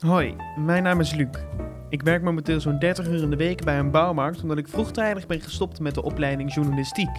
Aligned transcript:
Hoi, 0.00 0.36
mijn 0.56 0.82
naam 0.82 1.00
is 1.00 1.14
Luc. 1.14 1.28
Ik 1.88 2.02
werk 2.02 2.22
momenteel 2.22 2.60
zo'n 2.60 2.78
30 2.78 3.08
uur 3.08 3.22
in 3.22 3.30
de 3.30 3.36
week 3.36 3.64
bij 3.64 3.78
een 3.78 3.90
bouwmarkt 3.90 4.42
omdat 4.42 4.58
ik 4.58 4.68
vroegtijdig 4.68 5.26
ben 5.26 5.40
gestopt 5.40 5.80
met 5.80 5.94
de 5.94 6.02
opleiding 6.02 6.54
journalistiek. 6.54 7.10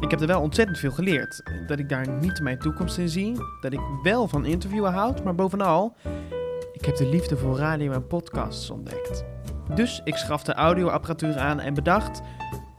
Ik 0.00 0.10
heb 0.10 0.20
er 0.20 0.26
wel 0.26 0.40
ontzettend 0.40 0.78
veel 0.78 0.90
geleerd. 0.90 1.42
Dat 1.66 1.78
ik 1.78 1.88
daar 1.88 2.08
niet 2.08 2.40
mijn 2.40 2.58
toekomst 2.58 2.98
in 2.98 3.08
zie, 3.08 3.36
dat 3.60 3.72
ik 3.72 3.80
wel 4.02 4.28
van 4.28 4.44
interviewen 4.44 4.92
houd, 4.92 5.24
maar 5.24 5.34
bovenal, 5.34 5.96
ik 6.72 6.84
heb 6.84 6.96
de 6.96 7.08
liefde 7.08 7.36
voor 7.36 7.56
radio 7.56 7.92
en 7.92 8.06
podcasts 8.06 8.70
ontdekt. 8.70 9.24
Dus 9.74 10.00
ik 10.04 10.16
schafte 10.16 10.54
audioapparatuur 10.54 11.38
aan 11.38 11.60
en 11.60 11.74
bedacht, 11.74 12.22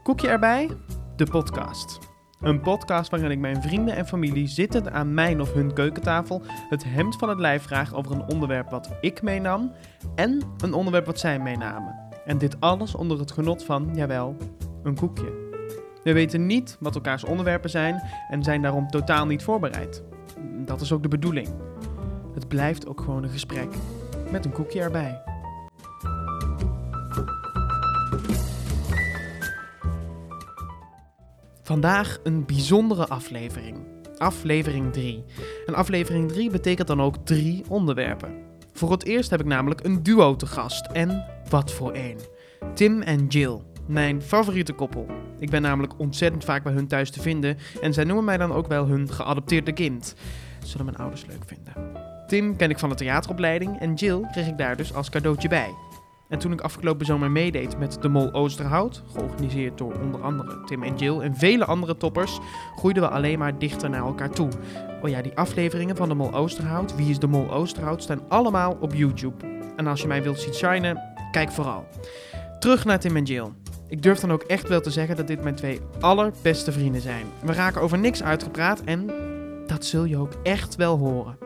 koekje 0.02 0.28
erbij, 0.28 0.70
de 1.16 1.26
podcast. 1.26 2.15
Een 2.40 2.60
podcast 2.60 3.10
waarin 3.10 3.30
ik 3.30 3.38
mijn 3.38 3.62
vrienden 3.62 3.96
en 3.96 4.06
familie 4.06 4.46
zittend 4.46 4.90
aan 4.90 5.14
mijn 5.14 5.40
of 5.40 5.52
hun 5.52 5.72
keukentafel 5.72 6.42
het 6.68 6.84
hemd 6.84 7.16
van 7.16 7.28
het 7.28 7.38
lijf 7.38 7.62
vraag 7.62 7.94
over 7.94 8.12
een 8.12 8.28
onderwerp 8.28 8.70
wat 8.70 8.90
ik 9.00 9.22
meenam 9.22 9.72
en 10.14 10.42
een 10.58 10.72
onderwerp 10.72 11.06
wat 11.06 11.18
zij 11.18 11.38
meenamen. 11.38 11.94
En 12.24 12.38
dit 12.38 12.60
alles 12.60 12.94
onder 12.94 13.18
het 13.18 13.32
genot 13.32 13.64
van, 13.64 13.90
jawel, 13.94 14.36
een 14.82 14.96
koekje. 14.96 15.32
We 16.02 16.12
weten 16.12 16.46
niet 16.46 16.76
wat 16.80 16.94
elkaars 16.94 17.24
onderwerpen 17.24 17.70
zijn 17.70 18.02
en 18.30 18.42
zijn 18.42 18.62
daarom 18.62 18.88
totaal 18.88 19.26
niet 19.26 19.42
voorbereid. 19.42 20.02
Dat 20.64 20.80
is 20.80 20.92
ook 20.92 21.02
de 21.02 21.08
bedoeling. 21.08 21.48
Het 22.34 22.48
blijft 22.48 22.88
ook 22.88 23.00
gewoon 23.00 23.22
een 23.22 23.30
gesprek 23.30 23.74
met 24.30 24.44
een 24.44 24.52
koekje 24.52 24.80
erbij. 24.80 25.22
Vandaag 31.66 32.18
een 32.22 32.44
bijzondere 32.44 33.06
aflevering. 33.06 33.76
Aflevering 34.16 34.92
3. 34.92 35.24
En 35.66 35.74
aflevering 35.74 36.28
3 36.28 36.50
betekent 36.50 36.88
dan 36.88 37.02
ook 37.02 37.16
drie 37.24 37.64
onderwerpen. 37.68 38.34
Voor 38.72 38.90
het 38.90 39.04
eerst 39.04 39.30
heb 39.30 39.40
ik 39.40 39.46
namelijk 39.46 39.84
een 39.84 40.02
duo 40.02 40.36
te 40.36 40.46
gast. 40.46 40.86
En 40.86 41.24
wat 41.48 41.72
voor 41.72 41.92
één. 41.92 42.18
Tim 42.74 43.02
en 43.02 43.26
Jill. 43.26 43.60
Mijn 43.86 44.22
favoriete 44.22 44.72
koppel. 44.72 45.06
Ik 45.38 45.50
ben 45.50 45.62
namelijk 45.62 45.98
ontzettend 45.98 46.44
vaak 46.44 46.62
bij 46.62 46.72
hun 46.72 46.88
thuis 46.88 47.10
te 47.10 47.20
vinden. 47.20 47.58
En 47.80 47.92
zij 47.92 48.04
noemen 48.04 48.24
mij 48.24 48.36
dan 48.36 48.52
ook 48.52 48.66
wel 48.66 48.86
hun 48.86 49.12
geadopteerde 49.12 49.72
kind. 49.72 50.14
Zullen 50.64 50.86
mijn 50.86 50.98
ouders 50.98 51.26
leuk 51.26 51.44
vinden. 51.46 51.72
Tim 52.26 52.56
ken 52.56 52.70
ik 52.70 52.78
van 52.78 52.88
de 52.88 52.94
theateropleiding 52.94 53.80
en 53.80 53.94
Jill 53.94 54.20
kreeg 54.32 54.46
ik 54.46 54.58
daar 54.58 54.76
dus 54.76 54.94
als 54.94 55.10
cadeautje 55.10 55.48
bij. 55.48 55.74
En 56.28 56.38
toen 56.38 56.52
ik 56.52 56.60
afgelopen 56.60 57.06
zomer 57.06 57.30
meedeed 57.30 57.78
met 57.78 58.02
de 58.02 58.08
Mol 58.08 58.32
Oosterhout, 58.32 59.02
georganiseerd 59.12 59.78
door 59.78 59.94
onder 60.02 60.22
andere 60.22 60.64
Tim 60.64 60.82
en 60.82 60.96
Jill 60.96 61.20
en 61.20 61.36
vele 61.36 61.64
andere 61.64 61.96
toppers, 61.96 62.38
groeiden 62.76 63.02
we 63.02 63.08
alleen 63.08 63.38
maar 63.38 63.58
dichter 63.58 63.90
naar 63.90 64.06
elkaar 64.06 64.30
toe. 64.30 64.48
Oh 65.02 65.08
ja, 65.08 65.22
die 65.22 65.36
afleveringen 65.36 65.96
van 65.96 66.08
de 66.08 66.14
Mol 66.14 66.34
Oosterhout, 66.34 66.96
Wie 66.96 67.10
is 67.10 67.18
de 67.18 67.26
Mol 67.26 67.50
Oosterhout, 67.50 68.02
staan 68.02 68.28
allemaal 68.28 68.76
op 68.80 68.94
YouTube. 68.94 69.44
En 69.76 69.86
als 69.86 70.00
je 70.00 70.06
mij 70.06 70.22
wilt 70.22 70.40
zien 70.40 70.54
shinen, 70.54 71.02
kijk 71.30 71.50
vooral. 71.50 71.86
Terug 72.58 72.84
naar 72.84 73.00
Tim 73.00 73.16
en 73.16 73.24
Jill. 73.24 73.48
Ik 73.88 74.02
durf 74.02 74.18
dan 74.18 74.32
ook 74.32 74.42
echt 74.42 74.68
wel 74.68 74.80
te 74.80 74.90
zeggen 74.90 75.16
dat 75.16 75.26
dit 75.26 75.42
mijn 75.42 75.54
twee 75.54 75.80
allerbeste 76.00 76.72
vrienden 76.72 77.00
zijn. 77.00 77.26
We 77.42 77.52
raken 77.52 77.80
over 77.80 77.98
niks 77.98 78.22
uitgepraat 78.22 78.80
en 78.80 79.10
dat 79.66 79.84
zul 79.84 80.04
je 80.04 80.16
ook 80.16 80.32
echt 80.42 80.76
wel 80.76 80.98
horen. 80.98 81.45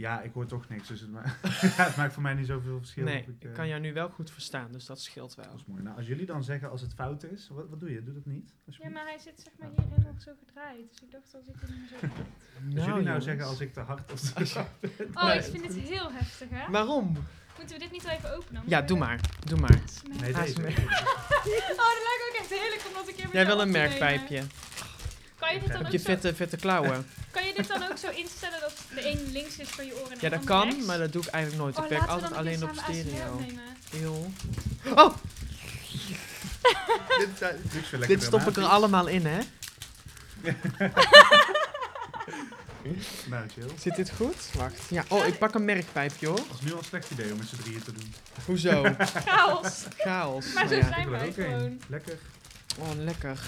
Ja, 0.00 0.20
ik 0.20 0.32
hoor 0.32 0.46
toch 0.46 0.68
niks, 0.68 0.88
dus 0.88 1.00
het, 1.00 1.10
ma 1.10 1.22
ja, 1.76 1.84
het 1.84 1.96
maakt 1.96 2.12
voor 2.12 2.22
mij 2.22 2.34
niet 2.34 2.46
zoveel 2.46 2.78
verschil. 2.78 3.04
Nee, 3.04 3.18
ik, 3.18 3.26
ik 3.26 3.44
eh, 3.44 3.52
kan 3.52 3.68
jou 3.68 3.80
nu 3.80 3.92
wel 3.92 4.08
goed 4.08 4.30
verstaan, 4.30 4.72
dus 4.72 4.86
dat 4.86 5.00
scheelt 5.00 5.34
wel. 5.34 5.44
Dat 5.44 5.54
is 5.54 5.64
mooi. 5.64 5.82
Nou, 5.82 5.96
als 5.96 6.06
jullie 6.06 6.26
dan 6.26 6.44
zeggen 6.44 6.70
als 6.70 6.80
het 6.80 6.94
fout 6.94 7.22
is, 7.22 7.48
wat, 7.48 7.68
wat 7.68 7.80
doe 7.80 7.92
je? 7.92 8.02
Doe 8.02 8.14
dat 8.14 8.26
niet? 8.26 8.54
Ja, 8.64 8.88
maar 8.88 9.04
hij 9.04 9.18
zit 9.18 9.40
zeg 9.40 9.52
maar 9.58 9.68
hierin 9.68 10.02
nog 10.12 10.22
zo 10.22 10.32
gedraaid. 10.46 10.88
Dus 10.88 11.02
ik 11.02 11.10
dacht 11.10 11.34
als 11.34 11.46
ik 11.46 11.54
hem 11.60 11.88
zo... 11.88 11.94
Als 12.76 12.84
jullie 12.84 12.86
nou 12.86 13.04
jongens. 13.04 13.24
zeggen 13.24 13.46
als 13.46 13.60
ik 13.60 13.72
te 13.72 13.80
hard 13.80 14.12
of 14.12 14.20
te 14.20 14.44
zacht 14.56 14.80
ben. 14.80 14.90
Oh, 15.14 15.34
ik 15.34 15.42
vind 15.42 15.66
het 15.66 15.76
heel 15.76 16.12
heftig, 16.12 16.48
hè? 16.50 16.70
Waarom? 16.70 17.16
Moeten 17.58 17.76
we 17.76 17.82
dit 17.82 17.92
niet 17.92 18.02
wel 18.02 18.12
even 18.12 18.36
openen? 18.36 18.62
Ja, 18.66 18.82
doe 18.82 18.98
maar. 18.98 19.20
Doe 19.46 19.58
maar. 19.58 19.80
Nee, 20.20 20.32
deze. 20.32 20.52
smeer. 20.52 20.68
Oh, 20.68 21.90
dat 21.96 22.04
lijkt 22.08 22.24
ook 22.28 22.36
echt 22.38 22.50
heerlijk 22.50 22.82
om 22.88 22.94
dat 22.94 23.08
een 23.08 23.14
keer 23.14 23.24
met 23.24 23.32
Jij 23.32 23.46
wil 23.46 23.60
een 23.60 23.70
merkpijpje. 23.70 24.42
Kan 25.40 25.54
je 25.54 25.60
dit 25.60 25.68
dan 25.68 25.80
Op 25.80 25.86
ook 25.86 25.92
je 25.92 25.98
zo... 25.98 26.04
vette, 26.04 26.34
vette 26.34 26.56
klauwen. 26.56 27.06
Kan 27.30 27.46
je 27.46 27.52
dit 27.54 27.68
dan 27.68 27.82
ook 27.90 27.96
zo 27.96 28.08
instellen 28.10 28.60
dat 28.60 28.72
de 28.94 29.08
een 29.10 29.28
links 29.32 29.56
is 29.56 29.68
voor 29.68 29.84
je 29.84 29.92
oren 30.00 30.10
en 30.12 30.18
de 30.18 30.24
Ja, 30.24 30.28
dat 30.30 30.44
kan, 30.44 30.68
rechts? 30.68 30.86
maar 30.86 30.98
dat 30.98 31.12
doe 31.12 31.22
ik 31.22 31.28
eigenlijk 31.28 31.62
nooit. 31.64 31.78
Oh, 31.78 31.84
Ik 31.84 31.90
werk 31.90 32.08
altijd 32.08 32.32
alleen 32.32 32.62
op 32.64 32.70
stereo. 32.74 33.40
Heel. 33.90 34.32
Oh! 34.94 35.14
dit, 37.18 37.28
ik 37.72 37.84
zo 37.84 37.96
lekker 37.98 38.06
dit 38.08 38.22
stop 38.22 38.40
ik 38.40 38.46
er 38.46 38.52
dramatisch. 38.52 38.76
allemaal 38.76 39.06
in, 39.06 39.26
hè? 39.26 39.38
Nou, 43.26 43.48
chill. 43.48 43.68
Zit 43.80 43.96
dit 43.96 44.10
goed? 44.16 44.48
Wacht. 44.54 44.80
Ja, 44.90 45.04
oh, 45.08 45.26
ik 45.26 45.38
pak 45.38 45.54
een 45.54 45.64
merkpijpje, 45.64 46.26
hoor. 46.26 46.36
Dat 46.36 46.46
is 46.58 46.60
nu 46.60 46.72
al 46.72 46.78
een 46.78 46.84
slecht 46.84 47.10
idee 47.10 47.32
om 47.32 47.38
met 47.38 47.46
z'n 47.48 47.56
drieën 47.56 47.82
te 47.82 47.92
doen. 47.92 48.14
Hoezo? 48.44 48.82
Chaos. 49.26 49.84
Chaos. 49.98 50.52
Maar 50.52 50.62
Oh, 50.64 50.68
zo 50.68 50.74
ja. 50.76 50.86
zijn 50.88 51.00
Ik 51.00 51.04
wil 51.08 51.14
er 51.14 51.20
wij 51.20 51.28
ook 51.28 51.34
gewoon. 51.34 51.80
Lekker. 51.88 52.18
Oh, 52.78 52.88
lekker. 52.96 53.38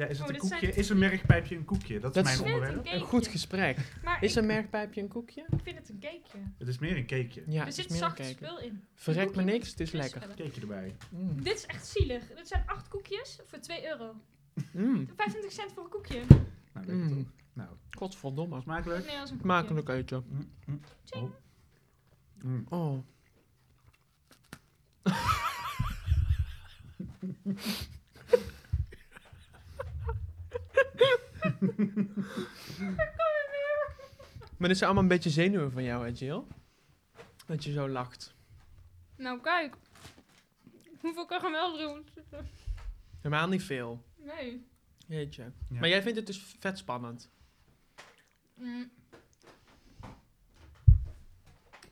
Ja, 0.00 0.06
is 0.06 0.18
het 0.18 0.20
Oh, 0.20 0.26
een 0.26 0.32
dit 0.40 0.50
koekje? 0.50 0.66
zijn- 0.66 0.76
Is 0.78 0.88
een 0.88 0.98
merkpijpje 0.98 1.56
een 1.56 1.64
koekje? 1.64 2.00
Dat 2.00 2.16
is 2.16 2.22
Dat 2.22 2.24
mijn 2.24 2.34
is- 2.36 2.40
Ik 2.40 2.46
vind 2.46 2.58
het 2.60 2.68
onderwerp. 2.68 2.94
een 2.94 3.00
Een 3.00 3.06
goed 3.08 3.20
cakeje. 3.20 3.30
gesprek. 3.38 3.76
Maar 4.04 4.22
Is 4.22 4.32
ik, 4.36 4.40
een 4.40 4.46
merkpijpje 4.46 5.00
een 5.00 5.08
koekje? 5.08 5.40
ik 5.40 5.58
vind 5.62 5.78
het 5.78 5.88
een 5.88 5.98
cakeje. 6.00 6.44
Het 6.58 6.68
is 6.68 6.78
meer 6.78 6.96
een 6.96 7.06
cakeje. 7.06 7.42
Ja, 7.46 7.60
er 7.60 7.66
het 7.66 7.68
is 7.68 7.74
zit 7.74 7.84
meer 7.90 8.02
een 8.02 8.08
zacht 8.08 8.16
cake. 8.16 8.30
spul 8.30 8.60
in. 8.60 8.84
Verrek 8.94 9.36
me 9.36 9.42
niks, 9.42 9.70
het 9.70 9.80
is 9.80 9.90
lekker. 9.92 10.20
Cakeje 10.20 10.60
erbij. 10.60 10.96
Mm. 11.10 11.42
Dit 11.42 11.54
is 11.56 11.66
echt 11.66 11.86
zielig. 11.86 12.22
Dit 12.34 12.48
zijn 12.48 12.62
acht 12.66 12.88
koekjes 12.88 13.38
voor 13.44 13.58
2 13.58 13.86
euro. 13.88 14.14
Mm. 14.72 15.08
25 15.16 15.52
cent 15.52 15.72
voor 15.72 15.84
een 15.84 15.90
koekje. 15.90 16.20
Nou, 16.28 16.40
lekker 16.86 16.94
Mm. 16.94 17.08
toch? 17.08 17.32
Nou, 17.52 17.68
Godverdomme. 17.90 18.60
smakelijk. 18.60 19.06
Nee, 19.06 19.18
als 19.18 19.30
een 19.30 19.36
koekje. 19.40 19.52
Smakelijk 19.52 19.88
eten. 19.88 20.24
Mm, 20.28 20.50
mm. 20.66 20.80
Tjing. 21.04 21.24
Oh. 21.24 21.32
Mm. 22.42 22.66
Oh. 22.68 22.98
Maar 34.56 34.68
dit 34.68 34.78
zijn 34.78 34.90
allemaal 34.90 35.02
een 35.02 35.08
beetje 35.16 35.30
zenuwen 35.30 35.72
van 35.72 35.82
jou, 35.82 36.04
hè, 36.04 36.12
Jill? 36.14 36.42
Dat 37.46 37.64
je 37.64 37.72
zo 37.72 37.88
lacht. 37.88 38.34
Nou, 39.16 39.40
kijk. 39.40 39.76
Hoeveel 41.00 41.26
karamel 41.26 41.80
erin 41.80 42.06
zitten? 42.14 42.48
Helemaal 43.20 43.48
niet 43.48 43.62
veel. 43.62 44.04
Nee. 44.16 44.66
Jeetje. 45.06 45.42
Ja. 45.42 45.80
Maar 45.80 45.88
jij 45.88 46.02
vindt 46.02 46.16
het 46.16 46.26
dus 46.26 46.56
vet 46.58 46.78
spannend. 46.78 47.30
Mm. 48.54 48.90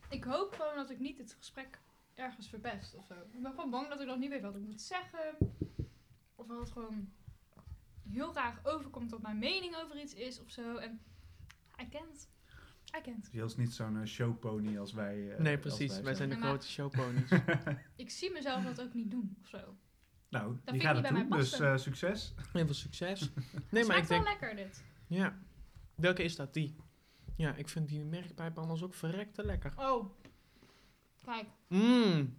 Ik 0.09 0.25
hoop 0.25 0.55
gewoon 0.55 0.77
dat 0.77 0.91
ik 0.91 0.99
niet 0.99 1.19
het 1.19 1.35
gesprek 1.39 1.79
ergens 2.15 2.49
verpest 2.49 2.95
of 2.95 3.07
zo. 3.07 3.15
Ik 3.15 3.43
ben 3.43 3.51
gewoon 3.51 3.71
bang 3.71 3.89
dat 3.89 4.01
ik 4.01 4.07
nog 4.07 4.19
niet 4.19 4.31
weet 4.31 4.43
wat 4.43 4.57
ik 4.57 4.63
moet 4.63 4.81
zeggen. 4.81 5.37
Of 6.35 6.47
dat 6.47 6.59
het 6.59 6.71
gewoon 6.71 7.13
heel 8.13 8.31
graag 8.31 8.61
overkomt 8.65 9.11
dat 9.11 9.23
mijn 9.23 9.39
mening 9.39 9.77
over 9.77 10.01
iets 10.01 10.15
is 10.15 10.41
of 10.41 10.51
zo. 10.51 10.77
En 10.77 11.01
I 11.83 11.89
can't. 11.89 12.29
I 12.99 13.01
can't. 13.03 13.29
Jill 13.33 13.45
is 13.45 13.57
niet 13.57 13.73
zo'n 13.73 13.97
eh, 14.01 14.07
showpony 14.07 14.79
als 14.79 14.93
wij. 14.93 15.33
eh, 15.35 15.41
nee, 15.41 15.59
precies. 15.59 16.01
Wij 16.01 16.15
zijn 16.15 16.29
de 16.29 16.35
Ja, 16.35 16.41
grote 16.41 16.67
showponies. 16.69 17.31
Ik 17.97 18.11
zie 18.11 18.33
mezelf 18.33 18.65
dat 18.65 18.81
ook 18.81 18.95
niet 18.95 19.11
doen 19.11 19.37
of 19.43 19.49
zo. 19.49 19.77
Nou, 20.29 20.47
vind 20.53 20.67
die 20.67 20.75
ik 20.75 20.83
gaat 20.83 20.95
niet 20.95 21.03
het 21.05 21.13
bij 21.13 21.21
doen, 21.21 21.29
mij 21.29 21.39
dus 21.39 21.49
passen. 21.51 21.73
eh, 21.73 21.79
succes. 21.79 22.35
Heel 22.53 22.65
veel 22.65 22.75
succes. 22.75 23.31
Nee, 23.71 23.85
maar 23.85 23.97
ik 23.97 24.05
wel 24.05 24.23
denk... 24.23 24.41
lekker 24.41 24.57
dit. 24.57 24.85
Ja. 25.07 25.39
Welke 25.95 26.23
is 26.23 26.37
dat? 26.37 26.55
Die. 26.55 26.77
Ja, 27.37 27.55
ik 27.55 27.69
vind 27.69 27.89
die 27.89 28.05
merkpijp 28.05 28.59
anders 28.59 28.83
ook 28.83 28.95
verrekte 28.95 29.45
lekker. 29.45 29.73
Oh. 29.77 30.11
Kijk. 31.25 31.47
Mmm. 31.69 32.37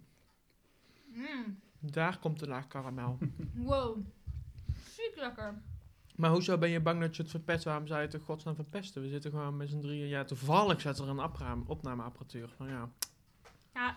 Mm. 1.06 1.60
Daar 1.78 2.18
komt 2.18 2.38
de 2.38 2.46
laag 2.48 2.66
karamel. 2.66 3.18
Wow. 3.54 4.06
Ziek 4.84 5.12
lekker. 5.16 5.62
Maar 6.20 6.30
hoezo 6.30 6.58
ben 6.58 6.68
je 6.70 6.80
bang 6.80 7.00
dat 7.00 7.16
je 7.16 7.22
het 7.22 7.30
verpest? 7.30 7.64
Waarom 7.64 7.86
zou 7.86 8.00
je 8.00 8.04
het 8.06 8.14
in 8.14 8.20
godsnaam 8.20 8.54
verpesten? 8.54 9.02
We 9.02 9.08
zitten 9.08 9.30
gewoon 9.30 9.56
met 9.56 9.68
z'n 9.68 9.80
drieën. 9.80 10.08
Ja, 10.08 10.24
toevallig 10.24 10.80
zat 10.80 10.98
er 10.98 11.08
een 11.08 11.20
opname- 11.22 11.64
opnameapparatuur. 11.66 12.54
Nou 12.58 12.70
ja. 12.70 12.88
Ja, 13.74 13.96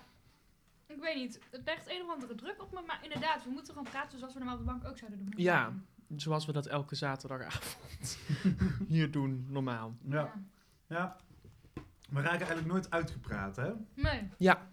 ik 0.87 0.99
weet 1.01 1.15
niet. 1.15 1.39
Het 1.51 1.61
legt 1.65 1.89
een 1.89 2.01
of 2.01 2.09
andere 2.13 2.35
druk 2.35 2.61
op 2.61 2.71
me. 2.71 2.81
Maar 2.87 2.99
inderdaad, 3.03 3.43
we 3.43 3.49
moeten 3.49 3.73
gewoon 3.73 3.91
praten 3.91 4.17
zoals 4.19 4.33
we 4.33 4.39
normaal 4.39 4.57
op 4.57 4.65
de 4.65 4.71
bank 4.71 4.85
ook 4.87 4.97
zouden 4.97 5.19
doen. 5.25 5.33
Ja. 5.43 5.73
Zoals 6.15 6.45
we 6.45 6.51
dat 6.51 6.65
elke 6.65 6.95
zaterdagavond 6.95 8.17
hier 8.87 9.11
doen, 9.11 9.45
normaal. 9.49 9.95
Ja. 10.09 10.33
ja. 10.87 11.15
We 12.09 12.21
raken 12.21 12.37
eigenlijk 12.37 12.67
nooit 12.67 12.91
uitgepraat, 12.91 13.55
hè? 13.55 13.71
Nee. 13.93 14.29
Ja, 14.37 14.67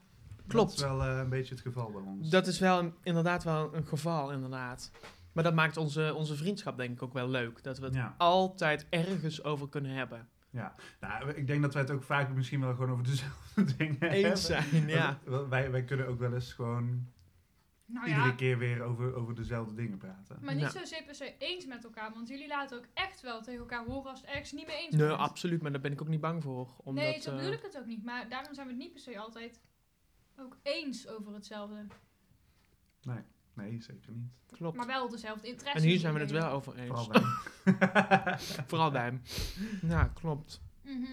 klopt. 0.46 0.70
Dat 0.70 0.78
is 0.78 0.84
wel 0.96 1.02
eh, 1.04 1.18
een 1.18 1.28
beetje 1.28 1.54
het 1.54 1.62
geval 1.62 1.90
bij 1.90 2.02
ons. 2.02 2.30
Dat 2.30 2.46
is 2.46 2.58
wel 2.58 2.78
een- 2.78 2.94
inderdaad 3.02 3.44
wel 3.44 3.74
een 3.74 3.86
geval, 3.86 4.32
inderdaad. 4.32 4.90
Maar 5.32 5.44
dat 5.44 5.54
maakt 5.54 5.76
onze, 5.76 6.14
onze 6.14 6.36
vriendschap 6.36 6.76
denk 6.76 6.90
ik 6.92 7.02
ook 7.02 7.12
wel 7.12 7.28
leuk. 7.28 7.62
Dat 7.62 7.78
we 7.78 7.84
het 7.84 7.94
Ja. 7.94 8.14
altijd 8.18 8.86
ergens 8.90 9.44
over 9.44 9.68
kunnen 9.68 9.90
hebben. 9.92 10.28
Nou, 11.00 11.30
ik 11.30 11.46
denk 11.46 11.62
dat 11.62 11.72
wij 11.72 11.82
het 11.82 11.90
ook 11.90 12.02
vaak 12.02 12.34
misschien 12.34 12.60
wel 12.60 12.70
gewoon 12.74 12.90
over 12.90 13.04
dezelfde 13.04 13.64
dingen 13.76 13.96
hebben. 13.98 14.24
Eens 14.30 14.44
zijn, 14.46 14.88
ja. 14.88 15.18
Want 15.24 15.48
Wij, 15.48 15.70
wij 15.70 15.84
kunnen 15.84 16.06
ook 16.06 16.18
wel 16.18 16.34
eens 16.34 16.52
gewoon 16.52 17.06
Nou 17.86 18.06
iedere 18.08 18.26
ja, 18.26 18.32
keer 18.32 18.58
weer 18.58 18.82
over, 18.82 19.14
over 19.14 19.34
dezelfde 19.34 19.74
dingen 19.74 19.98
praten. 19.98 20.38
maar 20.40 20.54
niet 20.54 20.72
Ja. 20.72 20.80
zozeer 20.80 21.02
per 21.04 21.14
se 21.14 21.34
eens 21.38 21.66
met 21.66 21.84
elkaar. 21.84 22.12
Want 22.14 22.28
jullie 22.28 22.48
laten 22.48 22.76
ook 22.78 22.86
echt 22.94 23.20
wel 23.20 23.42
tegen 23.42 23.60
elkaar 23.60 23.84
horen 23.84 24.10
als 24.10 24.20
het 24.20 24.30
ergens 24.30 24.52
niet 24.52 24.66
mee 24.66 24.76
eens 24.76 24.94
Nee, 24.96 25.06
bent. 25.06 25.18
absoluut, 25.20 25.62
maar 25.62 25.72
daar 25.72 25.80
ben 25.80 25.92
ik 25.92 26.00
ook 26.00 26.08
niet 26.08 26.20
bang 26.20 26.42
voor. 26.42 26.74
Omdat, 26.76 27.04
nee, 27.04 27.20
zo 27.20 27.30
eh, 27.30 27.36
bedoel 27.36 27.52
ik 27.52 27.62
het 27.62 27.78
ook 27.78 27.86
niet. 27.86 28.04
Maar 28.04 28.28
daarom 28.28 28.54
zijn 28.54 28.66
we 28.66 28.72
het 28.72 28.82
niet 28.82 28.92
per 28.92 29.00
se 29.00 29.18
altijd 29.18 29.60
ook 30.36 30.56
eens 30.62 31.08
over 31.08 31.34
hetzelfde. 31.34 31.86
Nee, 33.02 33.18
zeker 33.80 34.12
niet. 34.12 34.30
Klopt. 34.50 34.76
Maar 34.76 34.86
wel 34.86 35.08
dezelfde 35.08 35.48
interesse. 35.48 35.78
En 35.78 35.88
hier 35.88 35.98
zijn 35.98 36.14
we 36.14 36.20
het 36.20 36.30
wel 36.30 36.50
over 36.50 36.76
eens. 36.76 36.88
Vooral 36.88 37.08
bij 37.08 38.38
Vooral 38.66 38.90
bij 38.90 39.02
hem. 39.02 39.22
Ja, 39.82 40.04
klopt. 40.14 40.60
Mhm. 40.82 41.04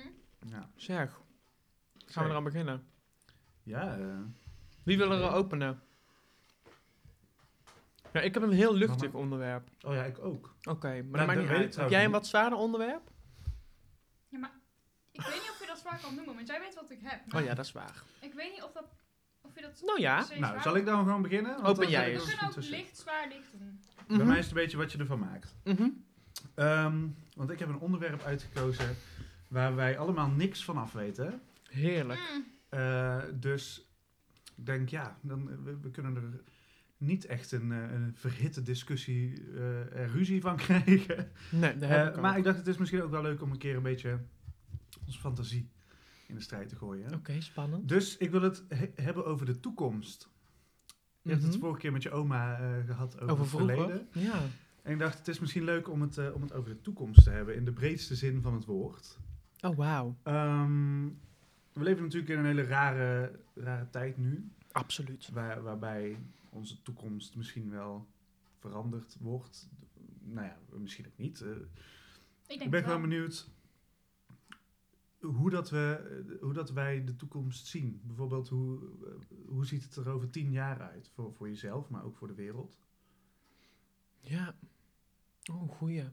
ja. 0.48 0.70
Zeg, 0.76 1.22
gaan 2.06 2.24
we 2.24 2.30
eraan 2.30 2.44
beginnen. 2.44 2.84
Ja, 3.64 3.98
eh, 3.98 4.20
Wie 4.84 4.98
wil 4.98 5.12
er 5.12 5.32
openen? 5.32 5.82
Ja, 8.14 8.22
ik 8.22 8.34
heb 8.34 8.44
een 8.44 8.52
heel 8.52 8.74
luchtig 8.74 9.12
Mama. 9.12 9.24
onderwerp. 9.24 9.70
oh 9.82 9.94
ja, 9.94 10.04
ik 10.04 10.20
ook. 10.20 10.56
Oké, 10.70 10.88
maar 10.88 11.04
Nou, 11.04 11.18
dat 11.18 11.26
maakt 11.26 11.40
dat 11.40 11.48
niet 11.50 11.58
uit. 11.58 11.76
Heb 11.76 11.90
jij 11.90 12.06
een 12.06 12.12
wat 12.12 12.28
zwaarder 12.28 12.60
onderwerp? 12.60 13.12
Ja, 14.30 14.38
maar 14.40 14.52
ik 15.12 15.22
weet 15.22 15.34
niet 15.34 15.50
of 15.52 15.60
je 15.60 15.66
dat 15.68 15.78
zwaar 15.78 16.00
kan 16.02 16.16
noemen, 16.16 16.36
want 16.36 16.48
jij 16.48 16.60
weet 16.60 16.76
wat 16.76 16.92
ik 16.92 17.00
heb. 17.04 17.26
maar 17.26 17.42
Oh 17.42 17.48
ja, 17.48 17.54
dat 17.54 17.66
is 17.66 17.72
waar. 17.72 18.04
Ik 18.22 18.34
weet 18.34 18.52
niet 18.52 18.64
of, 18.64 18.72
dat, 18.72 18.86
of 19.58 19.64
je 19.64 19.70
dat 19.70 19.82
Nou 19.86 20.00
ja. 20.02 20.26
Nou, 20.40 20.62
zal 20.62 20.76
ik 20.76 20.86
dan 20.86 21.04
gewoon 21.06 21.22
beginnen? 21.22 21.52
Want 21.52 21.68
Open 21.68 21.82
dan 21.82 21.92
jij 21.92 22.14
eens. 22.14 22.42
Ook 22.44 22.56
licht 22.56 22.98
zwaar 22.98 23.28
licht 23.28 23.52
doen. 23.60 23.80
Bij 24.08 24.18
Mhm. 24.18 24.28
mij 24.28 24.38
is 24.38 24.46
het 24.46 24.56
een 24.56 24.62
beetje 24.62 24.78
wat 24.78 24.92
je 24.92 24.98
ervan 24.98 25.20
maakt. 25.20 25.56
Mhm. 25.64 25.88
Ehm, 26.56 26.98
want 27.36 27.50
ik 27.50 27.60
heb 27.60 27.70
een 27.70 27.80
onderwerp 27.80 28.24
uitgekozen 28.24 28.96
waar 29.48 29.76
wij 29.76 29.98
allemaal 29.98 30.30
niks 30.30 30.64
van 30.64 30.78
af 30.78 30.92
weten. 30.94 31.42
Heerlijk. 31.70 32.20
Mm. 32.36 32.46
Eh, 32.70 33.18
dus 33.34 33.92
ik 34.56 34.66
denk, 34.66 34.90
ja, 34.90 35.18
dan, 35.22 35.50
eh, 35.52 35.56
we, 35.64 35.78
we 35.82 35.92
kunnen 35.92 36.16
er 36.16 36.24
niet 36.98 37.26
echt 37.26 37.52
een, 37.52 37.72
eh, 37.72 37.92
een 37.92 38.12
verhitte 38.16 38.62
discussie 38.64 39.44
eh 39.56 40.00
en 40.00 40.10
ruzie 40.12 40.42
van 40.42 40.56
krijgen. 40.66 41.32
Nee, 41.50 41.78
dat 41.78 41.90
heb 41.90 42.16
ik 42.16 42.22
maar 42.22 42.38
ik 42.38 42.44
dacht, 42.44 42.58
het 42.58 42.68
is 42.68 42.78
misschien 42.78 43.02
ook 43.02 43.12
wel 43.12 43.22
leuk 43.22 43.42
om 43.42 43.52
een 43.52 43.58
keer 43.58 43.76
een 43.76 43.84
beetje 43.84 44.20
onze 45.06 45.20
fantasie 45.20 45.70
in 46.28 46.36
de 46.36 46.42
strijd 46.42 46.70
te 46.70 46.76
gooien. 46.76 47.14
Oké, 47.14 47.42
spannend. 47.42 47.88
Dus 47.90 48.18
ik 48.18 48.32
wil 48.32 48.42
het 48.42 48.64
he- 48.68 48.92
hebben 48.96 49.26
over 49.26 49.46
de 49.46 49.60
toekomst. 49.60 50.30
Je 51.22 51.30
hebt 51.30 51.42
het 51.44 51.52
Mhm. 51.52 51.62
vorige 51.62 51.80
keer 51.80 51.92
met 51.92 52.04
je 52.04 52.12
oma 52.12 52.60
eh, 52.60 52.86
gehad 52.86 53.16
over, 53.16 53.30
Over 53.30 53.40
het 53.44 53.50
verleden. 53.50 54.08
Ja. 54.12 54.40
En 54.82 54.94
ik 54.94 55.00
dacht, 55.00 55.18
het 55.18 55.28
is 55.28 55.40
misschien 55.40 55.64
leuk 55.64 55.90
om 55.90 56.02
het, 56.02 56.18
eh, 56.18 56.36
om 56.36 56.42
het 56.42 56.54
over 56.54 56.70
de 56.70 56.82
toekomst 56.82 57.24
te 57.24 57.30
hebben, 57.30 57.56
in 57.56 57.66
de 57.66 57.72
breedste 57.72 58.16
zin 58.16 58.42
van 58.42 58.54
het 58.54 58.66
woord. 58.66 59.18
Oh, 59.62 59.76
wauw. 59.78 60.16
Ehm, 60.24 61.06
we 61.74 61.84
leven 61.84 62.04
natuurlijk 62.04 62.32
in 62.32 62.38
een 62.40 62.46
hele 62.46 62.64
rare, 62.64 63.40
rare 63.56 63.90
tijd 63.90 64.18
nu, 64.18 64.52
Absoluut. 64.72 65.30
waar, 65.34 65.62
waarbij 65.62 66.18
onze 66.50 66.82
toekomst 66.82 67.36
misschien 67.36 67.70
wel 67.70 68.08
veranderd 68.60 69.16
wordt. 69.20 69.68
Nou 70.24 70.46
ja, 70.48 70.58
misschien 70.78 71.06
ook 71.08 71.18
niet. 71.18 71.42
Eh, 71.42 71.50
Ik 71.50 71.58
denk 72.48 72.62
ik 72.62 72.70
ben 72.70 72.80
het 72.80 72.90
gewoon 72.90 73.02
wel. 73.02 73.10
benieuwd 73.10 73.48
hoe, 75.20 75.50
dat 75.50 75.70
we, 75.70 76.24
eh, 76.30 76.42
hoe 76.42 76.54
dat 76.54 76.72
wij 76.72 77.04
de 77.04 77.16
toekomst 77.16 77.68
zien. 77.68 78.02
Bijvoorbeeld, 78.04 78.50
hoe, 78.50 78.80
eh, 79.06 79.38
hoe 79.48 79.66
ziet 79.66 79.84
het 79.84 79.96
er 79.96 80.10
over 80.10 80.30
tien 80.30 80.52
jaar 80.52 80.82
uit? 80.82 81.10
Voor, 81.10 81.34
voor 81.34 81.48
jezelf, 81.48 81.90
maar 81.90 82.04
ook 82.04 82.18
voor 82.18 82.28
de 82.28 82.34
wereld. 82.34 82.78
Ja. 84.20 84.56
Oh, 85.52 85.70
goeie. 85.72 86.04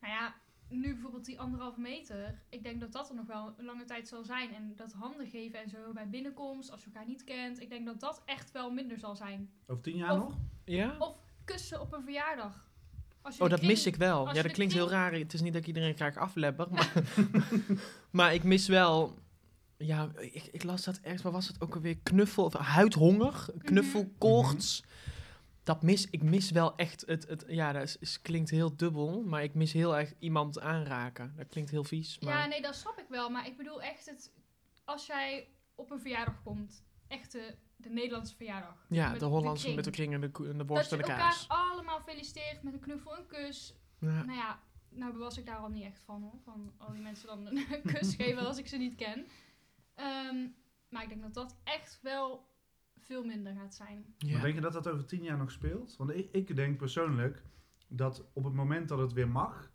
Nou 0.00 0.12
ja, 0.12 0.34
nu 0.68 0.92
bijvoorbeeld 0.92 1.24
die 1.24 1.40
anderhalve 1.40 1.80
meter. 1.80 2.42
Ik 2.48 2.62
denk 2.62 2.80
dat 2.80 2.92
dat 2.92 3.08
er 3.08 3.14
nog 3.14 3.26
wel 3.26 3.54
een 3.58 3.64
lange 3.64 3.84
tijd 3.84 4.08
zal 4.08 4.24
zijn. 4.24 4.54
En 4.54 4.76
dat 4.76 4.92
handen 4.92 5.26
geven 5.26 5.60
en 5.60 5.68
zo 5.68 5.92
bij 5.92 6.08
binnenkomst, 6.08 6.70
als 6.70 6.80
je 6.80 6.86
elkaar 6.86 7.06
niet 7.06 7.24
kent. 7.24 7.60
Ik 7.60 7.68
denk 7.68 7.86
dat 7.86 8.00
dat 8.00 8.22
echt 8.24 8.50
wel 8.50 8.70
minder 8.70 8.98
zal 8.98 9.16
zijn. 9.16 9.50
Over 9.66 9.82
tien 9.82 9.96
jaar 9.96 10.12
Of- 10.12 10.18
nog? 10.18 10.38
Ja? 10.64 10.96
Of 10.98 11.18
kussen 11.44 11.80
op 11.80 11.92
een 11.92 12.02
verjaardag. 12.02 12.70
Als 13.22 13.36
je 13.36 13.42
Oh, 13.42 13.48
dat 13.50 13.58
kring- 13.58 13.72
mis 13.72 13.86
ik 13.86 13.96
wel. 13.96 14.34
Ja, 14.34 14.42
dat 14.42 14.52
klinkt 14.52 14.74
heel 14.74 14.90
raar. 14.90 15.12
Het 15.12 15.32
is 15.34 15.40
niet 15.40 15.52
dat 15.52 15.62
ik 15.62 15.68
iedereen 15.68 15.94
graag 15.94 16.16
aflepper, 16.16 16.66
maar, 16.74 16.92
maar 18.10 18.34
ik 18.34 18.42
mis 18.42 18.68
wel... 18.68 19.18
Ja, 19.76 20.10
ik, 20.18 20.48
ik 20.52 20.62
las 20.62 20.84
dat 20.84 20.98
ergens, 21.02 21.22
waar 21.22 21.32
was 21.32 21.46
het 21.48 21.60
ook 21.60 21.74
alweer? 21.74 21.96
Knuffel, 22.02 22.44
of 22.44 22.52
huidhonger, 22.52 23.46
knuffelkoorts. 23.58 24.84
Dat 25.62 25.82
mis, 25.82 26.06
ik 26.10 26.22
mis 26.22 26.50
wel 26.50 26.76
echt 26.76 27.02
het, 27.06 27.28
het 27.28 27.44
ja, 27.48 27.72
dat 27.72 27.82
is, 27.82 27.96
is- 27.98 28.20
klinkt 28.22 28.50
heel 28.50 28.76
dubbel, 28.76 29.22
maar 29.22 29.42
ik 29.42 29.54
mis 29.54 29.72
heel 29.72 29.96
erg 29.96 30.12
iemand 30.18 30.60
aanraken. 30.60 31.32
Dat 31.36 31.48
klinkt 31.48 31.70
heel 31.70 31.84
vies, 31.84 32.18
maar... 32.18 32.38
Ja, 32.38 32.46
nee, 32.46 32.62
dat 32.62 32.74
snap 32.76 32.98
ik 32.98 33.06
wel. 33.08 33.30
Maar 33.30 33.46
ik 33.46 33.56
bedoel 33.56 33.82
echt 33.82 34.06
het... 34.06 34.30
Als 34.84 35.06
jij 35.06 35.48
op 35.74 35.90
een 35.90 36.00
verjaardag 36.00 36.42
komt, 36.42 36.82
echt 37.08 37.38
de, 37.82 37.88
de 37.88 37.94
Nederlandse 37.94 38.36
verjaardag. 38.36 38.86
Ja, 38.88 39.10
met 39.10 39.20
de 39.20 39.26
Hollandse 39.26 39.74
met 39.74 39.84
de 39.84 39.90
kring 39.90 40.14
en 40.14 40.20
de, 40.20 40.26
en 40.26 40.42
de 40.44 40.56
Dat 40.56 40.66
worst 40.66 40.90
je 40.90 40.96
en 40.96 41.02
de 41.02 41.08
elkaar 41.08 41.30
kaas. 41.30 41.48
allemaal 41.48 42.00
feliciteert 42.00 42.62
met 42.62 42.72
een 42.72 42.80
knuffel 42.80 43.16
en 43.16 43.26
kus. 43.26 43.76
Ja. 43.98 44.24
Nou 44.24 44.38
ja, 44.38 44.60
nou 44.88 45.16
was 45.18 45.38
ik 45.38 45.46
daar 45.46 45.56
al 45.56 45.68
niet 45.68 45.84
echt 45.84 46.00
van 46.04 46.22
hoor. 46.22 46.40
Van 46.44 46.72
al 46.78 46.92
die 46.92 47.02
mensen 47.02 47.26
dan 47.26 47.46
een 47.46 47.66
kus 47.94 48.14
geven 48.14 48.46
als 48.46 48.58
ik 48.58 48.66
ze 48.66 48.76
niet 48.76 48.94
ken. 48.94 49.26
Ehm, 49.94 50.46
maar 50.88 51.02
ik 51.02 51.08
denk 51.08 51.22
dat 51.22 51.34
dat 51.34 51.56
echt 51.64 51.98
wel 52.02 52.50
veel 52.98 53.24
minder 53.24 53.54
gaat 53.54 53.74
zijn. 53.74 54.14
Ja. 54.18 54.32
Maar 54.32 54.42
denk 54.42 54.54
je 54.54 54.60
dat 54.60 54.72
dat 54.72 54.88
over 54.88 55.06
tien 55.06 55.22
jaar 55.22 55.36
nog 55.38 55.50
speelt? 55.50 55.96
Want 55.96 56.10
ik, 56.10 56.28
ik 56.32 56.56
denk 56.56 56.78
persoonlijk 56.78 57.42
dat 57.88 58.24
op 58.32 58.44
het 58.44 58.54
moment 58.54 58.88
dat 58.88 58.98
het 58.98 59.12
weer 59.12 59.28
mag 59.28 59.70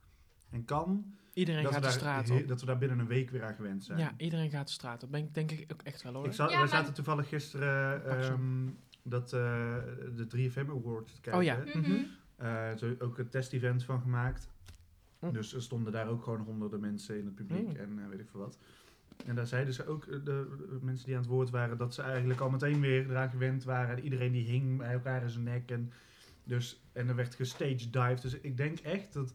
en 0.50 0.66
kan, 0.66 1.17
Iedereen 1.38 1.64
dat 1.64 1.72
gaat 1.74 1.82
de 1.82 1.88
daar, 1.88 1.98
straat 1.98 2.30
op. 2.30 2.48
dat 2.48 2.60
we 2.60 2.66
daar 2.66 2.78
binnen 2.78 3.00
een 3.00 3.08
week 3.08 3.30
weer 3.30 3.44
aan 3.44 3.54
gewend 3.56 3.84
zijn. 3.84 4.00
Ja, 4.00 4.14
iedereen 4.18 4.50
gaat 4.50 4.68
de 4.68 4.74
straat 4.74 5.04
op. 5.04 5.12
Ben 5.12 5.20
ik 5.24 5.34
denk 5.34 5.52
ik 5.52 5.72
ook 5.74 5.82
echt 5.82 6.02
wel 6.04 6.14
hoor. 6.14 6.26
Ik 6.26 6.34
zat, 6.34 6.50
Ja, 6.50 6.54
we 6.56 6.60
maar- 6.60 6.70
zaten 6.70 6.94
toevallig 6.94 7.28
gisteren 7.28 8.06
ehm, 8.06 8.68
dat, 9.04 9.34
eh, 9.34 9.40
de 10.16 10.28
3FM 10.28 10.70
Awards 10.70 11.14
te 11.14 11.22
kijken. 11.22 11.40
Oh 11.42 11.46
ja. 11.48 11.58
Mhm. 11.66 11.80
Mhm. 11.80 12.02
Eh, 12.38 12.76
zo 12.78 12.96
ook 13.00 13.18
een 13.18 13.30
test-event 13.30 13.84
van 13.84 14.02
gemaakt. 14.02 14.50
Hm. 15.20 15.32
Dus 15.32 15.54
er 15.54 15.62
stonden 15.62 15.92
daar 15.92 16.08
ook 16.08 16.24
gewoon 16.24 16.40
honderden 16.42 16.80
mensen 16.80 17.20
in 17.20 17.26
het 17.26 17.36
publiek 17.36 17.68
Mm. 17.68 17.76
en 17.76 18.00
eh, 18.04 18.10
weet 18.10 18.20
ik 18.20 18.30
veel 18.32 18.40
wat. 18.40 18.58
En 19.26 19.36
daar 19.36 19.48
zeiden 19.48 19.74
ze 19.74 19.88
ook, 19.88 20.06
de, 20.06 20.22
de 20.24 20.78
mensen 20.82 21.06
die 21.06 21.16
aan 21.16 21.22
het 21.22 21.30
woord 21.32 21.50
waren, 21.50 21.78
dat 21.78 21.94
ze 21.94 22.02
eigenlijk 22.02 22.40
al 22.40 22.50
meteen 22.50 22.80
weer 22.80 23.10
eraan 23.10 23.30
gewend 23.30 23.64
waren. 23.64 24.00
Iedereen 24.04 24.32
die 24.32 24.46
hing 24.46 24.78
bij 24.78 24.94
elkaar 24.94 25.22
in 25.24 25.30
zijn 25.30 25.44
nek. 25.44 25.72
En, 25.72 25.92
dus, 26.44 26.82
en 26.92 27.08
er 27.08 27.16
werd 27.16 27.36
gestaged 27.36 27.94
dive. 27.94 28.18
Dus 28.22 28.34
ik 28.34 28.58
denk 28.58 28.80
echt 28.80 29.14
dat... 29.14 29.34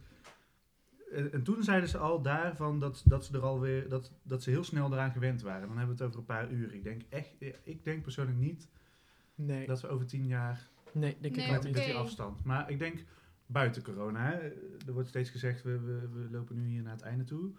En, 1.13 1.33
en 1.33 1.43
toen 1.43 1.63
zeiden 1.63 1.89
ze 1.89 1.99
al 1.99 2.23
daarvan 2.23 2.81
dat, 2.81 3.03
dat 3.07 3.25
ze 3.25 3.35
er 3.37 3.43
alweer, 3.43 3.89
dat, 3.89 4.13
dat 4.23 4.43
ze 4.43 4.51
heel 4.51 4.65
snel 4.65 4.93
eraan 4.93 5.13
gewend 5.13 5.43
waren. 5.43 5.69
Dan 5.69 5.77
hebben 5.79 5.97
we 5.97 6.03
het 6.03 6.11
over 6.13 6.19
een 6.21 6.27
paar 6.37 6.51
uur. 6.51 6.75
Ik 6.75 6.85
denk 6.85 7.03
echt, 7.09 7.35
ik 7.63 7.85
denk 7.85 8.03
persoonlijk 8.03 8.39
niet 8.39 8.69
Nee, 9.35 9.67
dat 9.67 9.81
we 9.81 9.89
over 9.89 10.07
tien 10.07 10.27
jaar 10.27 10.69
nee, 10.93 11.17
denk 11.21 11.37
Nee, 11.37 11.47
ik 11.47 11.57
oké. 11.57 11.71
met 11.71 11.75
die 11.85 11.95
afstand. 11.95 12.45
Maar 12.45 12.71
ik 12.71 12.79
denk 12.79 13.05
buiten 13.47 13.83
corona. 13.83 14.25
Hè, 14.31 14.39
er 14.87 14.93
wordt 14.93 15.09
steeds 15.09 15.31
gezegd, 15.31 15.63
we, 15.63 15.81
we, 15.81 16.09
we 16.13 16.29
lopen 16.31 16.57
nu 16.57 16.69
hier 16.69 16.83
naar 16.83 16.93
het 16.93 17.03
einde 17.03 17.25
toe. 17.25 17.51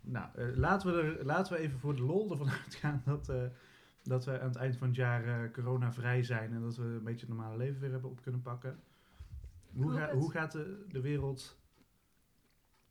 Nou, 0.00 0.26
eh, 0.34 0.46
laten, 0.56 0.94
we 0.94 1.02
er, 1.02 1.24
laten 1.24 1.52
we 1.52 1.58
even 1.58 1.78
voor 1.78 1.94
de 1.96 2.02
lol 2.02 2.30
ervan 2.30 2.50
uitgaan 2.64 3.02
dat, 3.04 3.28
eh, 3.28 3.42
dat 4.02 4.24
we 4.24 4.40
aan 4.40 4.48
het 4.48 4.56
eind 4.56 4.76
van 4.76 4.86
het 4.86 4.96
jaar 4.96 5.24
eh 5.44 5.52
corona-vrij 5.52 6.22
zijn. 6.22 6.52
En 6.52 6.60
dat 6.60 6.76
we 6.76 6.82
een 6.84 7.02
beetje 7.04 7.26
het 7.26 7.36
normale 7.36 7.56
leven 7.56 7.80
weer 7.80 7.90
hebben 7.90 8.10
op 8.10 8.22
kunnen 8.22 8.42
pakken. 8.42 8.78
Hoe, 9.72 9.92
ga- 9.92 10.12
hoe 10.14 10.30
gaat 10.30 10.52
de, 10.52 10.84
de 10.88 11.00
wereld 11.00 11.58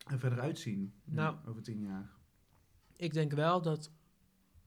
er 0.06 0.20
verder 0.20 0.40
uitzien 0.40 0.94
nu, 1.04 1.16
Nou. 1.16 1.36
over 1.48 1.62
tien 1.62 1.80
jaar? 1.82 2.12
Ik 2.96 3.14
denk 3.14 3.32
wel 3.32 3.62
dat 3.62 3.92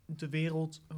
de 0.04 0.28
wereld 0.28 0.82
eh, 0.88 0.96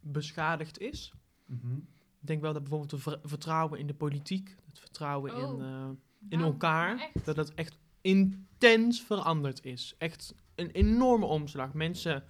beschadigd 0.00 0.78
is. 0.78 1.12
Mhm. 1.46 1.76
Ik 2.20 2.26
denk 2.26 2.40
wel 2.40 2.52
dat 2.52 2.62
bijvoorbeeld 2.62 2.90
het 2.90 3.00
ver- 3.02 3.20
vertrouwen 3.22 3.78
in 3.78 3.86
de 3.86 3.94
politiek, 3.94 4.56
het 4.66 4.78
vertrouwen 4.78 5.36
in, 5.36 5.44
Oh. 5.44 5.62
eh, 5.62 5.88
in 6.28 6.38
Nou, 6.38 6.52
elkaar, 6.52 6.98
echt. 7.14 7.24
dat 7.24 7.36
dat 7.36 7.54
echt 7.54 7.78
intens 8.00 9.02
veranderd 9.02 9.64
is. 9.64 9.94
Echt 9.98 10.34
een 10.54 10.70
enorme 10.70 11.26
omslag. 11.26 11.72
Mensen 11.74 12.24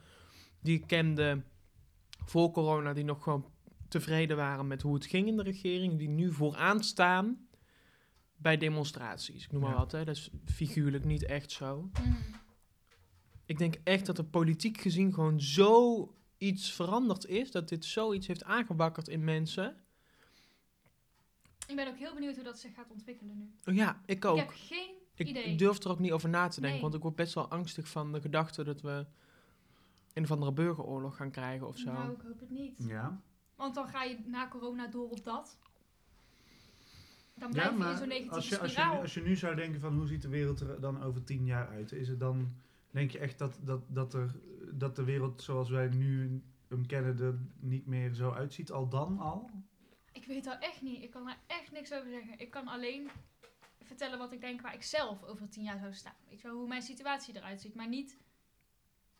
die 0.61 0.79
ik 0.79 0.87
kende 0.87 1.43
voor 2.25 2.51
corona, 2.51 2.93
die 2.93 3.05
nog 3.05 3.23
gewoon 3.23 3.51
tevreden 3.89 4.37
waren 4.37 4.67
met 4.67 4.83
hoe 4.83 4.95
het 4.95 5.07
ging 5.07 5.29
in 5.29 5.37
de 5.37 5.43
regering, 5.43 5.99
die 5.99 6.09
nu 6.09 6.33
vooraan 6.33 6.83
staan 6.85 7.48
bij 8.39 8.57
demonstraties. 8.57 9.45
Ik 9.45 9.53
noem 9.53 9.61
maar 9.63 9.71
Ja. 9.71 9.77
wat, 9.77 9.93
hè. 9.93 10.05
dat 10.05 10.17
is 10.17 10.31
figuurlijk 10.45 11.05
niet 11.05 11.25
echt 11.25 11.51
zo. 11.51 11.91
Mhm. 11.93 12.13
Ik 13.45 13.59
denk 13.59 13.75
echt 13.85 14.07
dat 14.07 14.19
er 14.19 14.25
politiek 14.25 14.81
gezien 14.81 15.15
gewoon 15.15 15.41
zo 15.41 16.13
iets 16.39 16.73
veranderd 16.73 17.27
is, 17.27 17.51
dat 17.51 17.69
dit 17.69 17.85
zoiets 17.85 18.27
heeft 18.27 18.45
aangewakkerd 18.45 19.09
in 19.09 19.25
mensen. 19.25 19.77
Ik 21.67 21.77
ben 21.77 21.89
ook 21.89 21.97
heel 21.97 22.15
benieuwd 22.15 22.35
hoe 22.35 22.45
dat 22.45 22.59
zich 22.59 22.75
gaat 22.75 22.91
ontwikkelen 22.91 23.37
nu. 23.39 23.51
Oh 23.65 23.75
Ja, 23.75 24.01
ik 24.07 24.25
ook. 24.25 24.37
Ik 24.37 24.43
heb 24.43 24.53
geen 24.55 24.95
Ik, 25.15 25.29
idee. 25.29 25.45
ik 25.45 25.59
durf 25.59 25.85
er 25.85 25.91
ook 25.91 25.99
niet 25.99 26.13
over 26.13 26.29
na 26.29 26.49
te 26.49 26.55
denken, 26.61 26.71
Nee. 26.73 26.81
want 26.83 26.95
ik 26.95 27.03
word 27.03 27.15
best 27.17 27.35
wel 27.35 27.49
angstig 27.49 27.89
van 27.89 28.13
de 28.13 28.21
gedachte 28.21 28.65
dat 28.65 28.81
we 28.81 29.07
een 30.13 30.23
of 30.23 30.31
andere 30.31 30.53
burgeroorlog 30.53 31.17
gaan 31.17 31.31
krijgen 31.31 31.67
of 31.69 31.79
zo. 31.79 31.93
Nou, 31.93 32.13
ik 32.13 32.21
hoop 32.21 32.41
het 32.41 32.51
niet. 32.51 32.79
Ja. 32.87 33.21
Want 33.57 33.75
dan 33.75 33.89
ga 33.89 34.03
je 34.03 34.19
na 34.27 34.49
corona 34.49 34.87
door 34.87 35.09
op 35.11 35.25
dat. 35.25 35.59
Dan 37.39 37.51
blijf 37.51 37.67
Ja, 37.67 37.73
je 37.73 37.79
maar 37.79 37.97
zo'n 37.97 38.09
negatieve 38.09 38.35
als 38.35 38.49
je, 38.49 38.59
als, 38.59 38.75
je, 38.75 38.85
nu- 38.93 39.01
als 39.01 39.15
je 39.15 39.23
nu 39.23 39.37
zou 39.37 39.55
denken 39.55 39.81
van 39.81 39.95
hoe 39.97 40.07
ziet 40.07 40.23
de 40.23 40.29
wereld 40.29 40.61
er 40.61 40.81
dan 40.81 41.03
over 41.03 41.25
tien 41.25 41.45
jaar 41.45 41.69
uit, 41.69 41.93
is 41.93 42.09
het 42.09 42.21
dan, 42.21 42.55
denk 42.91 43.11
je 43.11 43.19
echt 43.19 43.39
dat, 43.39 43.59
dat, 43.63 43.83
dat, 43.89 44.15
er, 44.15 44.35
dat 44.73 44.97
de 44.97 45.05
wereld 45.05 45.43
zoals 45.43 45.71
wij 45.71 45.89
nu 45.89 46.43
hem 46.69 46.87
kennen 46.87 47.19
er 47.21 47.39
niet 47.61 47.87
meer 47.87 48.15
zo 48.15 48.31
uitziet, 48.33 48.71
al 48.73 48.89
dan 48.89 49.19
al? 49.19 49.51
ik 50.13 50.25
weet 50.27 50.45
dat 50.45 50.57
echt 50.61 50.83
niet. 50.83 51.03
Ik 51.03 51.11
kan 51.11 51.25
daar 51.25 51.39
echt 51.47 51.73
niks 51.73 51.93
over 51.93 52.11
zeggen. 52.11 52.39
Ik 52.39 52.51
kan 52.51 52.69
alleen 52.69 53.11
vertellen 53.83 54.19
wat 54.19 54.33
ik 54.33 54.41
denk 54.41 54.61
waar 54.61 54.75
ik 54.75 54.83
zelf 54.83 55.25
over 55.25 55.49
tien 55.49 55.65
jaar 55.65 55.79
zou 55.79 55.93
staan. 55.93 56.15
Weet 56.29 56.41
je 56.41 56.49
wel, 56.49 56.57
hoe 56.57 56.69
mijn 56.69 56.83
situatie 56.83 57.37
eruit 57.37 57.61
ziet, 57.61 57.75
maar 57.75 57.89
niet 57.89 58.19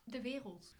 de 0.03 0.21
wereld. 0.21 0.75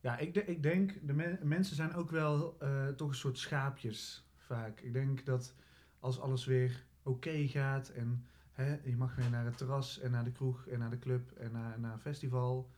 Ja, 0.00 0.16
ik, 0.18 0.34
de- 0.34 0.44
ik 0.44 0.62
denk, 0.62 1.06
de 1.06 1.12
me- 1.12 1.38
mensen 1.42 1.76
zijn 1.76 1.94
ook 1.94 2.10
wel 2.10 2.56
eh, 2.60 2.88
toch 2.88 3.08
een 3.08 3.14
soort 3.14 3.38
schaapjes 3.38 4.24
vaak. 4.36 4.80
Ik 4.80 4.92
denk 4.92 5.24
dat 5.24 5.54
als 6.00 6.20
alles 6.20 6.44
weer 6.44 6.84
oké 7.02 7.46
gaat 7.46 7.88
en 7.88 8.24
hè, 8.52 8.76
je 8.84 8.96
mag 8.96 9.14
weer 9.14 9.30
naar 9.30 9.44
het 9.44 9.56
terras 9.56 9.98
en 10.00 10.10
naar 10.10 10.24
de 10.24 10.32
kroeg 10.32 10.66
en 10.66 10.78
naar 10.78 10.90
de 10.90 10.98
club 10.98 11.30
en 11.32 11.52
naar, 11.52 11.80
naar 11.80 11.92
een 11.92 12.00
festival. 12.00 12.70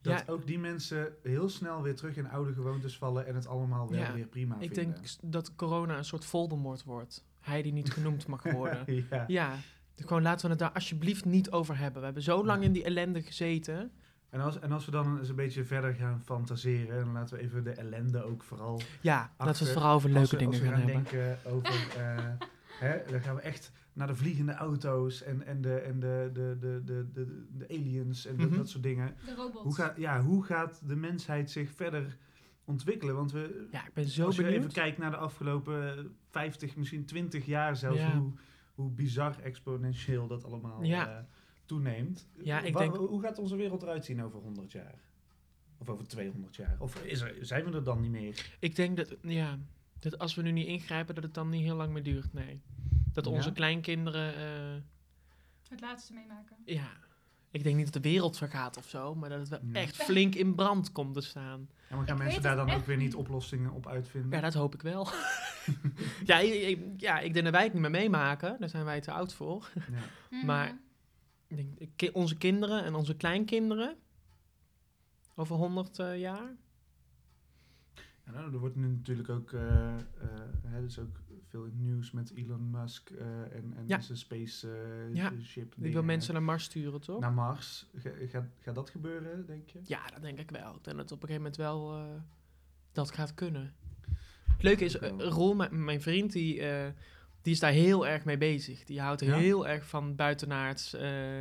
Dat 0.00 0.18
Ja. 0.18 0.32
ook 0.32 0.46
die 0.46 0.58
mensen 0.58 1.14
heel 1.22 1.48
snel 1.48 1.82
weer 1.82 1.96
terug 1.96 2.16
in 2.16 2.28
oude 2.28 2.52
gewoontes 2.52 2.96
vallen 2.98 3.26
en 3.26 3.34
het 3.34 3.46
allemaal 3.46 3.90
wel 3.90 3.98
Ja, 3.98 4.12
weer 4.14 4.26
prima 4.26 4.54
Ik 4.60 4.74
vinden. 4.74 4.92
denk 4.94 5.06
s- 5.06 5.18
dat 5.22 5.54
corona 5.54 5.96
een 5.98 6.04
soort 6.04 6.24
Voldemort 6.24 6.84
wordt. 6.84 7.24
Hij 7.40 7.62
die 7.62 7.72
niet 7.72 7.92
genoemd 7.92 8.26
mag 8.26 8.42
worden. 8.52 9.06
ja. 9.10 9.24
ja, 9.26 9.56
dus 9.94 10.06
gewoon 10.06 10.22
laten 10.22 10.44
we 10.44 10.50
het 10.50 10.58
daar 10.58 10.72
alsjeblieft 10.72 11.24
niet 11.24 11.50
over 11.50 11.78
hebben. 11.78 11.98
We 11.98 12.04
hebben 12.04 12.22
zo 12.22 12.44
lang 12.44 12.62
in 12.62 12.72
die 12.72 12.84
ellende 12.84 13.22
gezeten. 13.22 13.92
En, 14.30 14.40
als, 14.40 14.58
en 14.58 14.72
als 14.72 14.84
we 14.84 14.90
dan 14.90 15.18
eens 15.18 15.28
een 15.28 15.34
beetje 15.34 15.64
verder 15.64 15.94
gaan 15.94 16.22
fantaseren, 16.24 17.04
dan 17.04 17.12
laten 17.12 17.36
we 17.36 17.42
even 17.42 17.64
de 17.64 17.70
ellende 17.70 18.22
ook 18.22 18.42
vooral 18.42 18.80
Ja, 19.00 19.32
laten 19.38 19.58
we 19.58 19.64
het 19.64 19.72
vooral 19.78 19.94
over 19.94 20.10
leuke 20.10 20.30
we- 20.30 20.36
dingen 20.36 20.52
als 20.52 20.62
we 20.62 20.68
gaan 20.68 20.80
hebben. 20.80 20.94
denken 21.12 21.38
over, 21.52 21.74
eh, 21.98 22.24
hè, 22.78 22.98
dan 23.10 23.20
gaan 23.20 23.34
we 23.34 23.40
echt 23.40 23.72
naar 23.92 24.06
de 24.06 24.14
vliegende 24.14 24.52
auto's 24.54 25.22
en, 25.22 25.46
en, 25.46 25.60
de, 25.60 25.74
en 25.74 26.00
de, 26.00 26.30
de, 26.32 26.56
de, 26.60 26.80
de, 26.84 27.06
de, 27.12 27.46
de 27.56 27.68
aliens 27.68 28.26
en 28.26 28.36
de- 28.36 28.46
Mhm. 28.46 28.56
dat 28.56 28.68
soort 28.68 28.82
dingen. 28.82 29.16
De 29.26 29.34
robots. 29.34 29.62
Hoe 29.64 29.74
gaat, 29.74 29.96
ja, 29.96 30.20
hoe 30.22 30.44
gaat 30.44 30.80
de 30.88 30.96
mensheid 30.96 31.50
zich 31.50 31.70
verder 31.70 32.16
ontwikkelen? 32.64 33.14
Want 33.14 33.32
we, 33.32 33.68
Ja, 33.70 33.86
ik 33.86 33.94
ben 33.94 34.08
zo 34.08 34.26
als 34.26 34.36
je 34.36 34.42
benieuwd. 34.42 34.60
even 34.60 34.72
kijkt 34.74 34.98
naar 34.98 35.10
de 35.10 35.16
afgelopen 35.16 36.14
50, 36.28 36.76
misschien 36.76 37.04
20 37.04 37.46
jaar 37.46 37.76
zelfs, 37.76 37.98
Ja. 37.98 38.16
hoe, 38.16 38.32
hoe 38.74 38.90
bizar 38.90 39.34
exponentieel 39.42 40.26
dat 40.26 40.44
allemaal 40.44 40.82
Ja. 40.84 41.08
eh, 41.18 41.24
toeneemt. 41.74 42.28
Ja, 42.42 42.60
ik 42.60 42.72
Wa- 42.72 42.80
denk- 42.80 42.96
Hoe 42.96 43.20
gaat 43.22 43.38
onze 43.38 43.56
wereld 43.56 43.82
eruit 43.82 44.04
zien 44.04 44.22
over 44.22 44.40
100 44.40 44.72
jaar? 44.72 44.94
Of 45.78 45.88
over 45.88 46.06
200 46.06 46.56
jaar? 46.56 46.76
Of 46.78 47.02
is 47.04 47.20
er, 47.20 47.34
zijn 47.40 47.64
we 47.64 47.70
er 47.72 47.84
dan 47.84 48.00
niet 48.00 48.10
meer? 48.10 48.56
Ik 48.60 48.76
denk 48.76 48.96
dat, 48.96 49.14
ja, 49.22 49.58
dat 49.98 50.18
als 50.18 50.34
we 50.34 50.42
nu 50.42 50.50
niet 50.50 50.66
ingrijpen, 50.66 51.14
dat 51.14 51.24
het 51.24 51.34
dan 51.34 51.48
niet 51.48 51.62
heel 51.62 51.76
lang 51.76 51.92
meer 51.92 52.02
duurt. 52.02 52.32
Nee. 52.32 52.60
Dat 53.12 53.24
Ja? 53.24 53.30
onze 53.30 53.52
kleinkinderen, 53.52 54.34
eh, 54.34 54.82
Het 55.68 55.80
laatste 55.80 56.12
meemaken. 56.12 56.56
ja. 56.64 56.90
Ik 57.52 57.62
denk 57.62 57.76
niet 57.76 57.84
dat 57.92 58.02
de 58.02 58.08
wereld 58.08 58.36
vergaat 58.36 58.76
of 58.76 58.88
zo, 58.88 59.14
maar 59.14 59.28
dat 59.28 59.38
het 59.38 59.48
wel 59.48 59.60
Ja. 59.62 59.72
echt 59.80 59.96
flink 59.96 60.34
in 60.34 60.54
brand 60.54 60.92
komt 60.92 61.14
te 61.14 61.20
staan. 61.20 61.68
En 61.88 61.96
maar 61.96 62.06
gaan 62.06 62.16
Ik 62.16 62.22
mensen 62.22 62.42
daar 62.42 62.56
dan 62.56 62.70
ook 62.70 62.84
weer 62.86 62.96
niet 62.96 63.14
oplossingen 63.14 63.70
op 63.72 63.86
uitvinden? 63.86 64.30
Ja, 64.30 64.40
dat 64.40 64.54
hoop 64.54 64.74
ik 64.74 64.82
wel. 64.82 65.08
ja, 66.24 66.38
ik, 66.38 66.52
ik- 66.52 67.00
ja, 67.00 67.18
ik 67.18 67.32
denk 67.32 67.44
dat 67.44 67.54
wij 67.54 67.62
het 67.64 67.72
niet 67.72 67.82
meer 67.82 67.90
meemaken. 67.90 68.56
Daar 68.58 68.68
zijn 68.68 68.84
wij 68.84 69.00
te 69.00 69.12
oud 69.12 69.34
voor. 69.34 69.70
Ja. 69.74 69.82
Mhm. 70.30 70.46
Maar- 70.46 70.78
Ik 71.50 71.56
denk, 71.98 72.16
onze 72.16 72.36
kinderen 72.36 72.84
en 72.84 72.94
onze 72.94 73.16
kleinkinderen, 73.16 73.96
over 75.34 75.56
100 75.56 75.98
eh, 75.98 76.18
jaar. 76.20 76.54
Ja, 78.24 78.32
nou, 78.32 78.52
er 78.52 78.58
wordt 78.58 78.76
nu 78.76 78.86
natuurlijk 78.88 79.28
ook, 79.28 79.52
eh 79.52 79.94
eh, 79.94 80.02
hè, 80.62 80.76
er 80.78 80.84
is 80.84 80.98
ook 80.98 81.16
veel 81.48 81.68
nieuws 81.72 82.10
met 82.10 82.30
Elon 82.34 82.70
Musk 82.70 83.10
en, 83.10 83.72
en 83.76 83.84
Ja. 83.86 84.00
zijn 84.00 84.18
space 84.18 84.70
eh, 84.72 85.14
Ja, 85.14 85.32
ship. 85.42 85.74
Die 85.76 85.92
wil 85.92 86.02
mensen 86.02 86.32
naar 86.34 86.42
Mars 86.42 86.64
sturen, 86.64 87.00
toch? 87.00 87.20
naar 87.20 87.32
Mars. 87.32 87.86
Ga- 87.94 88.10
Gaat, 88.28 88.46
gaat 88.60 88.74
dat 88.74 88.90
gebeuren, 88.90 89.46
denk 89.46 89.68
je? 89.68 89.80
Ja, 89.84 90.06
dat 90.06 90.22
denk 90.22 90.38
ik 90.38 90.50
wel. 90.50 90.74
Ik 90.74 90.84
denk 90.84 90.96
dat 90.96 91.10
het 91.10 91.12
op 91.12 91.22
een 91.22 91.28
gegeven 91.28 91.42
moment 91.42 91.56
wel 91.56 92.08
dat 92.92 93.10
gaat 93.10 93.34
kunnen. 93.34 93.74
Het 94.52 94.62
leuke 94.62 94.84
is, 94.84 94.94
Roel, 95.18 95.54
mijn, 95.54 95.84
mijn 95.84 96.00
vriend, 96.02 96.32
die, 96.32 96.62
die 97.42 97.52
is 97.52 97.60
daar 97.60 97.72
heel 97.72 98.06
erg 98.06 98.24
mee 98.24 98.38
bezig. 98.38 98.84
Die 98.84 99.00
houdt 99.00 99.20
Ja? 99.20 99.36
heel 99.36 99.68
erg 99.68 99.86
van 99.86 100.14
buitenaards 100.16 100.94
eh, 100.94 101.40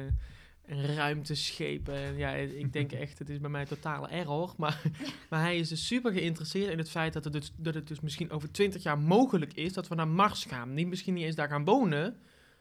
en 0.65 0.95
ruimteschepen. 0.95 1.95
En 1.95 2.17
ja, 2.17 2.31
ik 2.33 2.73
denk 2.77 2.91
echt, 2.91 3.19
het 3.19 3.29
is 3.29 3.39
bij 3.39 3.49
mij 3.49 3.65
totale 3.65 4.07
error. 4.07 4.53
Maar, 4.57 4.81
maar 5.29 5.41
hij 5.41 5.57
is 5.57 5.69
dus 5.69 5.87
super 5.87 6.11
geïnteresseerd 6.11 6.71
in 6.71 6.77
het 6.77 6.89
feit 6.89 7.13
dat 7.13 7.23
het, 7.23 7.33
dus, 7.33 7.51
dat 7.57 7.73
het 7.73 7.87
dus 7.87 7.99
misschien 7.99 8.31
over 8.31 8.51
twintig 8.51 8.83
jaar 8.83 8.99
mogelijk 8.99 9.53
is 9.53 9.73
dat 9.73 9.87
we 9.87 9.95
naar 9.95 10.07
Mars 10.07 10.45
gaan. 10.45 10.73
Niet 10.73 10.87
misschien 10.87 11.13
niet 11.13 11.23
eens 11.23 11.35
daar 11.35 11.49
gaan 11.49 11.65
wonen. 11.65 12.17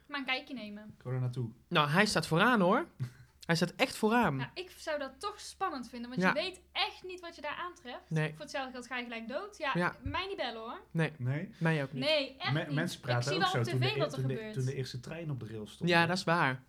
Maar 0.07 0.19
een 0.19 0.25
kijkje 0.25 0.55
nemen. 0.55 0.83
Ik 0.83 1.03
ga 1.05 1.11
er 1.11 1.21
naartoe. 1.21 1.49
Nou, 1.69 1.89
hij 1.89 2.07
staat 2.07 2.27
vooraan 2.27 2.61
hoor. 2.61 2.87
Hij 3.49 3.57
staat 3.57 3.73
echt 3.77 3.97
vooraan. 3.97 4.37
Nou, 4.37 4.51
ik 4.55 4.71
zou 4.77 4.99
dat 4.99 5.13
toch 5.21 5.41
spannend 5.41 5.89
vinden, 5.89 6.11
want 6.11 6.23
Ja. 6.23 6.29
je 6.29 6.35
weet 6.35 6.61
echt 6.73 7.03
niet 7.05 7.21
wat 7.21 7.35
je 7.35 7.41
daar 7.43 7.57
aantreft. 7.57 8.11
Nee. 8.11 8.31
Voor 8.31 8.41
hetzelfde 8.41 8.73
geld 8.73 8.87
ga 8.87 8.97
je 8.97 9.03
gelijk 9.03 9.29
dood. 9.29 9.57
Ja, 9.59 9.71
Ja. 9.75 9.97
mij 10.03 10.27
niet 10.27 10.37
bellen 10.37 10.61
hoor. 10.61 10.81
Nee, 10.91 11.13
Nee? 11.19 11.55
mij 11.59 11.83
ook 11.83 11.93
niet. 11.93 12.05
Nee, 12.05 12.37
echt 12.39 12.53
Me- 12.53 12.65
niet. 12.65 12.75
mensen 12.75 12.99
ik 12.99 13.05
praten 13.05 13.23
zie 13.25 13.33
ook 13.35 13.41
wel 13.41 13.51
zo 13.51 13.59
op 13.59 13.65
de, 13.81 13.87
tv 13.87 13.97
wat 13.97 14.13
er 14.13 14.19
toen, 14.19 14.29
de, 14.29 14.35
gebeurt. 14.35 14.55
toen 14.55 14.65
de 14.65 14.75
eerste 14.75 15.01
trein 15.01 15.31
op 15.31 15.41
de 15.41 15.47
rails 15.47 15.73
stond. 15.73 15.91
Ja, 15.91 16.07
dat 16.07 16.17
is 16.17 16.25
waar. 16.25 16.63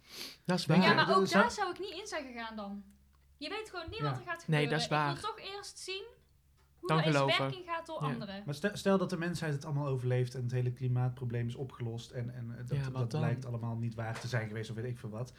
Dat 0.45 0.59
is 0.59 0.65
waar. 0.65 0.81
Ja, 0.81 0.93
maar 0.93 1.15
ook 1.17 1.27
zou- 1.27 1.43
daar 1.43 1.51
zou 1.51 1.69
ik 1.71 1.79
niet 1.79 1.93
in 1.93 2.07
zijn 2.07 2.25
gegaan 2.25 2.55
dan. 2.55 2.83
Je 3.38 3.50
weet 3.50 3.69
gewoon 3.69 3.89
niet 3.89 4.00
Ja. 4.00 4.03
wat 4.03 4.17
er 4.17 4.24
gaat 4.25 4.27
Nee, 4.48 4.59
gebeuren. 4.62 4.69
dat 4.69 4.79
is 4.79 4.88
waar. 4.88 5.13
Ik 5.15 5.19
wil 5.21 5.29
toch 5.29 5.39
eerst 5.55 5.79
zien 5.79 6.03
hoe 6.79 6.88
Dan 6.89 7.03
geloven. 7.03 7.38
werking 7.39 7.65
gaat 7.65 7.86
door 7.86 8.03
Ja. 8.03 8.07
anderen. 8.13 8.43
Maar 8.45 8.55
stel, 8.55 8.71
stel 8.77 8.98
dat 8.98 9.09
de 9.09 9.17
mensheid 9.17 9.53
het 9.53 9.65
allemaal 9.65 9.88
overleeft 9.88 10.36
en 10.36 10.41
het 10.41 10.51
hele 10.51 10.71
klimaatprobleem 10.71 11.48
is 11.48 11.55
opgelost 11.55 12.12
en, 12.12 12.33
en 12.33 12.51
eh, 12.51 12.67
dat, 12.67 12.77
Ja, 12.77 12.91
wat 12.91 13.12
dat 13.12 13.19
blijkt 13.21 13.45
allemaal 13.45 13.75
niet 13.75 13.95
waar 13.95 14.19
te 14.19 14.27
zijn 14.27 14.48
geweest 14.48 14.69
of 14.69 14.75
weet 14.75 14.86
ik 14.86 14.98
veel 15.00 15.09
wat. 15.09 15.33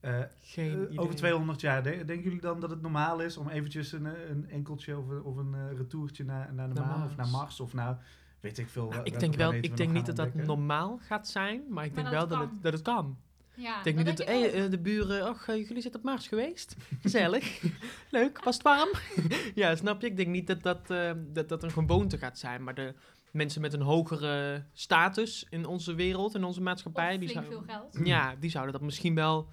Eh, 0.00 0.18
Geen 0.42 0.88
Eh, 0.90 1.00
over 1.00 1.14
200 1.14 1.60
jaar, 1.60 1.82
de- 1.82 1.90
denken 2.04 2.22
jullie 2.22 2.40
dan 2.40 2.60
dat 2.60 2.70
het 2.70 2.82
normaal 2.82 3.20
is 3.20 3.36
om 3.36 3.48
eventjes 3.48 3.92
een, 3.92 4.06
eh, 4.06 4.28
een 4.30 4.50
enkeltje 4.50 4.98
of 4.98 5.08
een, 5.08 5.22
of 5.22 5.36
een 5.36 5.76
retourtje 5.76 6.24
naar, 6.24 6.54
naar 6.54 6.68
de 6.68 6.74
Naar 6.74 6.86
maan 6.88 7.04
of 7.04 7.16
naar 7.16 7.28
Mars. 7.28 7.60
Of 7.60 7.72
nou, 7.74 7.96
weet 8.40 8.58
ik 8.58 8.68
veel. 8.68 8.82
Nou, 8.88 8.94
wel- 8.94 9.06
ik 9.06 9.20
denk 9.20 9.34
wel, 9.34 9.52
ik 9.52 9.70
we 9.70 9.76
denk 9.76 9.92
niet 9.92 10.06
dat 10.06 10.16
dat 10.16 10.34
normaal 10.34 10.98
gaat 11.02 11.28
zijn, 11.28 11.62
maar 11.68 11.84
ik 11.84 11.92
Maar 11.94 12.02
denk 12.02 12.14
dat 12.14 12.14
wel 12.14 12.20
het 12.20 12.30
dat 12.30 12.38
het, 12.40 12.48
kan. 12.48 12.58
dat 12.62 12.72
het 12.72 12.82
kan. 12.82 13.18
Ja, 13.54 13.78
ik 13.78 13.84
denk 13.84 13.96
niet 13.96 14.16
dat, 14.16 14.26
hey, 14.26 14.52
eh, 14.64 14.70
de 14.70 14.78
buren, 14.78 15.22
ach, 15.28 15.46
jullie 15.46 15.80
zitten 15.80 16.00
op 16.00 16.06
Mars 16.06 16.28
geweest? 16.28 16.76
Gezellig. 17.00 17.62
Leuk, 18.10 18.44
was 18.44 18.54
het 18.54 18.62
warm? 18.62 18.88
ja, 19.54 19.76
snap 19.76 20.00
je? 20.00 20.06
Ik 20.06 20.16
denk 20.16 20.28
niet 20.28 20.46
dat 20.46 20.62
dat, 20.62 20.86
dat 21.34 21.48
dat 21.48 21.62
een 21.62 21.70
gewoonte 21.70 22.18
gaat 22.18 22.38
zijn, 22.38 22.64
maar 22.64 22.74
de 22.74 22.94
mensen 23.30 23.60
met 23.60 23.72
een 23.72 23.80
hogere 23.82 24.64
status 24.72 25.46
in 25.50 25.66
onze 25.66 25.94
wereld, 25.94 26.34
in 26.34 26.44
onze 26.44 26.60
maatschappij, 26.62 27.12
Of 27.14 27.20
die, 27.20 27.28
zouden- 27.28 27.52
veel 27.52 27.62
geld. 27.74 27.98
ja, 28.06 28.34
die 28.40 28.50
zouden 28.50 28.72
dat 28.72 28.82
misschien 28.82 29.14
wel 29.14 29.48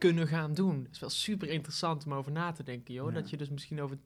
kunnen 0.00 0.26
gaan 0.28 0.54
doen. 0.54 0.82
Het 0.84 0.92
is 0.94 1.00
wel 1.00 1.10
super 1.10 1.48
interessant 1.48 2.04
om 2.06 2.14
over 2.14 2.32
na 2.32 2.52
te 2.52 2.62
denken, 2.62 2.94
joh. 2.94 3.08
Ja. 3.08 3.14
Dat 3.14 3.30
je 3.30 3.36
dus 3.36 3.48
misschien 3.50 3.80
over 3.80 3.98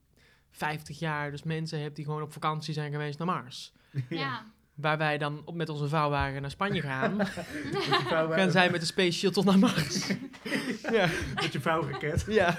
50 0.50 0.98
jaar 0.98 1.30
dus 1.30 1.42
mensen 1.42 1.80
hebt 1.80 1.96
die 1.96 2.04
gewoon 2.04 2.22
op 2.22 2.32
vakantie 2.32 2.74
zijn 2.74 2.92
geweest 2.92 3.18
naar 3.18 3.26
Mars. 3.26 3.72
Ja. 4.08 4.46
Waar 4.74 4.98
wij 4.98 5.18
dan 5.18 5.42
op 5.44 5.54
met 5.54 5.68
onze 5.68 5.88
vouwwagen 5.88 6.40
naar 6.40 6.50
Spanje 6.50 6.80
gaan. 6.80 7.26
Gaan 7.26 8.50
zij 8.58 8.70
met 8.70 8.80
de 8.80 8.86
Space 8.86 9.18
Shuttle 9.18 9.44
naar 9.44 9.58
Mars. 9.58 10.06
ja. 10.92 11.08
Met 11.34 11.52
je 11.52 11.60
vouwraket. 11.60 12.24
ja. 12.28 12.56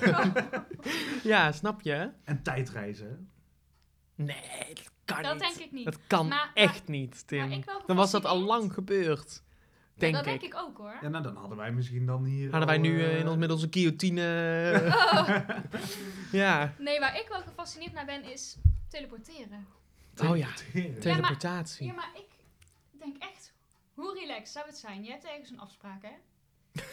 ja, 1.23 1.51
snap 1.51 1.81
je? 1.81 2.09
En 2.23 2.43
tijdreizen. 2.43 3.29
Nee, 4.15 4.35
dat 4.73 4.91
kan 5.05 5.23
Dat 5.23 5.33
niet. 5.33 5.41
denk 5.41 5.55
ik 5.55 5.71
niet. 5.71 5.85
Dat 5.85 5.99
kan 6.07 6.27
Maar- 6.27 6.51
echt 6.53 6.87
niet, 6.87 7.09
Maar 7.13 7.23
Tim. 7.25 7.51
ik 7.51 7.65
wel 7.65 7.83
Dan 7.85 7.95
was 7.95 8.11
dat 8.11 8.25
al 8.25 8.39
lang 8.41 8.73
gebeurd. 8.73 9.43
Ja, 9.95 10.01
Denk 10.01 10.13
dat 10.13 10.25
ik. 10.25 10.41
denk 10.41 10.53
ik 10.53 10.59
ook 10.59 10.77
hoor. 10.77 10.97
Ja, 11.01 11.07
nou 11.09 11.23
dan 11.23 11.35
hadden 11.35 11.57
wij 11.57 11.71
misschien 11.71 12.05
dan 12.05 12.23
hier 12.25 12.49
Hadden 12.49 12.67
wij 12.67 12.77
nu 12.77 12.99
eh, 13.03 13.13
eh, 13.13 13.19
in 13.19 13.27
ons, 13.27 13.37
met 13.37 13.51
onze 13.51 13.67
guillotine... 13.69 14.21
ja. 16.31 16.73
Nee, 16.77 16.99
waar 16.99 17.19
ik 17.19 17.25
wel 17.29 17.41
gefascineerd 17.41 17.93
naar 17.93 18.05
ben 18.05 18.23
is 18.23 18.57
teleporteren. 18.89 19.67
Oh 20.23 20.37
ja, 20.37 20.47
teleporteren. 20.53 20.99
teleportatie. 20.99 21.85
Ja, 21.87 21.93
maar 21.93 22.09
ik 22.15 22.27
denk 22.99 23.15
echt, 23.19 23.53
hoe 23.93 24.13
relaxed 24.19 24.49
zou 24.49 24.65
het 24.65 24.77
zijn? 24.77 25.03
Je 25.03 25.11
hebt 25.11 25.25
ergens 25.25 25.49
een 25.49 25.59
afspraak, 25.59 26.01
hè? 26.01 26.11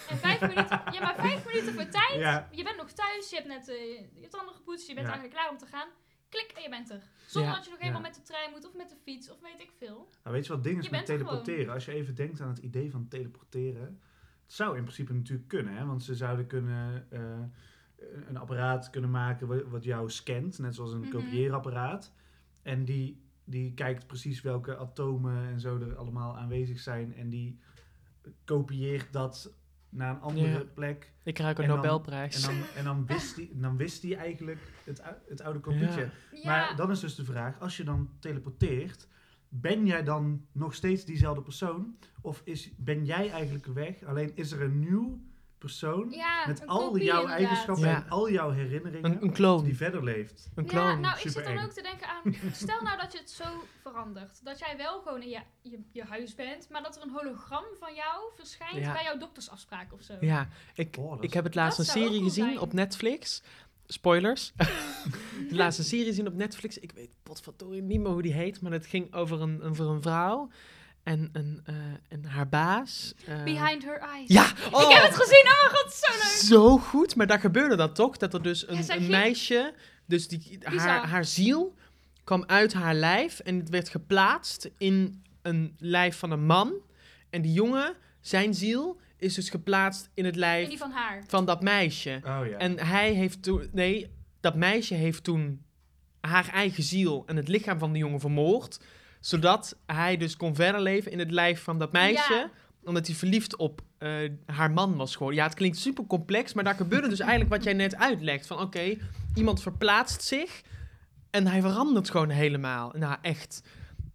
En 0.09 0.19
vijf 0.19 0.41
minuten, 0.55 0.83
ja, 0.93 1.01
maar 1.01 1.15
vijf 1.19 1.47
minuten 1.47 1.75
voor 1.75 1.89
tijd. 1.89 2.15
Ja. 2.15 2.49
Je 2.51 2.63
bent 2.63 2.77
nog 2.77 2.91
thuis, 2.91 3.31
je 3.31 3.37
hebt 3.37 3.49
net 3.49 3.69
eh, 3.69 3.77
je 4.21 4.29
tanden 4.31 4.55
gepoetst, 4.55 4.89
je 4.89 4.95
bent 4.95 5.07
Ja. 5.07 5.13
eigenlijk 5.13 5.41
klaar 5.41 5.51
om 5.53 5.59
te 5.59 5.67
gaan. 5.67 5.89
Klik 6.35 6.53
en 6.57 6.63
je 6.63 6.69
bent 6.69 6.91
er. 6.91 7.03
Zonder 7.27 7.51
Ja. 7.51 7.57
dat 7.57 7.65
je 7.65 7.71
nog 7.71 7.79
helemaal 7.81 8.01
Ja. 8.03 8.07
met 8.09 8.17
de 8.17 8.23
trein 8.23 8.51
moet 8.51 8.67
of 8.67 8.75
met 8.75 8.89
de 8.89 8.97
fiets 9.03 9.31
of 9.31 9.41
weet 9.41 9.61
ik 9.61 9.73
veel. 9.79 10.09
Nou, 10.23 10.35
weet 10.37 10.47
je 10.47 10.53
wat 10.53 10.65
ding 10.65 10.79
is 10.79 10.85
Je 10.85 10.91
met 10.91 11.01
er 11.01 11.07
teleporteren? 11.07 11.75
Als 11.75 11.85
je 11.85 11.93
even 11.93 12.15
denkt 12.15 12.41
aan 12.41 12.49
het 12.49 12.59
idee 12.59 12.91
van 12.91 13.09
teleporteren. 13.09 14.01
Het 14.43 14.53
zou 14.61 14.77
in 14.77 14.83
principe 14.83 15.13
natuurlijk 15.13 15.49
kunnen, 15.49 15.77
hè? 15.77 15.85
want 15.87 16.03
ze 16.03 16.15
zouden 16.15 16.47
kunnen 16.47 17.07
eh, 17.11 17.41
een 18.29 18.37
apparaat 18.37 18.91
kunnen 18.91 19.11
maken 19.11 19.47
wa- 19.47 19.65
wat 19.65 19.85
jou 19.85 20.11
scant, 20.11 20.59
net 20.59 20.75
zoals 20.75 20.93
een 20.93 21.01
Mhm. 21.01 21.11
kopieerapparaat. 21.11 22.13
En 22.63 22.85
die, 22.85 23.23
die 23.45 23.75
kijkt 23.75 24.07
precies 24.07 24.41
welke 24.41 24.77
atomen 24.77 25.47
en 25.47 25.61
zo 25.61 25.79
er 25.81 25.97
allemaal 25.97 26.37
aanwezig 26.39 26.81
zijn. 26.81 27.15
En 27.15 27.29
die 27.29 27.59
kopieert 28.45 29.13
dat 29.13 29.55
naar 29.93 30.15
een 30.15 30.21
andere 30.21 30.49
Ja. 30.49 30.65
plek. 30.75 31.13
Ik 31.23 31.35
krijg 31.35 31.57
een 31.57 31.63
En 31.63 31.69
dan- 31.69 31.77
Nobelprijs. 31.77 32.49
En 32.49 32.55
dan, 32.55 32.67
en 32.77 32.85
dan 32.85 33.07
wist 33.07 33.37
die, 33.37 33.51
dan 33.55 33.77
wist 33.77 34.03
die 34.03 34.17
eigenlijk 34.17 34.59
het, 34.85 35.03
het 35.29 35.43
oude. 35.43 35.61
Ja, 35.91 36.11
Maar 36.45 36.77
dan 36.77 36.91
is 36.91 37.01
dus 37.01 37.15
de 37.15 37.25
vraag, 37.25 37.61
als 37.61 37.77
je 37.77 37.85
dan 37.85 38.11
teleporteert, 38.19 39.09
ben 39.49 39.87
jij 39.87 40.03
dan 40.05 40.47
nog 40.53 40.75
steeds 40.75 41.05
diezelfde 41.05 41.43
persoon? 41.43 41.97
Of 42.21 42.41
is, 42.45 42.71
ben 42.77 43.05
jij 43.05 43.31
eigenlijk 43.31 43.67
weg, 43.67 44.03
alleen 44.05 44.33
is 44.35 44.53
er 44.53 44.63
een 44.63 44.79
nieuw 44.79 45.21
persoon 45.63 46.11
Ja, 46.11 46.47
met 46.47 46.67
al 46.67 46.87
kopie 46.89 47.05
jouw 47.05 47.21
inderdaad. 47.21 47.39
eigenschappen 47.39 47.89
Ja. 47.89 47.95
en 48.05 48.09
al 48.11 48.31
jouw 48.31 48.51
herinneringen 48.51 49.11
Een, 49.13 49.23
een 49.23 49.33
clone. 49.33 49.63
die 49.63 49.77
verder 49.77 50.05
leeft. 50.05 50.51
Een 50.55 50.65
Ja, 50.65 50.71
clone. 50.71 50.97
nou, 50.97 51.15
ik 51.15 51.21
zit 51.21 51.35
dan 51.35 51.43
eng. 51.45 51.65
ook 51.65 51.71
te 51.73 51.83
denken 51.83 52.07
aan... 52.09 52.35
Stel 52.53 52.83
nou 52.83 52.99
dat 52.99 53.13
je 53.13 53.19
het 53.19 53.31
zo 53.31 53.45
verandert. 53.83 54.45
Dat 54.45 54.59
jij 54.59 54.77
wel 54.77 55.01
gewoon 55.03 55.23
in 55.23 55.29
je, 55.29 55.41
je, 55.63 55.79
je 55.93 56.05
huis 56.05 56.35
bent, 56.35 56.69
maar 56.71 56.83
dat 56.83 56.97
er 56.97 57.03
een 57.03 57.11
hologram 57.15 57.65
van 57.79 57.95
jou 57.95 58.31
verschijnt 58.37 58.77
Ja. 58.85 58.93
bij 58.93 59.03
jouw 59.03 59.19
doktersafspraak 59.19 59.93
of 59.93 60.03
zo. 60.03 60.15
Ja, 60.21 60.49
ik, 60.75 60.97
Oh, 60.99 61.17
ik 61.23 61.33
heb 61.33 61.45
het 61.45 61.55
laatst 61.55 61.79
een 61.79 61.85
serie 61.85 62.09
cool 62.11 62.23
gezien 62.23 62.45
zijn. 62.45 62.59
op 62.61 62.73
Netflix. 62.73 63.43
Spoilers. 63.87 64.53
de 65.49 65.55
laatste 65.55 65.83
serie 65.85 66.05
gezien 66.05 66.27
op 66.27 66.35
Netflix. 66.35 66.79
Ik 66.79 66.93
weet 66.93 67.11
potverdorie 67.23 67.83
niet 67.83 68.01
meer 68.01 68.11
hoe 68.13 68.23
die 68.23 68.33
heet, 68.33 68.61
maar 68.61 68.73
het 68.73 68.87
ging 68.87 69.15
over 69.15 69.41
een, 69.41 69.63
over 69.63 69.87
een 69.87 70.03
vrouw 70.03 70.49
en, 71.03 71.29
een, 71.33 71.61
eh, 71.65 71.75
en 72.09 72.25
haar 72.25 72.49
baas. 72.49 73.15
eh, 73.27 73.43
Behind 73.43 73.85
her 73.85 73.99
eyes. 74.01 74.29
Ja! 74.29 74.45
Ik 74.51 74.95
heb 74.95 75.03
het 75.03 75.15
gezien, 75.17 75.45
oh 75.47 75.61
mijn 75.71 75.83
god, 75.83 75.93
zo 75.93 76.13
leuk! 76.13 76.43
Zo 76.61 76.79
goed, 76.79 77.17
maar 77.17 77.27
daar 77.27 77.41
gebeurde 77.41 77.77
dat 77.77 77.95
toch? 77.95 78.17
Dat 78.17 78.35
er 78.35 78.43
dus 78.43 78.69
een, 78.69 78.85
zij 78.85 78.95
een 78.97 79.01
ging- 79.01 79.13
meisje, 79.15 79.75
dus 80.07 80.29
die, 80.29 80.59
haar, 80.63 81.07
haar 81.09 81.25
ziel 81.25 81.75
kwam 82.25 82.45
uit 82.47 82.73
haar 82.73 82.95
lijf 82.95 83.39
en 83.39 83.57
het 83.59 83.69
werd 83.69 83.89
geplaatst 83.89 84.71
in 84.79 85.23
een 85.43 85.75
lijf 85.79 86.19
van 86.19 86.31
een 86.31 86.45
man. 86.47 86.73
En 87.31 87.43
die 87.43 87.53
jongen, 87.53 87.95
zijn 88.21 88.55
ziel, 88.55 89.01
is 89.17 89.35
dus 89.35 89.51
geplaatst 89.51 90.11
in 90.15 90.25
het 90.25 90.37
lijf 90.37 90.69
die 90.69 90.79
van 90.79 90.91
haar. 90.91 91.25
van 91.27 91.45
dat 91.45 91.63
meisje. 91.63 92.21
Oh 92.25 92.41
ja. 92.49 92.57
En 92.59 92.79
hij 92.79 93.13
heeft 93.13 93.43
toen, 93.43 93.69
nee, 93.73 94.11
dat 94.41 94.55
meisje 94.55 94.95
heeft 94.95 95.25
toen 95.25 95.63
haar 96.21 96.49
eigen 96.49 96.83
ziel 96.83 97.23
en 97.27 97.37
het 97.37 97.49
lichaam 97.49 97.79
van 97.79 97.93
de 97.93 97.99
jongen 97.99 98.21
vermoord. 98.21 98.81
Zodat 99.23 99.77
hij 99.87 100.17
dus 100.17 100.37
kon 100.37 100.55
verder 100.55 100.81
leven 100.81 101.13
in 101.13 101.19
het 101.19 101.31
lijf 101.31 101.63
van 101.63 101.79
dat 101.79 101.93
meisje. 101.93 102.35
Ja. 102.35 102.51
Omdat 102.85 103.07
hij 103.07 103.17
verliefd 103.17 103.57
op 103.57 103.81
eh, 103.99 104.11
haar 104.47 104.71
man 104.71 104.97
was 104.97 105.13
geworden. 105.13 105.39
Ja, 105.39 105.45
het 105.45 105.55
klinkt 105.55 105.79
super 105.79 106.07
complex, 106.07 106.53
maar 106.53 106.65
daar 106.65 106.75
gebeurde 106.75 107.09
dus 107.09 107.21
eigenlijk 107.21 107.51
wat 107.51 107.65
jij 107.65 107.73
net 107.73 107.97
uitlegt. 107.97 108.47
Van 108.47 108.61
oké, 108.61 108.97
iemand 109.35 109.63
verplaatst 109.63 110.23
zich 110.23 110.63
en 111.31 111.47
hij 111.47 111.61
verandert 111.61 112.11
gewoon 112.11 112.29
helemaal. 112.29 112.93
Nou, 112.97 113.17
echt. 113.23 113.63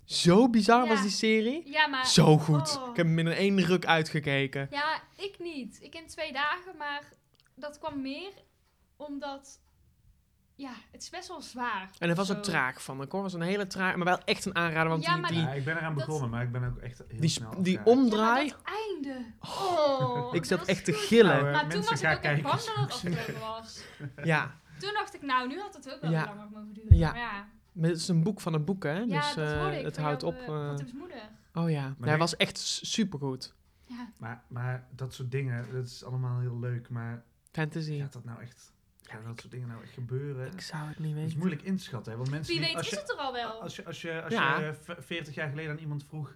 Zo 0.06 0.50
bizar 0.50 0.84
Ja. 0.84 0.90
was 0.90 1.02
die 1.02 1.12
serie. 1.12 1.72
Ja, 1.72 1.88
maar... 1.88 2.08
Zo 2.08 2.38
goed. 2.38 2.78
Oh. 2.78 2.90
Ik 2.90 2.96
heb 2.96 3.06
hem 3.06 3.20
in 3.20 3.28
één 3.28 3.62
ruk 3.62 3.86
uitgekeken. 3.86 4.68
Ja, 4.72 5.02
ik 5.18 5.36
niet. 5.40 5.78
Ik 5.82 5.96
in 5.96 6.08
twee 6.08 6.34
dagen, 6.34 6.78
maar 6.78 7.04
dat 7.56 7.80
kwam 7.80 8.02
meer 8.02 8.32
omdat... 8.96 9.60
Ja, 10.58 10.72
het 10.92 11.02
is 11.02 11.10
best 11.10 11.28
wel 11.28 11.42
zwaar. 11.42 11.90
En 12.00 12.08
het 12.08 12.18
was 12.18 12.28
Zo. 12.28 12.34
ook 12.34 12.44
traag 12.44 12.84
van 12.84 12.96
hoor. 12.96 13.04
Het 13.04 13.12
was 13.14 13.34
een 13.34 13.42
hele 13.42 13.68
traag, 13.68 13.96
maar 13.96 14.06
wel 14.06 14.20
echt 14.26 14.46
een 14.46 14.56
aanrader. 14.56 14.90
Want 14.90 15.04
Ja, 15.04 15.12
die, 15.14 15.22
maar 15.22 15.32
die, 15.32 15.40
ja, 15.42 15.52
ik 15.52 15.66
ben 15.66 15.78
eraan 15.78 15.96
dat- 15.96 16.06
begonnen, 16.06 16.30
maar 16.30 16.44
ik 16.44 16.52
ben 16.52 16.64
ook 16.64 16.78
echt 16.78 17.04
heel 17.08 17.20
die, 17.20 17.30
snel 17.30 17.64
die 17.64 17.80
omdraai. 17.86 18.46
Ja, 18.46 18.54
maar 18.64 18.64
dat 18.64 18.76
einde. 19.14 19.26
Oh, 19.40 20.36
ik 20.36 20.46
zat 20.46 20.66
echt 20.66 20.86
te 20.86 20.94
gillen. 20.94 21.36
Nou, 21.36 21.46
eh, 21.48 21.52
Maar 21.54 21.68
toen 21.70 21.82
was 21.82 22.02
ik 22.02 22.08
ook 22.10 22.22
echt 22.24 22.42
bang 22.42 22.56
dat 22.64 22.76
het 22.76 22.78
afgelopen 22.94 23.40
was. 23.40 23.84
Ja, 24.24 24.56
Toen 24.80 24.94
dacht 24.94 25.14
ik, 25.16 25.22
nou, 25.22 25.48
nu 25.48 25.60
had 25.60 25.74
het 25.76 25.94
ook 25.94 26.02
wel 26.02 26.12
Ja. 26.12 26.26
heel 26.26 26.36
lang 26.36 26.52
mogen 26.52 26.74
duren. 26.74 26.98
Ja. 26.98 27.12
Maar 27.12 27.20
ja, 27.20 27.48
maar 27.72 27.90
het 27.90 27.98
is 28.00 28.08
een 28.08 28.24
boek 28.24 28.42
van 28.42 28.54
een 28.54 28.66
boek, 28.66 28.84
hè? 28.84 28.92
ja 29.00 29.06
dus 29.06 29.34
dat 29.36 29.52
eh, 29.52 29.58
hoorde 29.62 29.78
ik 29.80 29.86
het 29.86 29.96
van 29.96 30.04
houdt 30.04 30.22
jouw, 30.22 30.32
op. 30.32 30.38
eh, 30.40 30.70
eh, 30.88 30.94
moeder. 30.94 31.30
oh 31.54 31.70
ja, 31.70 31.82
hij 31.82 31.94
nee. 32.10 32.18
was 32.18 32.36
echt 32.36 32.58
supergoed. 32.82 33.54
Ja. 33.86 34.10
Maar, 34.20 34.44
maar 34.48 34.88
dat 34.96 35.14
soort 35.14 35.32
dingen, 35.32 35.66
dat 35.74 35.86
is 35.86 36.04
allemaal 36.04 36.40
heel 36.40 36.60
leuk. 36.60 36.90
Maar 36.90 37.24
Fantasy. 37.52 38.00
gaat 38.00 38.14
dat 38.14 38.24
nou 38.24 38.42
echt... 38.42 38.72
Gaan 39.10 39.24
dat 39.24 39.40
soort 39.40 39.52
dingen 39.52 39.68
nou 39.68 39.84
echt 39.84 39.94
gebeuren? 39.94 40.52
Ik 40.54 40.62
zou 40.62 40.88
het 40.88 41.00
niet 41.00 41.16
is 41.16 41.22
weten. 41.22 41.38
moeilijk 41.38 41.62
in 41.62 41.76
te 41.78 41.84
schatten. 41.84 42.12
Hè? 42.12 42.18
Want 42.18 42.30
mensen 42.30 42.54
Wie 42.54 42.60
die, 42.64 42.68
weet 42.68 42.78
als 42.78 42.86
is 42.86 42.94
je, 42.94 43.00
het 43.00 43.10
er 43.12 43.18
al 43.18 43.34
wel. 43.34 43.62
Als 43.62 43.76
je, 43.76 43.86
als 43.86 44.02
je, 44.02 44.22
als 44.24 44.34
Ja. 44.34 44.60
je 44.60 44.66
eh, 44.66 44.74
v- 44.74 45.06
40 45.06 45.36
jaar 45.36 45.50
geleden 45.50 45.72
aan 45.72 45.78
iemand 45.78 46.04
vroeg... 46.06 46.36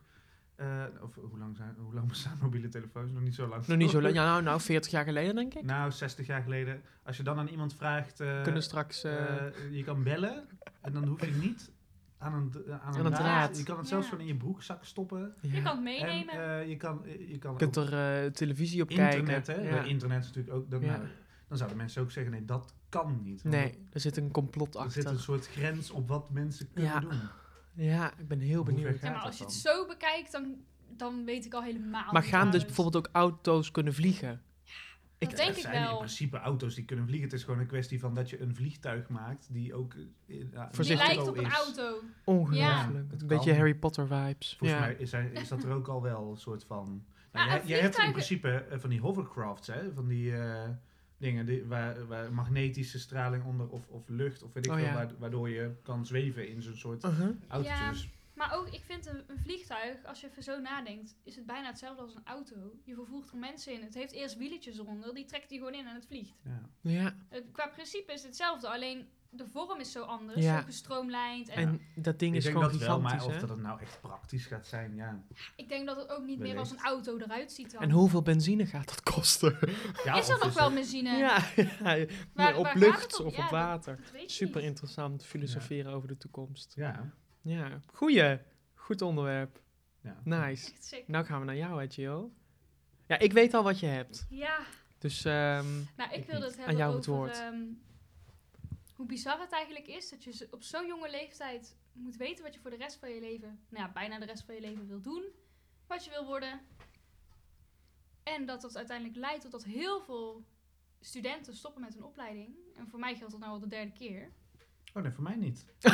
eh, 0.56 0.84
of 1.02 1.16
hoe 1.16 1.38
lang, 1.38 1.56
zijn, 1.58 1.76
hoe 1.80 1.94
lang 1.94 2.08
bestaan 2.08 2.38
mobiele 2.42 2.70
telefoons? 2.70 3.12
Nog 3.12 3.22
niet 3.22 3.36
zo 3.36 3.48
lang. 3.48 3.68
Nog 3.68 3.78
niet 3.78 3.90
zo 3.90 4.02
lang. 4.02 4.14
Ja, 4.14 4.24
nou, 4.26 4.44
nou, 4.44 4.62
40 4.62 4.92
jaar 4.92 5.04
geleden, 5.06 5.36
denk 5.36 5.54
ik. 5.54 5.64
Nou, 5.64 5.92
60 5.92 6.28
jaar 6.28 6.42
geleden. 6.42 6.82
Als 7.04 7.18
je 7.18 7.24
dan 7.24 7.38
aan 7.38 7.48
iemand 7.48 7.76
vraagt... 7.76 8.20
eh, 8.20 8.42
Kunnen 8.42 8.64
straks. 8.64 9.04
eh, 9.04 9.36
je 9.72 9.84
kan 9.84 10.04
bellen 10.04 10.48
en 10.82 10.94
dan 10.94 11.06
hoef 11.08 11.26
je 11.26 11.32
niet 11.32 11.72
aan 12.18 12.34
een, 12.34 12.54
aan 12.82 12.94
een, 12.96 13.06
een 13.06 13.12
draad. 13.12 13.16
draad. 13.24 13.58
Je 13.58 13.64
kan 13.64 13.78
het 13.78 13.88
zelfs 13.88 14.04
Ja. 14.06 14.10
gewoon 14.12 14.28
in 14.28 14.34
je 14.34 14.40
broekzak 14.40 14.86
stoppen. 14.86 15.34
ja. 15.42 15.50
Je 15.56 15.62
kan 15.62 15.64
het 15.64 15.76
En 15.78 15.84
meenemen. 15.84 16.60
eh, 16.60 16.68
je 16.70 16.78
kan, 16.78 17.02
je 17.28 17.38
kan 17.38 17.52
Je 17.52 17.58
kunt 17.58 17.76
er 17.76 18.24
eh, 18.24 18.32
televisie 18.32 18.82
op 18.82 18.90
internet, 18.90 19.46
kijken. 19.46 19.68
hè? 19.68 19.84
Internet 19.84 20.20
is 20.22 20.28
natuurlijk 20.28 20.56
ook... 20.56 20.72
Dan, 20.72 20.82
Ja. 20.82 20.98
nou, 20.98 21.08
dan 21.52 21.60
zouden 21.60 21.80
mensen 21.80 22.02
ook 22.02 22.12
zeggen, 22.12 22.32
nee, 22.32 22.46
dat 22.46 22.74
kan 22.90 23.20
niet. 23.24 23.44
Nee, 23.44 23.88
er 23.92 24.00
zit 24.00 24.18
een 24.18 24.32
complot 24.32 24.76
Er 24.76 24.92
zit 24.92 25.04
een 25.04 25.10
achter. 25.10 25.24
soort 25.24 25.48
grens 25.48 25.90
op 25.92 26.08
wat 26.08 26.30
mensen 26.30 26.72
kunnen 26.74 26.92
Ja. 26.92 27.00
doen. 27.00 27.20
Ja, 27.74 28.12
ik 28.18 28.28
ben 28.28 28.40
heel 28.40 28.64
benieuwd. 28.64 29.00
ja, 29.02 29.10
maar 29.10 29.14
dat 29.14 29.24
als 29.26 29.38
je 29.38 29.44
het 29.44 29.54
zo 29.54 29.86
bekijkt, 29.88 30.32
dan, 30.32 30.56
dan 30.98 31.26
weet 31.26 31.46
ik 31.46 31.54
al 31.54 31.64
helemaal 31.64 32.12
Maar 32.12 32.24
gaan 32.24 32.52
dus 32.52 32.66
bijvoorbeeld 32.66 32.98
ook 33.08 33.14
auto's 33.14 33.72
kunnen 33.72 33.94
vliegen? 33.94 34.42
Dat 35.18 35.30
Ik- 35.32 35.36
denk 35.38 35.48
Het 35.50 35.58
ik 35.58 35.64
zijn 35.64 35.90
in 35.90 35.98
principe 35.98 36.38
auto's 36.38 36.76
die 36.76 36.86
kunnen 36.86 37.06
vliegen. 37.06 37.30
Het 37.30 37.38
is 37.38 37.44
gewoon 37.44 37.60
een 37.60 37.68
kwestie 37.68 38.00
van 38.00 38.14
dat 38.14 38.30
je 38.30 38.42
een 38.42 38.56
vliegtuig 38.56 39.10
maakt 39.10 39.48
die 39.54 39.74
ook 39.74 39.94
eh, 40.28 40.52
ja, 40.52 40.70
Die 40.78 40.96
lijkt 40.96 41.28
op 41.28 41.38
een 41.38 41.46
is. 41.46 41.54
auto. 41.54 42.00
Ongelooflijk. 42.24 43.12
het 43.12 43.22
een 43.22 43.28
beetje 43.28 43.50
kan. 43.50 43.58
Harry 43.60 43.76
Potter 43.76 44.08
vibes. 44.08 44.56
Volgens 44.58 44.80
ja. 44.80 44.86
mij 44.86 44.96
is, 44.96 45.12
hij- 45.12 45.30
is 45.34 45.48
dat 45.48 45.64
er 45.64 45.72
ook 45.72 45.88
al 45.88 46.02
wel 46.02 46.30
een 46.32 46.38
soort 46.38 46.64
van... 46.64 47.04
Ja, 47.34 47.40
Nou, 47.46 47.50
en 47.50 47.58
jij, 47.58 47.68
jij 47.68 47.80
hebt 47.80 47.98
in 47.98 48.12
principe 48.12 48.50
eh, 48.50 48.80
van 48.80 48.90
die 48.90 49.00
hovercrafts, 49.02 49.68
hè? 49.68 49.94
Van 49.94 50.08
die 50.08 50.36
eh, 50.38 50.70
dingen 51.22 51.46
die, 51.46 51.64
waar, 51.66 52.08
waar 52.08 52.34
magnetische 52.34 53.00
straling 53.00 53.44
onder 53.44 53.68
of, 53.70 53.88
of 53.88 54.04
lucht 54.08 54.44
of 54.44 54.54
weet 54.54 54.66
ik 54.66 54.72
Oh, 54.72 54.78
veel, 54.78 54.86
ja. 54.86 55.08
waardoor 55.20 55.50
je 55.50 55.72
kan 55.84 56.06
zweven 56.06 56.48
in 56.50 56.62
zo'n 56.62 56.76
soort 56.76 57.04
autootje. 57.04 57.64
Ja. 57.64 57.94
Maar 58.48 58.58
ook, 58.60 58.68
ik 58.70 58.84
vind 58.84 59.06
een, 59.08 59.24
een 59.28 59.40
vliegtuig, 59.40 60.04
als 60.06 60.22
je 60.22 60.28
even 60.30 60.44
zo 60.44 60.60
nadenkt, 60.60 61.16
is 61.24 61.36
het 61.36 61.46
bijna 61.46 61.68
hetzelfde 61.68 62.02
als 62.02 62.16
een 62.16 62.26
auto. 62.26 62.56
Je 62.84 62.96
vervoert 62.96 63.30
er 63.32 63.38
mensen 63.38 63.74
in. 63.74 63.82
Het 63.84 63.94
heeft 63.94 64.12
eerst 64.12 64.38
wieletjes 64.38 64.78
eronder, 64.78 65.14
die 65.14 65.26
trekt 65.26 65.50
die 65.50 65.58
gewoon 65.58 65.74
in 65.74 65.88
en 65.88 65.96
het 65.96 66.06
vliegt. 66.06 66.34
ja. 66.44 66.62
Ja, 66.82 67.16
Het- 67.30 67.46
qua 67.52 67.68
principe 67.68 68.12
is 68.12 68.18
het 68.18 68.28
hetzelfde, 68.28 68.68
alleen 68.70 69.08
de 69.30 69.48
vorm 69.48 69.80
is 69.80 69.92
zo 69.92 70.02
anders. 70.04 70.44
Ja. 70.44 70.60
Zo 70.60 70.66
gestroomlijnd. 70.66 71.50
En 71.50 71.68
en 71.68 71.82
dat 71.96 72.20
ding 72.20 72.32
Ik 72.32 72.38
is 72.38 72.44
denk 72.44 72.56
gewoon 72.56 72.72
dat 72.72 72.80
wel, 72.82 73.00
maar 73.00 73.12
gigantisch, 73.12 73.36
of 73.36 73.42
hè? 73.42 73.48
dat 73.48 73.50
het 73.58 73.66
nou 73.68 73.82
echt 73.82 74.02
praktisch 74.02 74.46
gaat 74.46 74.68
zijn, 74.68 74.96
ja. 74.96 75.24
ik 75.56 75.70
denk 75.70 75.86
dat 75.88 75.98
het 75.98 76.10
ook 76.10 76.26
niet 76.26 76.40
meer 76.40 76.58
als 76.58 76.72
een 76.72 76.80
auto 76.80 77.18
eruit 77.18 77.52
ziet 77.52 77.72
dan. 77.72 77.82
En 77.82 77.92
hoeveel 77.92 78.22
benzine 78.22 78.66
gaat 78.66 78.88
dat 78.88 79.04
kosten? 79.04 79.58
ja 80.06 80.16
is 80.20 80.30
er 80.30 80.36
of 80.36 80.44
nog 80.44 80.54
wel 80.54 80.66
het- 80.66 80.74
benzine? 80.74 81.18
Ja, 81.18 81.38
ja, 81.96 82.06
Waar- 82.34 82.58
op 82.58 82.72
lucht 82.74 83.20
of 83.20 83.36
Ja, 83.36 83.44
op 83.44 83.50
dat- 83.50 83.50
water. 83.50 84.00
Dat 84.14 84.32
Super 84.32 84.62
niet. 84.62 84.70
interessant 84.70 85.26
filosoferen 85.26 85.94
over 85.94 86.08
de 86.08 86.18
toekomst. 86.18 86.74
Ja, 86.76 87.12
Ja, 87.42 87.80
goeie. 87.94 88.40
Goed 88.74 89.02
onderwerp. 89.02 89.62
ja. 90.02 90.22
Nice. 90.24 90.72
Echt 90.72 90.84
sick. 90.86 91.08
Nou 91.08 91.26
gaan 91.26 91.40
we 91.40 91.46
naar 91.46 91.56
jou, 91.56 91.82
hè, 91.82 91.90
Gio. 91.90 92.32
Ja, 93.08 93.20
ik 93.20 93.34
weet 93.34 93.54
al 93.54 93.64
wat 93.64 93.80
je 93.80 93.86
hebt. 93.86 94.26
Ja, 94.30 94.60
Dus 94.98 95.26
ehm, 95.26 95.66
nou 95.98 96.12
ik 96.12 96.16
Ik 96.16 96.26
wilde 96.26 96.46
het 96.46 96.54
Aan 96.54 96.60
hebben 96.60 96.78
jou 96.78 96.96
het 96.96 97.08
over 97.08 97.22
woord. 97.22 97.38
ehm, 97.40 97.64
hoe 98.96 99.06
bizar 99.06 99.40
het 99.40 99.52
eigenlijk 99.52 99.88
is 99.88 100.10
dat 100.10 100.24
je 100.24 100.48
op 100.52 100.64
zo'n 100.64 100.88
jonge 100.88 101.10
leeftijd 101.10 101.76
moet 101.94 102.16
weten 102.18 102.44
wat 102.44 102.54
je 102.54 102.60
voor 102.60 102.70
de 102.70 102.76
rest 102.78 102.98
van 103.00 103.10
je 103.10 103.20
leven, 103.20 103.60
nou 103.70 103.86
ja, 103.86 103.92
bijna 103.92 104.20
de 104.20 104.26
rest 104.26 104.44
van 104.44 104.56
je 104.56 104.62
leven 104.62 104.88
wil 104.88 105.02
doen, 105.02 105.24
wat 105.88 106.04
je 106.06 106.10
wil 106.10 106.26
worden. 106.26 106.62
En 108.24 108.46
dat 108.46 108.62
dat 108.62 108.78
uiteindelijk 108.78 109.18
leidt 109.18 109.42
tot 109.42 109.52
dat 109.52 109.64
heel 109.64 110.02
veel 110.02 110.46
studenten 111.00 111.56
stoppen 111.56 111.82
met 111.82 111.96
een 111.96 112.04
opleiding. 112.04 112.56
En 112.78 112.88
voor 112.88 113.00
mij 113.00 113.16
geldt 113.16 113.32
dat 113.32 113.42
nou 113.42 113.54
al 113.54 113.60
de 113.60 113.68
derde 113.68 113.92
keer. 113.92 114.32
Oh 114.94 115.04
nee, 115.04 115.12
voor 115.12 115.24
mij 115.24 115.36
niet. 115.36 115.66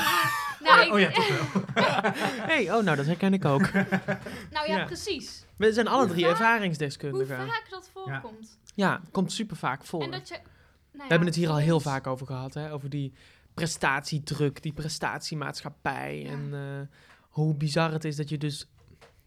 Nou, 0.60 0.81
ik- 0.86 0.93
oh 0.93 0.99
ja, 0.99 1.12
toch 1.12 1.27
wel. 1.27 1.63
hey, 2.51 2.73
oh, 2.73 2.83
nou, 2.83 2.97
dat 2.97 3.05
herken 3.05 3.33
ik 3.33 3.45
ook. 3.45 3.71
nou 4.55 4.67
ja, 4.67 4.77
Ja. 4.77 4.86
precies. 4.86 5.45
We 5.57 5.73
zijn 5.73 5.88
alle 5.88 6.03
Hoe 6.05 6.12
drie 6.13 6.25
vaak- 6.25 6.36
Hoe 6.38 6.43
ervaringsdeskundigen. 6.45 7.47
vaak 7.47 7.67
dat 7.69 7.89
voorkomt. 7.93 8.60
Ja, 8.75 9.01
komt 9.12 9.31
super 9.31 9.55
vaak 9.57 9.83
voor. 9.86 10.01
En 10.01 10.12
dat 10.12 10.27
je, 10.27 10.33
nou 10.33 10.45
We 10.91 10.97
ja, 11.03 11.07
hebben 11.07 11.27
het 11.27 11.36
hier 11.36 11.49
al 11.49 11.57
heel 11.57 11.79
vaak 11.79 12.07
over 12.07 12.25
gehad, 12.27 12.53
hè? 12.53 12.71
Over 12.73 12.89
die 12.89 13.13
prestatiedruk, 13.53 14.62
die 14.62 14.73
prestatiemaatschappij. 14.73 16.21
Ja. 16.21 16.29
En 16.31 16.49
eh, 16.53 16.97
hoe 17.29 17.55
bizar 17.55 17.91
het 17.91 18.03
is 18.05 18.15
dat 18.15 18.29
je 18.29 18.38
dus... 18.38 18.69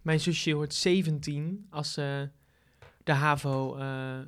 Mijn 0.02 0.20
zusje 0.20 0.54
wordt 0.54 0.74
17 0.74 1.66
als 1.70 1.92
ze 1.92 2.28
de 3.04 3.12
HAVO 3.12 3.76
eh, 3.76 4.18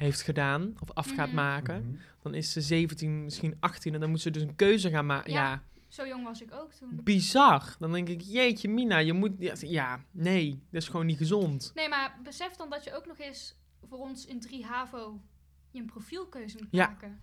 heeft 0.00 0.22
gedaan, 0.22 0.74
of 0.80 0.90
af 0.92 1.10
gaat 1.14 1.26
Mhm. 1.26 1.34
maken. 1.36 1.82
Mhm. 1.86 1.96
Dan 2.22 2.34
is 2.34 2.52
ze 2.52 2.60
17, 2.60 3.24
misschien 3.24 3.56
18 3.60 3.94
en 3.94 4.00
dan 4.00 4.10
moet 4.10 4.20
ze 4.20 4.30
dus 4.30 4.42
een 4.42 4.56
keuze 4.56 4.90
gaan 4.90 5.06
maken. 5.06 5.32
Ja. 5.32 5.42
Ja. 5.50 5.62
Zo 5.88 6.06
jong 6.06 6.24
was 6.24 6.42
ik 6.42 6.52
ook 6.54 6.72
toen. 6.72 7.00
bizar. 7.04 7.76
Dan 7.78 7.92
denk 7.92 8.08
ik, 8.08 8.20
jeetje 8.20 8.68
mina, 8.68 8.98
je 8.98 9.12
moet... 9.12 9.32
Ja, 9.38 9.54
ja, 9.60 10.00
nee, 10.10 10.62
dat 10.70 10.82
is 10.82 10.88
gewoon 10.88 11.06
niet 11.06 11.16
gezond. 11.16 11.72
Nee, 11.74 11.88
maar 11.88 12.18
besef 12.22 12.52
dan 12.56 12.70
dat 12.70 12.84
je 12.84 12.94
ook 12.96 13.06
nog 13.06 13.18
eens 13.18 13.56
voor 13.88 13.98
ons 13.98 14.26
in 14.26 14.40
3 14.40 14.64
HAVO 14.64 15.20
je 15.70 15.78
een 15.78 15.86
profielkeuze 15.86 16.56
moet 16.60 16.68
Ja. 16.70 16.86
maken. 16.86 17.20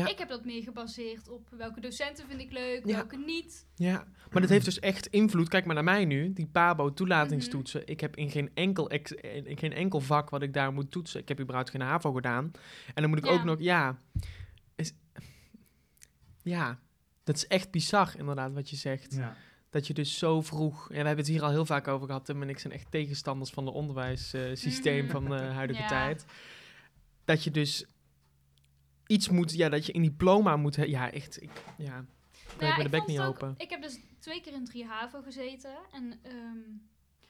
Ja. 0.00 0.08
Ik 0.08 0.18
heb 0.18 0.28
dat 0.28 0.44
meer 0.44 0.62
gebaseerd 0.62 1.28
op 1.28 1.48
welke 1.50 1.80
docenten 1.80 2.26
vind 2.28 2.40
ik 2.40 2.52
leuk, 2.52 2.86
Ja. 2.86 2.94
welke 2.94 3.16
niet. 3.16 3.66
Ja, 3.74 4.06
maar 4.30 4.40
dat 4.40 4.50
heeft 4.50 4.64
dus 4.64 4.78
echt 4.80 5.06
invloed. 5.06 5.48
Kijk 5.48 5.64
maar 5.64 5.74
naar 5.74 5.84
mij 5.84 6.04
nu, 6.04 6.32
die 6.32 6.46
PABO 6.46 6.92
toelatingstoetsen. 6.94 7.86
Ik 7.86 8.00
heb 8.00 8.16
in 8.16 8.30
geen, 8.30 8.50
enkel 8.54 8.90
ex- 8.90 9.12
in 9.12 9.58
geen 9.58 9.72
enkel 9.72 10.00
vak 10.00 10.30
wat 10.30 10.42
ik 10.42 10.52
daar 10.52 10.72
moet 10.72 10.90
toetsen. 10.90 11.20
Ik 11.20 11.28
heb 11.28 11.40
überhaupt 11.40 11.70
geen 11.70 11.80
HAVO 11.80 12.12
gedaan. 12.12 12.50
En 12.94 13.02
dan 13.02 13.08
moet 13.10 13.18
ik 13.18 13.24
Ja. 13.24 13.30
ook 13.30 13.44
nog, 13.44 13.60
ja, 13.60 13.98
is, 14.74 14.92
ja, 16.42 16.78
dat 17.24 17.36
is 17.36 17.46
echt 17.46 17.70
bizar 17.70 18.12
inderdaad 18.18 18.52
wat 18.52 18.70
je 18.70 18.76
zegt. 18.76 19.14
Ja. 19.14 19.36
Dat 19.70 19.86
je 19.86 19.94
dus 19.94 20.18
zo 20.18 20.40
vroeg, 20.40 20.82
en 20.88 20.88
we 21.00 21.06
hebben 21.06 21.16
het 21.24 21.26
hier 21.34 21.42
al 21.42 21.50
heel 21.50 21.66
vaak 21.66 21.88
over 21.88 22.06
gehad, 22.06 22.24
Tim 22.24 22.42
en 22.42 22.48
ik 22.48 22.58
zijn 22.58 22.72
echt 22.72 22.90
tegenstanders 22.90 23.50
van 23.50 23.66
het 23.66 23.74
onderwijssysteem 23.74 25.02
Mhm. 25.04 25.12
van 25.12 25.24
de 25.28 25.34
huidige 25.60 25.80
Ja. 25.82 25.88
tijd. 25.88 26.24
dat 27.24 27.44
je 27.44 27.50
dus 27.50 27.86
iets 29.14 29.28
moet, 29.28 29.52
ja, 29.52 29.68
dat 29.68 29.86
je 29.86 29.94
een 29.94 30.02
diploma 30.02 30.56
moet 30.56 30.76
hebben. 30.76 30.94
Ja, 30.94 31.10
echt, 31.12 31.42
ik, 31.42 31.50
ja, 31.78 32.04
Nou 32.58 32.66
ja, 32.66 32.70
me 32.70 32.76
de 32.78 32.84
ik 32.84 32.90
bek 32.90 33.06
niet 33.06 33.18
ook- 33.20 33.26
open. 33.26 33.54
Ik 33.56 33.70
heb 33.70 33.82
dus 33.82 33.98
twee 34.18 34.40
keer 34.40 34.52
in 34.52 34.64
3 34.64 34.84
HAVO 34.86 35.22
gezeten. 35.22 35.76
En, 35.92 36.18
ehm, 36.22 36.58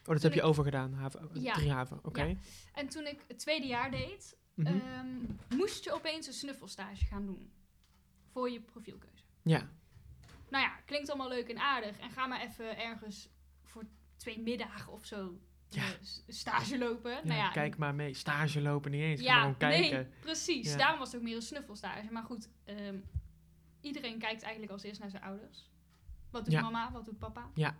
Oh, 0.06 0.12
dat 0.12 0.22
heb 0.22 0.32
je 0.32 0.40
ik- 0.40 0.46
overgedaan, 0.46 0.92
haven, 0.92 1.28
Ja. 1.32 1.52
drie 1.52 1.70
haven, 1.70 1.98
oké. 2.02 2.22
Ja. 2.22 2.34
en 2.74 2.88
toen 2.88 3.06
ik 3.06 3.24
het 3.28 3.38
tweede 3.38 3.66
jaar 3.66 3.90
deed, 3.90 4.36
Mhm. 4.54 4.66
ehm, 4.76 5.06
moest 5.56 5.84
je 5.84 5.92
opeens 5.92 6.26
een 6.26 6.32
snuffelstage 6.32 7.04
gaan 7.04 7.26
doen. 7.26 7.50
Voor 8.32 8.50
je 8.50 8.60
profielkeuze. 8.60 9.24
ja, 9.42 9.68
Nou 10.50 10.64
ja, 10.66 10.76
klinkt 10.86 11.08
allemaal 11.08 11.28
leuk 11.28 11.48
en 11.48 11.58
aardig. 11.58 11.98
En 11.98 12.10
ga 12.10 12.26
maar 12.26 12.40
even 12.40 12.78
ergens 12.78 13.28
voor 13.62 13.82
twee 14.16 14.40
middagen 14.40 14.92
of 14.92 15.04
zo 15.06 15.38
Ja. 15.74 15.82
eh, 15.82 16.34
stage 16.34 16.78
lopen. 16.78 17.10
ja, 17.10 17.20
nou 17.24 17.38
ja, 17.38 17.50
kijk 17.50 17.76
maar 17.76 17.94
mee. 17.94 18.14
Stage 18.14 18.60
lopen 18.60 18.90
niet 18.90 19.00
eens, 19.02 19.20
Ja, 19.20 19.38
gewoon 19.38 19.56
kijken. 19.56 19.90
nee, 19.98 20.06
precies. 20.20 20.76
Daarom 20.76 20.98
was 20.98 21.08
het 21.08 21.16
ook 21.16 21.26
meer 21.26 21.36
een 21.36 21.42
snuffelstage. 21.42 22.12
Maar 22.12 22.22
goed, 22.22 22.48
ehm, 22.64 22.98
iedereen 23.80 24.18
kijkt 24.18 24.42
eigenlijk 24.42 24.72
als 24.72 24.82
eerst 24.82 25.00
naar 25.00 25.10
zijn 25.10 25.22
ouders. 25.22 25.70
Wat 26.30 26.44
doet 26.44 26.60
mama, 26.60 26.92
wat 26.92 27.04
doet 27.04 27.18
papa? 27.18 27.50
Ja. 27.54 27.76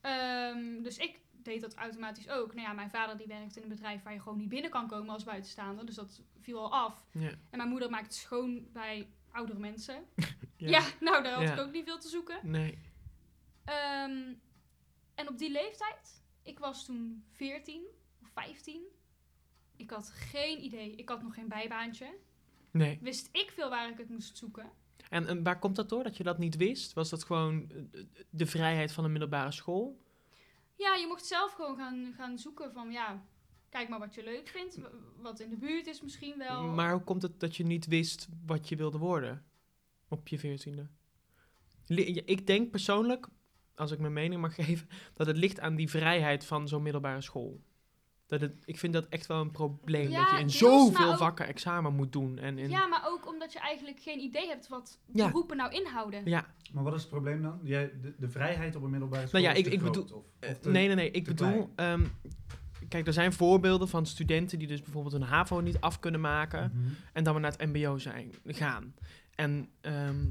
Ehm, 0.00 0.82
dus 0.82 0.98
ik 0.98 1.20
deed 1.42 1.60
dat 1.60 1.74
automatisch 1.74 2.28
ook. 2.28 2.54
Nou 2.54 2.66
ja, 2.66 2.72
mijn 2.72 2.90
vader 2.90 3.16
die 3.16 3.26
werkt 3.26 3.56
in 3.56 3.62
een 3.62 3.68
bedrijf 3.68 4.02
waar 4.02 4.12
je 4.12 4.20
gewoon 4.20 4.38
niet 4.38 4.48
binnen 4.48 4.70
kan 4.70 4.88
komen 4.88 5.10
als 5.14 5.24
buitenstaander. 5.24 5.86
Dus 5.86 5.94
dat 5.94 6.22
viel 6.40 6.58
al 6.58 6.72
af. 6.72 7.06
Ja. 7.12 7.28
En 7.28 7.56
mijn 7.56 7.68
moeder 7.68 7.90
maakt 7.90 8.14
schoon 8.14 8.66
bij 8.72 9.08
oudere 9.30 9.58
mensen. 9.58 10.04
Ja. 10.58 10.80
Nou 11.00 11.22
daar 11.22 11.32
had 11.32 11.58
ik 11.58 11.64
ook 11.66 11.72
niet 11.72 11.84
veel 11.84 11.98
te 11.98 12.08
zoeken. 12.08 12.38
Nee. 12.42 12.78
Ehm, 13.64 14.32
en 15.14 15.28
op 15.28 15.38
die 15.38 15.50
leeftijd, 15.50 16.22
ik 16.46 16.58
was 16.58 16.84
toen 16.84 17.24
14 17.30 17.82
of 18.22 18.28
15. 18.28 18.82
Ik 19.76 19.90
had 19.90 20.10
geen 20.10 20.64
idee. 20.64 20.96
Ik 20.96 21.08
had 21.08 21.22
nog 21.22 21.34
geen 21.34 21.48
bijbaantje. 21.48 22.14
Nee. 22.70 22.98
Wist 23.00 23.28
ik 23.32 23.50
veel 23.54 23.70
waar 23.70 23.90
ik 23.90 23.98
het 23.98 24.08
moest 24.08 24.36
zoeken. 24.36 24.70
En, 25.08 25.26
en 25.26 25.42
waar 25.42 25.58
komt 25.58 25.76
dat 25.76 25.88
door, 25.88 26.02
dat 26.02 26.16
je 26.16 26.22
dat 26.22 26.38
niet 26.38 26.56
wist? 26.56 26.92
Was 26.92 27.10
dat 27.10 27.24
gewoon 27.24 27.70
eh, 27.70 28.04
de 28.30 28.46
vrijheid 28.46 28.92
van 28.92 29.04
een 29.04 29.10
middelbare 29.10 29.52
school? 29.52 30.00
Ja, 30.74 30.94
je 30.94 31.06
mocht 31.06 31.26
zelf 31.26 31.52
gewoon 31.52 31.76
gaan, 31.76 32.12
gaan 32.16 32.38
zoeken 32.38 32.72
van 32.72 32.90
ja, 32.90 33.24
kijk 33.68 33.88
maar 33.88 33.98
wat 33.98 34.14
je 34.14 34.22
leuk 34.22 34.48
vindt. 34.48 34.78
Wat 35.16 35.40
in 35.40 35.50
de 35.50 35.56
buurt 35.56 35.86
is 35.86 36.02
misschien 36.02 36.38
wel. 36.38 36.62
Maar 36.62 36.92
hoe 36.92 37.04
komt 37.04 37.22
het 37.22 37.40
dat 37.40 37.56
je 37.56 37.64
niet 37.64 37.86
wist 37.86 38.28
wat 38.46 38.68
je 38.68 38.76
wilde 38.76 38.98
worden 38.98 39.44
op 40.08 40.28
je 40.28 40.38
veertiende? 40.38 40.88
Ik 42.24 42.46
denk 42.46 42.70
persoonlijk, 42.70 43.28
als 43.76 43.90
ik 43.90 43.98
mijn 43.98 44.12
mening 44.12 44.40
mag 44.40 44.54
geven, 44.64 44.88
dat 45.14 45.26
het 45.26 45.36
ligt 45.36 45.60
aan 45.60 45.74
die 45.74 45.90
vrijheid 45.90 46.44
van 46.44 46.68
zo'n 46.68 46.82
middelbare 46.82 47.20
school. 47.20 47.60
Dat 48.26 48.40
het, 48.40 48.52
ik 48.64 48.78
vind 48.78 48.92
dat 48.92 49.06
echt 49.08 49.26
wel 49.26 49.40
een 49.40 49.50
probleem, 49.50 50.10
Ja, 50.10 50.20
dat 50.20 50.30
je 50.30 50.36
in 50.36 50.46
deels, 50.46 50.58
zoveel 50.58 51.10
ook- 51.12 51.18
vakken 51.18 51.46
examen 51.46 51.94
moet 51.94 52.12
doen. 52.12 52.38
En 52.38 52.58
in, 52.58 52.70
Ja, 52.70 52.86
maar 52.86 53.02
ook 53.06 53.28
omdat 53.28 53.52
je 53.52 53.58
eigenlijk 53.58 54.00
geen 54.00 54.18
idee 54.18 54.48
hebt 54.48 54.68
wat 54.68 54.98
Ja. 55.12 55.26
beroepen 55.26 55.56
nou 55.56 55.72
inhouden. 55.72 56.22
ja, 56.24 56.46
Maar 56.72 56.82
wat 56.84 56.94
is 56.94 57.00
het 57.00 57.10
probleem 57.10 57.42
dan? 57.42 57.60
Jij, 57.62 57.92
de, 58.02 58.14
de 58.18 58.28
vrijheid 58.28 58.76
op 58.76 58.82
een 58.82 58.90
middelbare 58.90 59.26
school 59.26 59.40
Nou 59.40 59.52
ja, 59.52 59.58
is 59.60 59.64
ik- 59.64 59.70
te 59.70 59.72
ik 59.76 59.80
groot, 59.80 59.92
bedoel- 59.92 60.16
of- 60.18 60.24
Eh, 60.40 60.50
of 60.50 60.58
te- 60.58 60.70
nee, 60.70 60.86
nee, 60.86 60.96
nee. 60.96 61.10
Ik 61.10 61.24
bedoel, 61.24 61.70
ehm, 61.76 62.04
kijk, 62.88 63.06
er 63.06 63.12
zijn 63.12 63.32
voorbeelden 63.32 63.88
van 63.88 64.06
studenten 64.06 64.58
die 64.58 64.68
dus 64.68 64.82
bijvoorbeeld 64.82 65.14
een 65.14 65.22
HAVO 65.22 65.60
niet 65.60 65.80
af 65.80 66.00
kunnen 66.00 66.20
maken. 66.20 66.72
Mhm. 66.74 66.88
en 67.12 67.24
dan 67.24 67.34
we 67.34 67.40
naar 67.40 67.52
het 67.58 67.66
mbo 67.72 67.98
zijn, 67.98 68.32
gaan. 68.46 68.94
En 69.34 69.68
ehm, 69.80 70.24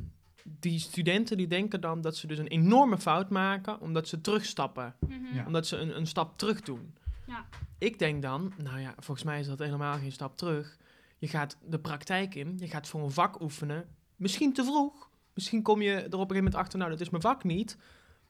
die 0.48 0.80
studenten 0.80 1.38
die 1.38 1.48
denken 1.48 1.82
dan 1.82 2.02
dat 2.02 2.18
ze 2.18 2.28
dus 2.28 2.38
een 2.38 2.48
enorme 2.48 2.98
fout 2.98 3.30
maken, 3.30 3.82
omdat 3.82 4.08
ze 4.08 4.22
terugstappen. 4.22 4.96
Mhm. 5.00 5.36
Ja. 5.36 5.46
Omdat 5.46 5.68
ze 5.68 5.78
een, 5.78 5.98
een 5.98 6.08
stap 6.08 6.38
terug 6.38 6.62
doen. 6.62 6.96
Ja. 7.28 7.46
Ik 7.78 8.00
denk 8.00 8.22
dan, 8.22 8.54
nou 8.58 8.80
ja, 8.80 8.94
volgens 8.98 9.26
mij 9.26 9.40
is 9.40 9.48
dat 9.48 9.60
helemaal 9.60 9.98
geen 9.98 10.12
stap 10.12 10.38
terug. 10.38 10.78
Je 11.18 11.28
gaat 11.28 11.58
de 11.66 11.80
praktijk 11.80 12.36
in, 12.36 12.58
je 12.58 12.68
gaat 12.68 12.88
voor 12.88 13.04
een 13.04 13.12
vak 13.12 13.42
oefenen. 13.42 13.88
Misschien 14.16 14.54
te 14.54 14.64
vroeg. 14.64 15.10
Misschien 15.34 15.62
kom 15.62 15.82
je 15.82 15.92
er 15.92 16.00
op 16.00 16.06
een 16.06 16.12
gegeven 16.12 16.36
moment 16.36 16.56
achter, 16.56 16.80
nou, 16.80 16.92
dat 16.92 17.02
is 17.02 17.10
mijn 17.10 17.22
vak 17.22 17.44
niet. 17.44 17.78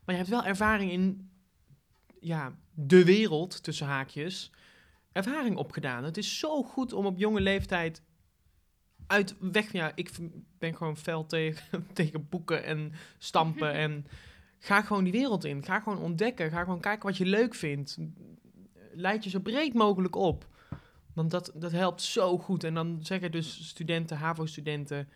Maar 0.05 0.15
je 0.15 0.21
hebt 0.21 0.29
wel 0.29 0.43
ervaring 0.43 0.91
in, 0.91 1.29
ja, 2.19 2.55
de 2.73 3.05
wereld, 3.05 3.63
tussen 3.63 3.87
haakjes, 3.87 4.51
ervaring 5.11 5.57
opgedaan. 5.57 6.03
Het 6.03 6.17
is 6.17 6.39
zo 6.39 6.63
goed 6.63 6.93
om 6.93 7.05
op 7.05 7.17
jonge 7.17 7.41
leeftijd 7.41 8.01
uit 9.07 9.35
weg, 9.39 9.71
ja, 9.71 9.91
ik 9.95 10.11
ben 10.57 10.75
gewoon 10.75 10.97
fel 10.97 11.25
tegen, 11.25 11.85
tegen 11.93 12.29
boeken 12.29 12.63
en 12.63 12.93
stampen 13.17 13.73
en 13.73 14.07
ga 14.59 14.81
gewoon 14.81 15.03
die 15.03 15.13
wereld 15.13 15.45
in. 15.45 15.63
Ga 15.63 15.79
gewoon 15.79 15.99
ontdekken, 15.99 16.51
ga 16.51 16.63
gewoon 16.63 16.79
kijken 16.79 17.07
wat 17.07 17.17
je 17.17 17.25
leuk 17.25 17.55
vindt. 17.55 17.97
Leid 18.93 19.23
je 19.23 19.29
zo 19.29 19.39
breed 19.39 19.73
mogelijk 19.73 20.15
op. 20.15 20.47
Want 21.13 21.31
dat, 21.31 21.51
dat 21.55 21.71
helpt 21.71 22.01
zo 22.01 22.37
goed. 22.37 22.63
En 22.63 22.73
dan 22.73 22.99
zeggen 23.01 23.31
dus 23.31 23.67
studenten, 23.67 24.17
HAVO-studenten, 24.17 25.09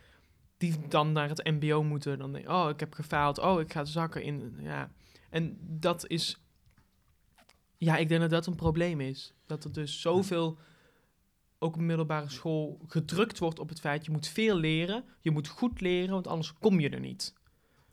die 0.58 0.88
dan 0.88 1.12
naar 1.12 1.30
het 1.30 1.44
mbo 1.44 1.84
moeten, 1.84 2.18
dan 2.18 2.34
denk 2.34 2.50
oh, 2.50 2.70
ik 2.70 2.80
heb 2.80 2.94
gefaald, 2.94 3.40
oh, 3.40 3.60
ik 3.60 3.72
ga 3.72 3.86
zakken 3.86 4.24
in, 4.24 4.56
ja. 4.62 4.92
En 5.30 5.58
dat 5.62 6.08
is, 6.08 6.42
ja, 7.78 7.98
ik 7.98 8.10
denk 8.10 8.22
dat 8.22 8.30
dat 8.30 8.46
een 8.46 8.56
probleem 8.56 9.02
is. 9.02 9.34
Dat 9.46 9.64
er 9.64 9.74
dus 9.74 10.02
zoveel, 10.02 10.58
ook 11.60 11.76
op 11.76 11.82
middelbare 11.82 12.30
school, 12.30 12.80
gedrukt 12.88 13.40
wordt 13.40 13.60
op 13.60 13.70
het 13.70 13.80
feit, 13.80 14.06
je 14.06 14.12
moet 14.12 14.28
veel 14.28 14.56
leren, 14.56 15.04
je 15.22 15.32
moet 15.32 15.48
goed 15.48 15.82
leren, 15.82 16.14
want 16.14 16.28
anders 16.28 16.54
kom 16.54 16.80
je 16.80 16.90
er 16.90 17.00
niet. 17.00 17.34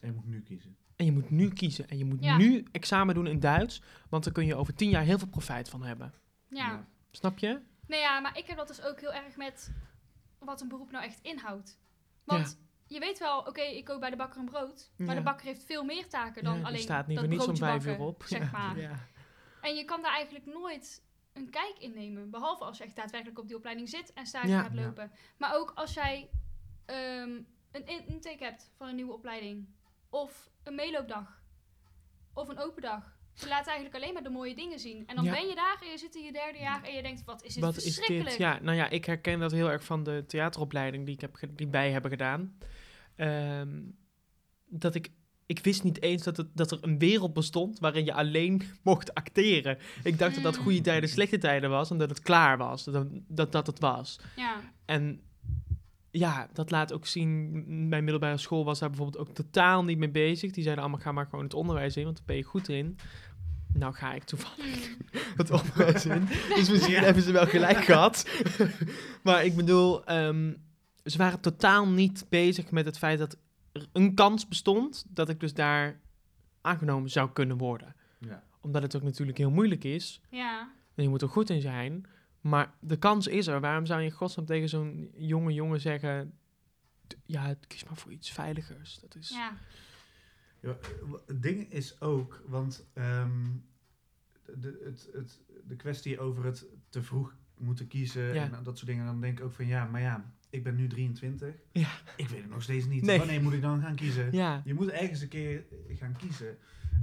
En 0.01 0.09
je 0.09 0.15
moet 0.15 0.27
nu 0.27 0.43
kiezen. 0.43 0.77
En 0.97 1.05
je 1.05 1.13
moet 1.13 1.31
nu 1.31 1.49
kiezen. 1.53 1.89
En 1.89 1.99
je 1.99 2.05
moet 2.05 2.25
Ja. 2.25 2.37
nu 2.37 2.65
examen 2.73 3.15
doen 3.15 3.27
in 3.27 3.41
Duits, 3.41 3.83
want 4.09 4.25
daar 4.25 4.33
kun 4.33 4.47
je 4.47 4.55
over 4.55 4.75
tien 4.75 4.91
jaar 4.91 5.03
heel 5.03 5.19
veel 5.19 5.29
profijt 5.29 5.69
van 5.69 5.83
hebben. 5.83 6.13
ja. 6.49 6.87
Snap 7.11 7.39
je? 7.39 7.61
Nou 7.87 8.01
ja, 8.03 8.21
maar 8.21 8.39
ik 8.39 8.47
heb 8.47 8.57
dat 8.57 8.69
dus 8.69 8.83
ook 8.83 9.01
heel 9.01 9.13
erg 9.13 9.37
met 9.37 9.73
wat 10.39 10.61
een 10.61 10.69
beroep 10.69 10.91
nou 10.91 11.05
echt 11.05 11.19
inhoudt. 11.23 11.79
Want 12.25 12.59
je 12.87 12.99
weet 12.99 13.19
wel, 13.19 13.39
oké, 13.39 13.61
ik 13.61 13.85
koop 13.85 14.01
bij 14.01 14.11
de 14.11 14.17
bakker 14.17 14.41
een 14.41 14.45
brood. 14.51 14.91
Maar 14.97 15.09
Ja. 15.09 15.15
de 15.15 15.23
bakker 15.23 15.47
heeft 15.47 15.65
veel 15.65 15.85
meer 15.85 16.09
taken 16.09 16.45
dan 16.45 16.65
alleen 16.65 16.79
staat 16.81 17.07
niet 17.07 17.17
dat 17.17 17.25
voor 17.27 17.35
niets 17.35 17.47
om 17.47 17.55
broodje 17.55 17.71
vijf 17.81 17.85
uur 17.87 17.91
bakken, 17.91 18.07
op. 18.07 18.23
zeg 18.27 18.41
Ja. 18.41 18.51
maar. 18.59 18.81
Ja. 18.81 19.07
En 19.61 19.75
je 19.75 19.85
kan 19.85 20.03
daar 20.03 20.13
eigenlijk 20.13 20.47
nooit 20.47 21.03
een 21.37 21.51
kijk 21.51 21.75
in 21.79 21.95
nemen. 21.95 22.31
Behalve 22.31 22.65
als 22.65 22.79
je 22.79 22.85
echt 22.85 22.97
daadwerkelijk 22.97 23.39
op 23.39 23.47
die 23.47 23.57
opleiding 23.57 23.89
zit 23.89 24.13
en 24.13 24.27
stage 24.27 24.49
Ja. 24.49 24.63
gaat 24.63 24.75
Ja. 24.75 24.83
lopen. 24.85 25.11
Maar 25.39 25.55
ook 25.57 25.73
als 25.75 25.95
jij 25.95 26.29
ehm, 26.87 27.31
een 27.73 27.87
in- 27.87 28.07
intake 28.07 28.45
hebt 28.45 28.71
van 28.77 28.89
een 28.89 28.95
nieuwe 28.95 29.13
opleiding. 29.13 29.67
Of 30.11 30.51
een 30.63 30.75
meeloopdag. 30.75 31.43
Of 32.33 32.49
een 32.49 32.59
open 32.59 32.83
dag. 32.83 33.15
Je 33.35 33.49
laat 33.49 33.67
eigenlijk 33.67 33.97
alleen 33.97 34.13
maar 34.13 34.23
de 34.23 34.29
mooie 34.31 34.55
dingen 34.55 34.79
zien. 34.79 35.07
En 35.07 35.17
dan 35.17 35.25
Ja. 35.25 35.33
ben 35.33 35.47
je 35.47 35.55
daar 35.55 35.79
en 35.83 35.91
je 35.91 35.99
zit 35.99 36.15
in 36.15 36.23
je 36.23 36.33
derde 36.33 36.59
jaar 36.59 36.83
en 36.83 36.93
je 36.95 37.03
denkt, 37.03 37.25
wat 37.25 37.43
is 37.43 37.55
dit 37.55 37.63
Wat 37.65 37.77
is 37.77 37.83
verschrikkelijk. 37.83 38.29
dit? 38.29 38.39
Ja, 38.39 38.59
nou 38.63 38.77
ja, 38.77 38.89
ik 38.89 39.05
herken 39.05 39.39
dat 39.39 39.53
heel 39.53 39.71
erg 39.71 39.85
van 39.85 40.03
de 40.03 40.25
theateropleiding 40.27 41.07
die, 41.07 41.15
ik 41.15 41.21
heb 41.21 41.37
die 41.57 41.69
wij 41.69 41.91
hebben 41.91 42.11
gedaan. 42.11 42.59
Ehm, 43.17 43.83
dat 44.67 44.95
ik, 44.95 45.11
ik 45.47 45.59
wist 45.59 45.83
niet 45.83 46.03
eens 46.03 46.23
dat, 46.23 46.37
het, 46.37 46.47
dat 46.55 46.71
er 46.71 46.79
een 46.81 46.99
wereld 46.99 47.33
bestond 47.33 47.79
waarin 47.79 48.05
je 48.05 48.13
alleen 48.13 48.63
mocht 48.83 49.15
acteren. 49.15 49.79
Ik 50.03 50.19
dacht 50.19 50.35
dat 50.35 50.43
dat 50.45 50.57
Mm. 50.57 50.63
goede 50.63 50.81
tijden, 50.81 51.09
slechte 51.09 51.39
tijden 51.39 51.71
was 51.71 51.91
en 51.91 51.99
dat 51.99 52.09
het 52.09 52.21
klaar 52.21 52.59
was. 52.59 52.85
Dat 52.85 53.07
dat, 53.29 53.53
dat 53.53 53.67
het 53.67 53.81
was. 53.81 54.19
Ja. 54.37 54.61
En 54.85 55.21
ja, 56.11 56.49
dat 56.53 56.71
laat 56.71 56.93
ook 56.93 57.07
zien. 57.07 57.51
Mijn 57.89 58.05
middelbare 58.05 58.39
school 58.39 58.65
was 58.65 58.79
daar 58.79 58.89
bijvoorbeeld 58.89 59.29
ook 59.29 59.35
totaal 59.35 59.85
niet 59.85 59.99
mee 59.99 60.11
bezig. 60.11 60.51
Die 60.53 60.63
zeiden 60.63 60.85
allemaal: 60.85 61.03
ga 61.03 61.13
maar 61.13 61.27
gewoon 61.27 61.45
het 61.45 61.55
onderwijs 61.55 61.97
in, 61.97 62.05
want 62.05 62.17
daar 62.17 62.27
ben 62.27 62.37
je 62.37 62.43
goed 62.43 62.69
in. 62.69 62.99
Nou 63.73 63.95
ga 63.95 64.13
ik 64.15 64.25
toevallig 64.25 64.87
Hmm. 64.87 65.21
het 65.37 65.51
onderwijs 65.51 66.07
in. 66.07 66.29
Dus 66.57 66.71
misschien 66.71 67.03
hebben 67.03 67.23
ze 67.23 67.33
wel 67.33 67.47
gelijk 67.47 67.85
gehad. 67.85 68.29
maar 69.23 69.45
ik 69.45 69.57
bedoel, 69.57 70.05
ehm, 70.05 70.53
ze 71.05 71.19
waren 71.19 71.41
totaal 71.41 71.89
niet 71.89 72.27
bezig 72.29 72.71
met 72.71 72.85
het 72.85 72.99
feit 72.99 73.19
dat 73.19 73.37
een 73.93 74.15
kans 74.15 74.49
bestond 74.49 75.05
dat 75.09 75.29
ik 75.29 75.41
dus 75.41 75.55
daar 75.55 76.01
aangenomen 76.61 77.11
zou 77.11 77.31
kunnen 77.33 77.57
worden. 77.59 77.95
Ja. 78.21 78.45
Omdat 78.61 78.83
het 78.83 78.97
ook 78.97 79.03
natuurlijk 79.03 79.39
heel 79.39 79.51
moeilijk 79.51 79.85
is. 79.85 80.21
Ja. 80.31 80.73
En 80.95 81.03
je 81.03 81.09
moet 81.09 81.23
er 81.23 81.29
goed 81.29 81.51
in 81.51 81.61
zijn. 81.61 82.07
Maar 82.41 82.75
de 82.81 82.97
kans 82.99 83.27
is 83.27 83.47
er. 83.47 83.61
Waarom 83.61 83.87
zou 83.87 84.01
je 84.01 84.11
godsnaam 84.11 84.47
tegen 84.47 84.69
zo'n 84.69 85.11
jonge 85.17 85.53
jongen 85.53 85.81
zeggen... 85.81 86.39
"D- 87.07 87.17
Ja, 87.25 87.55
kies 87.67 87.85
maar 87.85 87.97
voor 87.97 88.13
iets 88.13 88.31
veiligers. 88.31 88.99
Dat 89.01 89.15
is... 89.15 89.29
Ja. 89.29 89.53
Ja, 90.61 90.77
het 91.27 91.43
ding 91.43 91.73
is 91.73 92.01
ook, 92.01 92.43
want 92.47 92.87
ehm, 92.93 93.45
de, 94.57 94.81
het, 94.85 95.09
het, 95.13 95.41
de 95.67 95.77
kwestie 95.77 96.21
over 96.21 96.45
het 96.45 96.67
te 96.89 97.03
vroeg 97.03 97.37
moeten 97.59 97.87
kiezen 97.87 98.35
Ja. 98.35 98.53
en 98.53 98.63
dat 98.63 98.77
soort 98.79 98.91
dingen, 98.91 99.07
dan 99.07 99.21
denk 99.21 99.39
ik 99.39 99.45
ook 99.45 99.53
van 99.53 99.67
ja, 99.67 99.85
maar 99.85 100.01
ja, 100.01 100.35
ik 100.51 100.63
ben 100.65 100.75
nu 100.77 100.87
23. 100.87 101.55
Ja. 101.73 101.89
Ik 102.17 102.29
weet 102.29 102.41
het 102.43 102.51
nog 102.51 102.63
steeds 102.63 102.87
niet. 102.87 103.03
Nee. 103.05 103.19
Wanneer 103.19 103.43
moet 103.43 103.53
ik 103.53 103.63
dan 103.63 103.81
gaan 103.81 103.95
kiezen? 103.95 104.29
Ja, 104.33 104.63
Je 104.65 104.75
moet 104.75 104.89
ergens 104.91 105.21
een 105.21 105.29
keer 105.29 105.65
gaan 105.89 106.17
kiezen. 106.17 106.51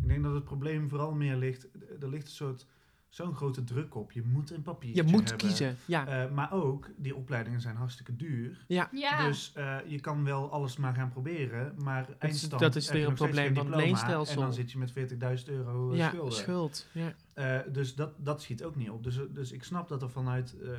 Ik 0.01 0.07
denk 0.09 0.23
dat 0.23 0.33
het 0.33 0.43
probleem 0.43 0.89
vooral 0.89 1.13
meer 1.13 1.35
ligt, 1.35 1.67
er 2.01 2.09
ligt 2.09 2.25
een 2.25 2.31
soort 2.31 2.65
zo'n 3.09 3.35
grote 3.35 3.63
druk 3.63 3.95
op. 3.95 4.11
Je 4.11 4.21
moet 4.23 4.51
een 4.51 4.61
papiertje 4.61 5.03
je 5.03 5.11
moet 5.11 5.29
hebben. 5.29 5.47
kiezen. 5.47 5.77
Ja, 5.85 6.07
Eh, 6.07 6.31
maar 6.31 6.51
ook, 6.51 6.89
die 6.97 7.15
opleidingen 7.15 7.61
zijn 7.61 7.75
hartstikke 7.75 8.15
duur. 8.15 8.65
ja. 8.67 8.89
Ja. 8.91 9.27
Dus 9.27 9.51
eh, 9.55 9.77
je 9.87 9.99
kan 9.99 10.23
wel 10.23 10.51
alles 10.51 10.77
maar 10.77 10.93
gaan 10.93 11.09
proberen, 11.09 11.73
maar 11.83 12.07
eindstand 12.19 12.61
dat 12.61 12.75
is 12.75 12.91
weer 12.91 13.07
een 13.07 13.13
probleem 13.13 13.53
van 13.55 13.65
het 13.65 13.75
leenstelsel. 13.75 14.35
En 14.35 14.41
dan 14.41 14.53
zit 14.53 14.71
je 14.71 14.77
met 14.77 14.93
40.000 14.93 15.45
euro 15.45 15.95
ja 15.95 16.09
schulden. 16.09 16.33
schuld. 16.33 16.87
Ja. 16.91 17.13
Eh, 17.33 17.73
dus 17.73 17.95
dat, 17.95 18.13
dat 18.17 18.41
schiet 18.41 18.63
ook 18.63 18.75
niet 18.75 18.89
op. 18.89 19.03
Dus, 19.03 19.19
dus 19.29 19.51
ik 19.51 19.63
snap 19.63 19.87
dat 19.87 20.01
er 20.01 20.09
vanuit 20.09 20.55
eh, 20.63 20.69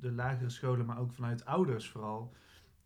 de 0.00 0.12
lagere 0.12 0.50
scholen, 0.50 0.86
maar 0.86 0.98
ook 0.98 1.12
vanuit 1.12 1.44
ouders 1.44 1.88
vooral, 1.88 2.32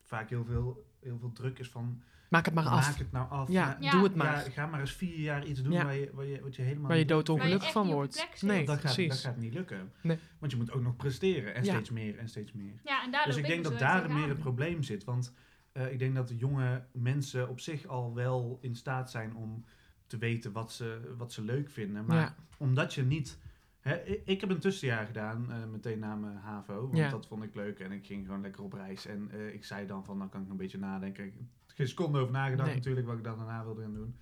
vaak 0.03 0.29
heel 0.29 0.44
veel, 0.44 0.87
heel 1.01 1.18
veel 1.18 1.33
druk 1.33 1.59
is 1.59 1.68
van 1.68 2.03
Maak 2.29 2.44
het 2.44 2.55
maar 2.55 2.64
af. 2.66 2.88
maak 2.88 2.98
het 2.98 3.12
nou 3.12 3.31
af. 3.31 3.48
Ja, 3.48 3.77
Ja. 3.81 3.90
doe 3.90 4.03
het 4.03 4.12
Ja, 4.12 4.18
maar. 4.18 4.37
ga 4.51 4.66
maar 4.66 4.81
eens 4.81 4.92
vier 4.92 5.18
jaar 5.18 5.44
iets 5.46 5.62
doen 5.62 5.72
Ja. 5.72 5.85
waar, 5.85 5.94
je, 5.94 6.11
waar, 6.12 6.25
je, 6.27 6.40
wat 6.42 6.57
je 6.57 6.62
helemaal 6.62 6.88
Waar 6.88 6.96
je 6.96 7.03
niet- 7.03 7.12
Waar 7.12 7.18
doodongelukkig 7.25 7.66
je 7.66 7.72
van 7.72 7.87
wordt. 7.90 8.29
Nee, 8.40 8.66
dat 8.66 8.81
gaat, 8.81 8.96
dat 8.96 9.18
gaat 9.18 9.37
niet 9.37 9.55
lukken. 9.55 9.92
Nee. 10.03 10.18
Want 10.38 10.53
je 10.53 10.59
moet 10.59 10.72
ook 10.72 10.83
nog 10.83 10.96
presteren 10.96 11.55
en 11.55 11.64
Ja. 11.64 11.72
steeds 11.72 11.90
meer 11.90 12.18
en 12.18 12.29
steeds 12.29 12.53
meer. 12.53 12.75
Ja, 12.85 13.05
en 13.05 13.11
daar 13.11 13.25
Dus 13.27 13.35
loop 13.35 13.44
ik 13.44 13.51
denk 13.51 13.64
dat 13.64 13.79
daar 13.79 14.11
meer 14.12 14.29
het 14.29 14.38
probleem 14.38 14.83
zit. 14.83 15.05
Want 15.05 15.33
eh, 15.72 15.92
ik 15.92 15.98
denk 15.98 16.14
dat 16.14 16.29
de 16.29 16.37
jonge 16.37 16.85
mensen 16.92 17.48
op 17.48 17.61
zich 17.61 17.87
al 17.87 18.14
wel 18.14 18.59
in 18.61 18.75
staat 18.75 19.11
zijn 19.11 19.35
om 19.37 19.64
te 20.07 20.18
weten 20.18 20.53
wat 20.53 20.72
ze, 20.72 21.14
wat 21.16 21.33
ze 21.33 21.42
leuk 21.42 21.70
vinden. 21.70 22.05
Maar 22.05 22.16
Ja. 22.16 22.35
omdat 22.57 22.94
je 22.94 23.03
niet... 23.03 23.38
Hè, 23.82 23.94
ik, 24.24 24.40
heb 24.40 24.50
een 24.50 24.58
tussenjaar 24.58 25.06
gedaan, 25.06 25.50
eh, 25.52 25.56
meteen 25.72 25.98
na 25.98 26.14
mijn 26.14 26.36
HAVO. 26.36 26.80
Want 26.82 26.96
Ja. 26.96 27.10
dat 27.10 27.26
vond 27.26 27.42
ik 27.42 27.54
leuk 27.54 27.78
en 27.78 27.92
ik 27.92 28.06
ging 28.06 28.26
gewoon 28.26 28.40
lekker 28.40 28.62
op 28.62 28.72
reis. 28.72 29.06
En 29.06 29.28
eh, 29.30 29.54
ik 29.54 29.64
zei 29.64 29.86
dan 29.86 30.04
van, 30.04 30.18
dan 30.18 30.28
kan 30.28 30.42
ik 30.42 30.50
een 30.50 30.56
beetje 30.56 30.78
nadenken. 30.78 31.24
Ik 31.24 31.32
heb 31.34 31.42
geen 31.66 31.88
seconde 31.88 32.18
over 32.18 32.32
nagedacht 32.32 32.66
Nee. 32.68 32.76
natuurlijk, 32.76 33.06
wat 33.06 33.16
ik 33.18 33.24
dan 33.24 33.38
daarna 33.38 33.64
wilde 33.64 33.82
gaan 33.82 33.94
doen. 33.94 34.16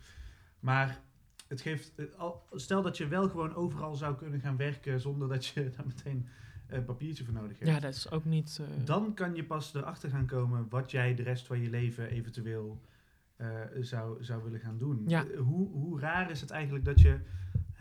Maar 0.60 1.00
het 1.48 1.60
geeft... 1.60 1.92
eh, 1.96 2.04
al- 2.16 2.46
Stel 2.52 2.82
dat 2.82 2.96
je 2.96 3.08
wel 3.08 3.28
gewoon 3.28 3.54
overal 3.54 3.94
zou 3.94 4.16
kunnen 4.16 4.40
gaan 4.40 4.56
werken 4.56 5.00
zonder 5.00 5.28
dat 5.28 5.46
je 5.46 5.70
daar 5.76 5.86
meteen 5.86 6.26
een 6.68 6.84
papiertje 6.84 7.24
voor 7.24 7.34
nodig 7.34 7.58
hebt 7.58 7.70
Ja, 7.70 7.80
dat 7.80 7.94
is 7.94 8.10
ook 8.10 8.24
niet... 8.24 8.60
dan 8.84 9.14
kan 9.14 9.34
je 9.34 9.44
pas 9.44 9.74
erachter 9.74 10.10
gaan 10.10 10.26
komen 10.26 10.66
wat 10.68 10.90
jij 10.90 11.14
de 11.14 11.22
rest 11.22 11.46
van 11.46 11.60
je 11.60 11.70
leven 11.70 12.08
eventueel 12.10 12.80
zou, 13.80 14.24
zou 14.24 14.42
willen 14.42 14.60
gaan 14.60 14.78
doen. 14.78 15.04
Ja. 15.06 15.26
Hoe, 15.26 15.68
hoe 15.70 16.00
raar 16.00 16.30
is 16.30 16.40
het 16.40 16.50
eigenlijk 16.50 16.84
dat 16.84 17.00
je, 17.00 17.18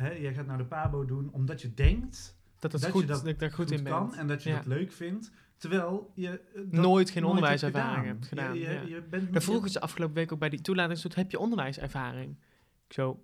hè, 0.02 0.12
jij 0.12 0.34
gaat 0.34 0.46
nou 0.46 0.58
de 0.58 0.66
PABO 0.66 1.06
doen 1.06 1.30
omdat 1.32 1.62
je 1.62 1.74
denkt 1.74 2.38
dat 2.60 2.72
het 2.72 2.82
dat 2.82 2.92
goed, 2.92 3.02
je 3.02 3.08
dat 3.08 3.18
dat 3.20 3.28
ik 3.28 3.40
daar 3.40 3.52
goed, 3.52 3.72
in 3.72 3.84
ben. 3.84 3.92
kan 3.94 4.16
en 4.16 4.28
dat 4.28 4.44
je 4.44 4.50
Ja. 4.50 4.56
dat 4.56 4.66
leuk 4.66 4.92
vindt, 4.92 5.32
terwijl 5.58 6.12
je 6.16 6.30
eh, 6.30 6.36
dat 6.56 6.72
Nooit 6.72 7.10
geen 7.10 7.24
onderwijservaring 7.24 8.06
hebt 8.06 8.26
gedaan. 8.28 8.54
Je, 8.54 8.60
je, 8.60 8.70
ja. 8.74 8.82
je 8.82 9.02
bent 9.02 9.34
Dan 9.34 9.42
vroegen 9.42 9.70
ze 9.70 9.80
afgelopen 9.82 10.16
week 10.16 10.32
ook 10.32 10.40
bij 10.40 10.50
die 10.50 10.62
toelatingstoet, 10.62 11.16
heb 11.16 11.32
je 11.32 11.40
onderwijservaring? 11.40 12.38
Ik 12.88 12.94
zo, 12.94 13.24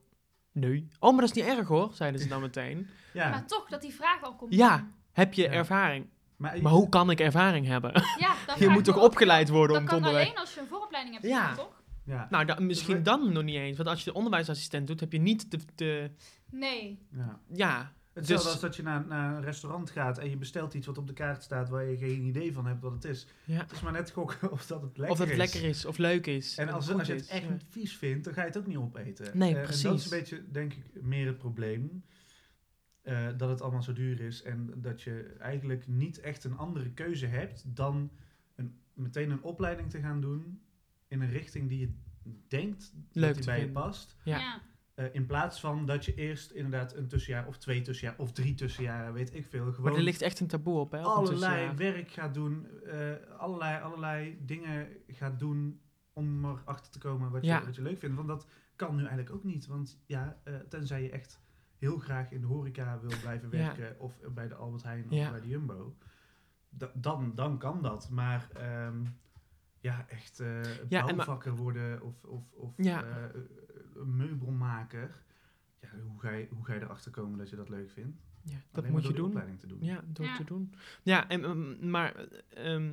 nee. 0.51 0.87
Oh, 0.99 1.11
maar 1.11 1.25
dat 1.25 1.35
is 1.35 1.43
niet 1.43 1.57
erg 1.57 1.67
hoor, 1.67 1.89
zeiden 1.93 2.21
ze 2.21 2.27
dan 2.27 2.41
meteen. 2.49 2.87
ja, 3.13 3.29
Maar 3.29 3.47
toch, 3.47 3.67
dat 3.69 3.81
die 3.81 3.93
vraag 3.93 4.21
al 4.23 4.35
komt. 4.35 4.53
Ja. 4.53 4.87
Heb 5.11 5.33
je 5.33 5.41
Ja. 5.43 5.49
ervaring? 5.51 6.07
maar, 6.35 6.61
Maar 6.61 6.71
hoe 6.71 6.89
kan 6.89 7.09
ik 7.09 7.19
ervaring 7.19 7.65
hebben? 7.65 7.91
Ja, 8.19 8.33
dan 8.45 8.55
je 8.63 8.69
moet 8.69 8.83
toch 8.83 8.97
opgeleid 8.97 9.49
worden 9.49 9.77
om 9.77 9.81
Dat 9.85 9.91
het 9.93 10.01
kan 10.01 10.09
onderwijs... 10.09 10.25
alleen 10.27 10.39
als 10.39 10.53
je 10.53 10.59
een 10.59 10.67
vooropleiding 10.67 11.15
hebt 11.15 11.27
Ja. 11.27 11.41
gedaan, 11.41 11.65
toch? 11.65 11.74
Ja, 12.05 12.27
Nou, 12.29 12.45
dan, 12.45 12.65
misschien 12.65 12.95
we- 12.95 13.01
dan 13.01 13.33
nog 13.33 13.43
niet 13.43 13.55
eens. 13.55 13.77
Want 13.77 13.89
als 13.89 13.99
je 14.03 14.09
de 14.11 14.15
onderwijsassistent 14.17 14.87
doet, 14.87 14.99
heb 14.99 15.11
je 15.11 15.19
niet 15.19 15.51
de... 15.51 15.59
de 15.75 16.11
Nee. 16.51 16.99
ja. 17.11 17.39
ja, 17.47 17.93
Hetzelfde 18.13 18.43
Dus- 18.43 18.51
als 18.53 18.61
dat 18.61 18.75
je 18.75 18.83
naar, 18.83 19.07
naar 19.07 19.35
een 19.35 19.43
restaurant 19.43 19.89
gaat 19.89 20.17
en 20.17 20.29
je 20.29 20.37
bestelt 20.37 20.73
iets 20.73 20.87
wat 20.87 20.97
op 20.97 21.07
de 21.07 21.13
kaart 21.13 21.43
staat 21.43 21.69
waar 21.69 21.83
je 21.85 21.97
geen 21.97 22.21
idee 22.23 22.53
van 22.53 22.65
hebt 22.65 22.81
wat 22.81 22.91
het 22.91 23.03
is. 23.05 23.27
ja. 23.43 23.57
Het 23.57 23.71
is 23.71 23.81
maar 23.81 23.91
net 23.91 24.11
gokken 24.11 24.51
of 24.51 24.65
dat 24.65 24.81
het 24.81 24.97
lekker 24.97 25.11
of 25.11 25.17
dat 25.17 25.27
is. 25.27 25.33
het 25.41 25.51
lekker 25.51 25.69
is 25.69 25.85
of 25.85 25.97
leuk 25.97 26.25
is. 26.27 26.57
En 26.57 26.69
als, 26.69 26.85
je 26.87 26.95
het 26.95 27.09
is, 27.09 27.27
echt 27.27 27.49
niet 27.49 27.65
vies 27.69 27.97
vindt, 27.97 28.23
dan 28.23 28.33
ga 28.33 28.41
je 28.41 28.47
het 28.47 28.57
ook 28.57 28.67
niet 28.67 28.77
opeten. 28.77 29.37
Nee, 29.37 29.49
Eh, 29.49 29.55
En 29.55 29.61
dat 29.67 29.71
precies. 29.79 30.05
is 30.05 30.11
een 30.11 30.17
beetje, 30.17 30.43
denk 30.51 30.73
ik, 30.73 31.01
meer 31.01 31.27
het 31.27 31.37
probleem. 31.37 32.03
Eh, 33.01 33.27
dat 33.37 33.49
het 33.49 33.61
allemaal 33.61 33.83
zo 33.83 33.93
duur 33.93 34.19
is 34.21 34.41
en 34.43 34.73
dat 34.75 35.01
je 35.01 35.35
eigenlijk 35.39 35.87
niet 35.87 36.19
echt 36.19 36.43
een 36.43 36.57
andere 36.57 36.89
keuze 36.91 37.25
hebt 37.25 37.63
dan 37.75 38.11
een, 38.55 38.79
meteen 38.93 39.29
een 39.31 39.43
opleiding 39.43 39.89
te 39.89 39.99
gaan 39.99 40.21
doen 40.21 40.61
in 41.07 41.21
een 41.21 41.29
richting 41.29 41.69
die 41.69 41.79
je 41.79 41.93
denkt 42.47 42.93
Leuk 43.11 43.27
dat 43.27 43.35
die 43.35 43.45
bij 43.45 43.59
je 43.59 43.69
past. 43.71 44.15
Ja. 44.23 44.37
Ja. 44.37 44.61
Eh, 44.93 45.05
in 45.13 45.25
plaats 45.25 45.59
van 45.59 45.85
dat 45.85 46.05
je 46.05 46.15
eerst 46.15 46.51
inderdaad 46.51 46.95
een 46.95 47.07
tussenjaar 47.07 47.47
of 47.47 47.57
twee 47.57 47.81
tussenjaar 47.81 48.17
of 48.17 48.31
drie 48.31 48.53
tussenjaren, 48.53 49.13
weet 49.13 49.33
ik 49.35 49.45
veel, 49.45 49.63
Maar 49.65 49.73
gewoon 49.73 49.95
er 49.95 50.01
ligt 50.01 50.21
echt 50.21 50.39
een 50.39 50.47
taboe 50.47 50.79
op, 50.79 50.91
hè? 50.91 50.99
op 50.99 51.05
allerlei 51.05 51.75
werk 51.75 52.11
gaat 52.11 52.33
doen, 52.33 52.67
eh, 52.85 53.11
allerlei, 53.37 53.81
allerlei 53.81 54.37
dingen 54.45 54.87
gaat 55.07 55.39
doen 55.39 55.79
om 56.13 56.45
erachter 56.45 56.91
te 56.91 56.99
komen 56.99 57.31
wat 57.31 57.45
je, 57.45 57.61
wat 57.65 57.75
je 57.75 57.81
leuk 57.81 57.99
vindt. 57.99 58.15
Want 58.15 58.27
dat 58.27 58.47
kan 58.75 58.91
nu 58.95 58.99
eigenlijk 58.99 59.31
ook 59.35 59.43
niet. 59.43 59.67
Want 59.67 59.99
ja, 60.05 60.37
eh, 60.43 60.55
tenzij 60.55 61.03
je 61.03 61.09
echt 61.09 61.39
heel 61.77 61.97
graag 61.97 62.31
in 62.31 62.41
de 62.41 62.47
horeca 62.47 62.99
wil 62.99 63.17
blijven 63.21 63.49
Ja. 63.51 63.57
werken 63.57 63.99
of 63.99 64.19
bij 64.33 64.47
de 64.47 64.55
Albert 64.55 64.83
Heijn 64.83 65.05
Ja. 65.09 65.25
of 65.25 65.31
bij 65.31 65.41
de 65.41 65.47
Jumbo, 65.47 65.95
da- 66.69 66.91
dan, 66.93 67.31
dan 67.35 67.57
kan 67.57 67.81
dat. 67.81 68.09
Maar 68.09 68.47
ehm, 68.53 69.05
ja, 69.85 70.05
echt 70.09 70.39
eh 70.39 70.61
Ja, 70.89 71.05
bouwvakker 71.05 71.55
worden 71.55 72.01
of, 72.01 72.23
of, 72.23 72.43
of 72.53 72.73
Ja. 72.77 73.03
eh, 73.03 73.39
een 73.95 74.15
meubelmaker. 74.15 75.23
Ja, 75.81 75.89
hoe, 76.07 76.19
ga 76.19 76.29
je, 76.31 76.47
hoe 76.51 76.65
ga 76.65 76.73
je 76.73 76.81
erachter 76.81 77.11
komen 77.11 77.37
dat 77.37 77.49
je 77.49 77.55
dat 77.55 77.69
leuk 77.69 77.89
vindt? 77.91 78.17
Ja, 78.41 78.57
dat 78.71 78.83
Alleen 78.83 78.91
moet 78.95 79.07
je 79.07 79.13
doen. 79.13 79.25
opleiding 79.27 79.59
te 79.59 79.67
doen. 79.67 79.77
Ja, 79.81 80.03
door 80.07 80.25
Ja. 80.25 80.35
te 80.35 80.43
doen. 80.43 80.73
Ja, 81.03 81.27
en, 81.29 81.43
ehm, 81.43 81.89
maar 81.89 82.15
ehm, 82.49 82.91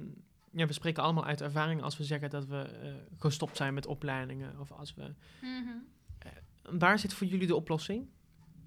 ja, 0.51 0.67
we 0.67 0.73
spreken 0.73 1.03
allemaal 1.03 1.25
uit 1.25 1.41
ervaring 1.41 1.83
als 1.83 1.97
we 1.99 2.05
zeggen 2.05 2.31
dat 2.31 2.47
we 2.47 2.57
eh, 2.63 2.93
gestopt 3.19 3.57
zijn 3.57 3.75
met 3.75 3.87
opleidingen. 3.87 4.59
Of 4.61 4.73
als 4.73 4.95
we, 4.95 5.15
Mhm. 5.43 6.79
waar 6.79 6.99
zit 6.99 7.15
voor 7.15 7.27
jullie 7.27 7.47
de 7.47 7.55
oplossing? 7.57 8.09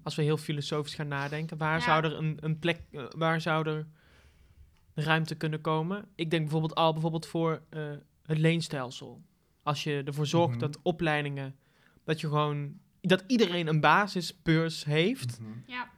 Als 0.02 0.14
we 0.14 0.22
heel 0.22 0.36
filosofisch 0.36 0.94
gaan 0.94 1.08
nadenken, 1.08 1.56
waar 1.58 1.78
Ja. 1.78 1.84
zou 1.84 2.04
er 2.04 2.12
een, 2.16 2.36
een 2.40 2.58
plek, 2.58 2.80
waar 3.16 3.40
zou 3.40 3.68
er 3.68 3.86
ruimte 4.94 5.34
kunnen 5.34 5.60
komen? 5.60 6.04
Ik 6.14 6.30
denk 6.30 6.42
bijvoorbeeld 6.42 6.74
al 6.74 6.92
bijvoorbeeld 6.92 7.26
voor 7.26 7.62
eh, 7.68 7.92
het 8.26 8.38
leenstelsel. 8.38 9.22
Als 9.62 9.84
je 9.84 10.02
ervoor 10.04 10.26
zorgt 10.26 10.50
Mhm. 10.50 10.58
dat 10.60 10.78
opleidingen, 10.82 11.56
dat 12.04 12.20
je 12.20 12.26
gewoon, 12.28 12.78
dat 13.00 13.24
iedereen 13.26 13.66
een 13.66 13.80
basisbeurs 13.80 14.84
heeft, 14.84 15.40
Mhm. 15.40 15.50
Ja. 15.66 15.90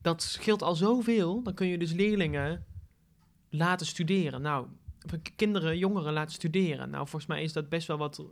dat 0.00 0.22
scheelt 0.22 0.62
al 0.62 0.74
zoveel. 0.74 1.42
Dan 1.42 1.54
kun 1.54 1.66
je 1.66 1.78
dus 1.78 1.92
leerlingen 1.92 2.64
laten 3.48 3.86
studeren. 3.86 4.42
Nou, 4.42 4.66
kinderen, 5.36 5.78
jongeren 5.78 6.12
laten 6.12 6.34
studeren. 6.34 6.90
Nou, 6.90 7.02
volgens 7.08 7.26
mij 7.26 7.42
is 7.42 7.52
dat 7.52 7.68
best 7.68 7.86
wel 7.86 7.98
wat 7.98 8.24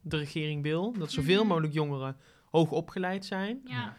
de 0.00 0.16
regering 0.16 0.62
wil. 0.62 0.92
Dat 0.98 1.10
zoveel 1.12 1.38
Mhm. 1.38 1.48
mogelijk 1.48 1.72
jongeren 1.72 2.16
hoog 2.44 2.70
opgeleid 2.70 3.24
zijn. 3.24 3.60
Ja. 3.64 3.96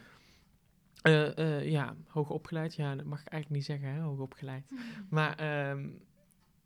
Eh, 1.02 1.38
eh, 1.38 1.70
ja, 1.72 1.96
hoog 2.08 2.30
opgeleid. 2.30 2.76
Ja, 2.76 2.96
dat 2.96 3.06
mag 3.06 3.22
ik 3.22 3.28
eigenlijk 3.28 3.62
niet 3.62 3.80
zeggen, 3.80 3.94
hè, 3.96 4.02
hoog 4.02 4.20
opgeleid. 4.20 4.72
Maar 5.10 5.36
ehm, 5.38 5.80
ja, 5.82 5.90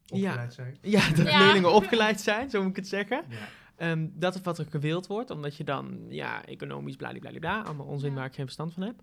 Opgeleid 0.09 0.53
zijn. 0.53 0.77
ja, 0.81 1.09
dat 1.09 1.27
Ja. 1.27 1.37
leerlingen 1.39 1.73
opgeleid 1.73 2.21
zijn, 2.21 2.49
zo 2.49 2.59
moet 2.61 2.69
ik 2.69 2.75
het 2.75 2.87
zeggen. 2.87 3.23
Ja. 3.29 3.37
Ehm, 3.75 4.07
dat 4.13 4.35
is 4.35 4.41
wat 4.41 4.57
er 4.57 4.65
gewild 4.69 5.07
wordt, 5.07 5.29
omdat 5.29 5.55
je 5.57 5.63
dan, 5.63 6.05
ja, 6.09 6.45
economisch 6.45 6.95
bladibladibla, 6.95 7.61
allemaal 7.61 7.85
onzin 7.85 8.09
Ja. 8.09 8.15
waar 8.15 8.25
ik 8.25 8.33
geen 8.33 8.45
verstand 8.45 8.73
van 8.73 8.83
heb. 8.83 9.01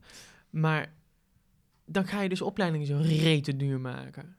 Maar 0.50 0.92
dan 1.86 2.06
ga 2.06 2.20
je 2.20 2.28
dus 2.28 2.42
opleidingen 2.42 2.86
zo 2.86 2.98
rete 3.02 3.56
duur 3.56 3.80
maken. 3.80 4.36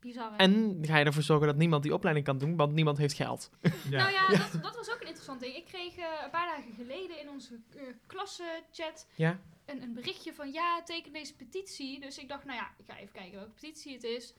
Bizar, 0.00 0.30
hè? 0.30 0.36
En 0.36 0.52
dan 0.74 0.86
ga 0.86 0.98
je 0.98 1.04
ervoor 1.04 1.22
zorgen 1.22 1.46
dat 1.46 1.56
niemand 1.56 1.82
die 1.82 1.94
opleiding 1.94 2.26
kan 2.26 2.38
doen, 2.38 2.56
want 2.56 2.72
niemand 2.74 2.98
heeft 2.98 3.14
geld. 3.14 3.50
Ja. 3.60 3.70
Nou 3.90 4.12
ja, 4.12 4.28
dat, 4.52 4.62
dat 4.62 4.76
was 4.76 4.90
ook 4.90 5.00
een 5.00 5.06
interessant 5.06 5.40
ding. 5.40 5.54
Ik 5.54 5.64
kreeg 5.64 5.96
eh, 5.96 6.04
een 6.24 6.30
paar 6.30 6.46
dagen 6.56 6.72
geleden 6.76 7.20
in 7.20 7.28
onze 7.30 7.58
uh, 7.76 7.82
klassenchat 8.06 9.06
Ja? 9.14 9.38
een, 9.66 9.82
een 9.82 9.92
berichtje 9.94 10.34
van 10.34 10.52
ja, 10.52 10.82
teken 10.82 11.12
deze 11.12 11.34
petitie. 11.34 12.00
Dus 12.00 12.18
ik 12.18 12.28
dacht, 12.28 12.44
nou 12.44 12.56
ja, 12.58 12.70
ik 12.78 12.84
ga 12.86 12.98
even 12.98 13.12
kijken 13.12 13.34
welke 13.34 13.50
petitie 13.50 13.92
het 13.92 14.02
is. 14.04 14.34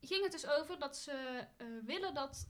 Ging 0.00 0.22
het 0.22 0.32
dus 0.32 0.46
over 0.46 0.78
dat 0.78 0.96
ze 0.96 1.46
eh, 1.56 1.66
willen 1.84 2.14
dat 2.14 2.46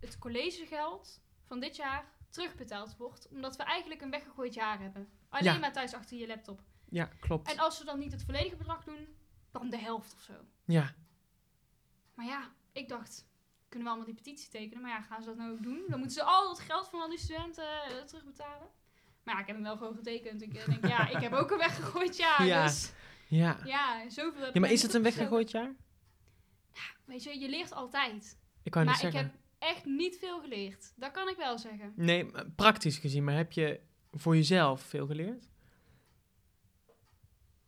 het 0.00 0.18
collegegeld 0.18 1.20
van 1.44 1.60
dit 1.60 1.76
jaar 1.76 2.04
terugbetaald 2.30 2.96
wordt. 2.96 3.28
Omdat 3.30 3.56
we 3.56 3.62
eigenlijk 3.62 4.00
een 4.00 4.10
weggegooid 4.10 4.54
jaar 4.54 4.80
hebben. 4.80 5.08
Alleen 5.28 5.52
Ja. 5.52 5.58
maar 5.58 5.72
thuis 5.72 5.94
achter 5.94 6.16
je 6.16 6.26
laptop. 6.26 6.60
Ja, 6.88 7.04
klopt. 7.20 7.50
En 7.52 7.58
als 7.58 7.76
ze 7.76 7.84
dan 7.84 7.98
niet 7.98 8.12
het 8.12 8.24
volledige 8.24 8.56
bedrag 8.56 8.84
doen, 8.84 9.16
dan 9.50 9.70
de 9.70 9.78
helft 9.78 10.14
of 10.14 10.20
zo. 10.20 10.32
Ja, 10.64 10.94
Maar 12.14 12.26
ja, 12.26 12.50
ik 12.72 12.88
dacht, 12.88 13.26
kunnen 13.68 13.88
we 13.88 13.94
allemaal 13.94 14.14
die 14.14 14.22
petitie 14.22 14.48
tekenen? 14.50 14.82
Maar 14.82 14.90
ja, 14.90 15.00
gaan 15.02 15.22
ze 15.22 15.28
dat 15.28 15.36
nou 15.36 15.52
ook 15.52 15.62
doen? 15.62 15.84
Dan 15.88 15.98
moeten 15.98 16.16
ze 16.16 16.22
al 16.22 16.48
het 16.50 16.58
geld 16.60 16.88
van 16.88 17.00
al 17.00 17.08
die 17.08 17.18
studenten 17.18 17.82
eh, 17.82 18.02
terugbetalen. 18.02 18.68
Maar 19.22 19.34
ja, 19.34 19.40
ik 19.40 19.46
heb 19.46 19.56
hem 19.56 19.64
wel 19.64 19.76
gewoon 19.76 19.94
getekend. 19.94 20.42
Ik 20.42 20.54
eh, 20.54 20.66
denk, 20.66 20.86
ja, 20.86 21.08
ik 21.08 21.20
heb 21.20 21.32
ook 21.32 21.50
een 21.50 21.58
weggegooid 21.58 22.16
jaar. 22.16 22.44
Ja. 22.46 22.62
Dus 22.66 22.92
ja. 23.28 23.58
ja, 23.64 24.10
zoveel 24.10 24.50
Ja, 24.52 24.60
maar 24.60 24.70
is 24.72 24.82
het 24.82 24.94
een 24.94 25.02
weggegooid 25.02 25.50
jaar? 25.50 25.74
Weet 27.04 27.22
je, 27.22 27.38
je 27.38 27.48
leert 27.48 27.72
altijd. 27.72 28.38
Ik 28.62 28.70
kan 28.70 28.84
maar 28.84 28.94
niet 28.94 29.04
ik 29.04 29.10
zeggen. 29.12 29.30
heb 29.30 29.40
echt 29.58 29.84
niet 29.84 30.16
veel 30.18 30.40
geleerd. 30.40 30.92
Dat 30.96 31.10
kan 31.10 31.28
ik 31.28 31.36
wel 31.36 31.58
zeggen. 31.58 31.92
Nee, 31.96 32.30
praktisch 32.56 32.98
gezien, 32.98 33.24
maar 33.24 33.36
heb 33.36 33.52
je 33.52 33.80
voor 34.12 34.36
jezelf 34.36 34.80
veel 34.82 35.06
geleerd? 35.06 35.48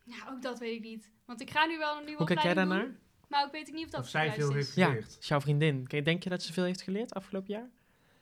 Ja, 0.04 0.16
ook 0.30 0.42
dat 0.42 0.58
weet 0.58 0.76
ik 0.76 0.82
niet. 0.82 1.10
Want 1.24 1.40
ik 1.40 1.50
ga 1.50 1.64
nu 1.66 1.78
wel 1.78 1.96
een 1.98 2.04
nieuwe 2.04 2.16
Hoe 2.18 2.26
kijk 2.26 2.40
jij 2.40 2.50
opleiding 2.50 2.78
daarnaar? 2.78 2.98
doen, 2.98 3.26
Maar 3.28 3.46
ik 3.46 3.52
weet 3.52 3.68
ik 3.68 3.74
niet 3.74 3.84
of 3.84 3.90
dat 3.90 4.00
Of 4.00 4.08
zij 4.08 4.32
veel 4.32 4.48
is. 4.48 4.54
heeft 4.54 4.74
Ja, 4.74 4.86
geleerd. 4.86 5.16
is 5.20 5.28
jouw 5.28 5.40
vriendin. 5.40 5.84
Denk 5.84 6.22
je 6.22 6.30
dat 6.30 6.42
ze 6.42 6.52
veel 6.52 6.64
heeft 6.64 6.82
geleerd 6.82 7.14
afgelopen 7.14 7.52
jaar? 7.54 7.68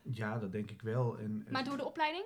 Ja, 0.03 0.39
dat 0.39 0.53
denk 0.53 0.71
ik 0.71 0.83
wel. 0.83 1.19
En, 1.19 1.47
Maar 1.51 1.65
door 1.65 1.77
de 1.77 1.85
opleiding? 1.87 2.25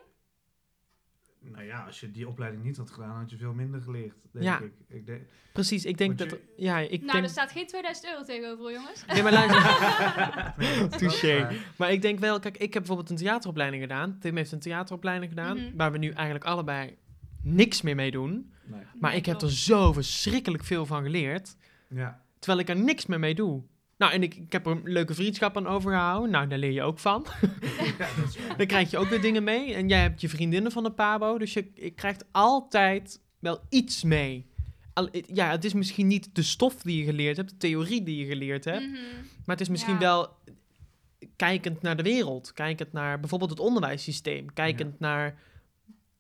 Nou 1.42 1.64
ja, 1.64 1.84
als 1.84 2.00
je 2.00 2.10
die 2.10 2.28
opleiding 2.28 2.62
niet 2.64 2.76
had 2.76 2.90
gedaan, 2.90 3.16
had 3.18 3.30
je 3.30 3.36
veel 3.36 3.52
minder 3.52 3.80
geleerd, 3.82 4.14
denk 4.32 4.44
Ja. 4.44 4.58
ik. 4.60 4.72
ik 4.88 5.06
denk, 5.06 5.22
Precies, 5.52 5.84
ik 5.84 5.98
denk 5.98 6.18
Want 6.18 6.30
dat... 6.30 6.38
je- 6.56 6.62
Ja, 6.62 6.78
ik 6.78 7.00
nou, 7.00 7.12
denk... 7.12 7.24
er 7.24 7.30
staat 7.30 7.50
geen 7.52 7.66
2000 7.66 8.06
euro 8.06 8.22
tegenover, 8.24 8.72
jongens. 8.72 9.04
Nee, 9.06 9.22
maar 9.22 9.32
luister. 9.32 10.54
Nee, 10.58 10.88
Touché. 10.88 11.48
Maar 11.78 11.92
ik 11.92 12.02
denk 12.02 12.18
wel, 12.18 12.38
kijk, 12.40 12.54
ik 12.56 12.74
heb 12.74 12.82
bijvoorbeeld 12.86 13.10
een 13.10 13.16
theateropleiding 13.26 13.82
gedaan. 13.82 14.18
Tim 14.18 14.36
heeft 14.36 14.52
een 14.52 14.60
theateropleiding 14.60 15.30
gedaan, 15.30 15.56
Mhm. 15.56 15.76
waar 15.76 15.92
we 15.92 15.98
nu 15.98 16.10
eigenlijk 16.10 16.44
allebei 16.44 16.96
niks 17.42 17.82
meer 17.82 17.94
mee 17.94 18.10
doen. 18.10 18.52
Nee. 18.64 18.80
Maar 19.00 19.10
Nee, 19.10 19.18
ik 19.20 19.26
heb 19.26 19.40
er 19.40 19.50
zo 19.52 19.92
verschrikkelijk 19.92 20.64
veel 20.64 20.86
van 20.86 21.02
geleerd. 21.02 21.56
Ja. 21.88 22.20
Terwijl 22.38 22.60
ik 22.60 22.68
er 22.68 22.76
niks 22.76 23.06
meer 23.06 23.18
mee 23.18 23.34
doe. 23.34 23.62
Nou, 24.02 24.14
en 24.14 24.22
ik, 24.22 24.34
ik 24.34 24.52
heb 24.52 24.66
er 24.66 24.72
een 24.72 24.82
leuke 24.84 25.14
vriendschap 25.14 25.56
aan 25.56 25.66
overgehouden. 25.66 26.30
Nou, 26.30 26.46
daar 26.48 26.58
leer 26.58 26.70
je 26.70 26.82
ook 26.82 26.98
van. 26.98 27.26
Ja. 27.98 28.08
Dan 28.56 28.66
krijg 28.66 28.90
je 28.90 28.98
ook 28.98 29.08
weer 29.08 29.20
dingen 29.20 29.44
mee. 29.44 29.74
En 29.74 29.88
jij 29.88 30.00
hebt 30.00 30.20
je 30.20 30.28
vriendinnen 30.28 30.72
van 30.72 30.82
de 30.82 30.90
Pabo. 30.92 31.38
Dus 31.38 31.52
je, 31.52 31.70
je 31.74 31.90
krijgt 31.90 32.24
altijd 32.30 33.20
wel 33.38 33.60
iets 33.68 34.02
mee. 34.02 34.46
Al, 34.92 35.08
ja, 35.26 35.50
het 35.50 35.64
is 35.64 35.72
misschien 35.72 36.06
niet 36.06 36.34
de 36.34 36.42
stof 36.42 36.82
die 36.82 36.98
je 36.98 37.04
geleerd 37.04 37.36
hebt, 37.36 37.50
de 37.50 37.56
theorie 37.56 38.02
die 38.02 38.16
je 38.16 38.26
geleerd 38.26 38.64
hebt. 38.64 38.86
Mhm. 38.86 38.92
Maar 39.44 39.56
het 39.56 39.60
is 39.60 39.68
misschien 39.68 39.92
Ja. 39.92 39.98
wel 39.98 40.36
kijkend 41.36 41.82
naar 41.82 41.96
de 41.96 42.02
wereld. 42.02 42.52
Kijkend 42.52 42.92
naar 42.92 43.20
bijvoorbeeld 43.20 43.50
het 43.50 43.60
onderwijssysteem. 43.60 44.52
Kijkend 44.52 45.00
naar 45.00 45.38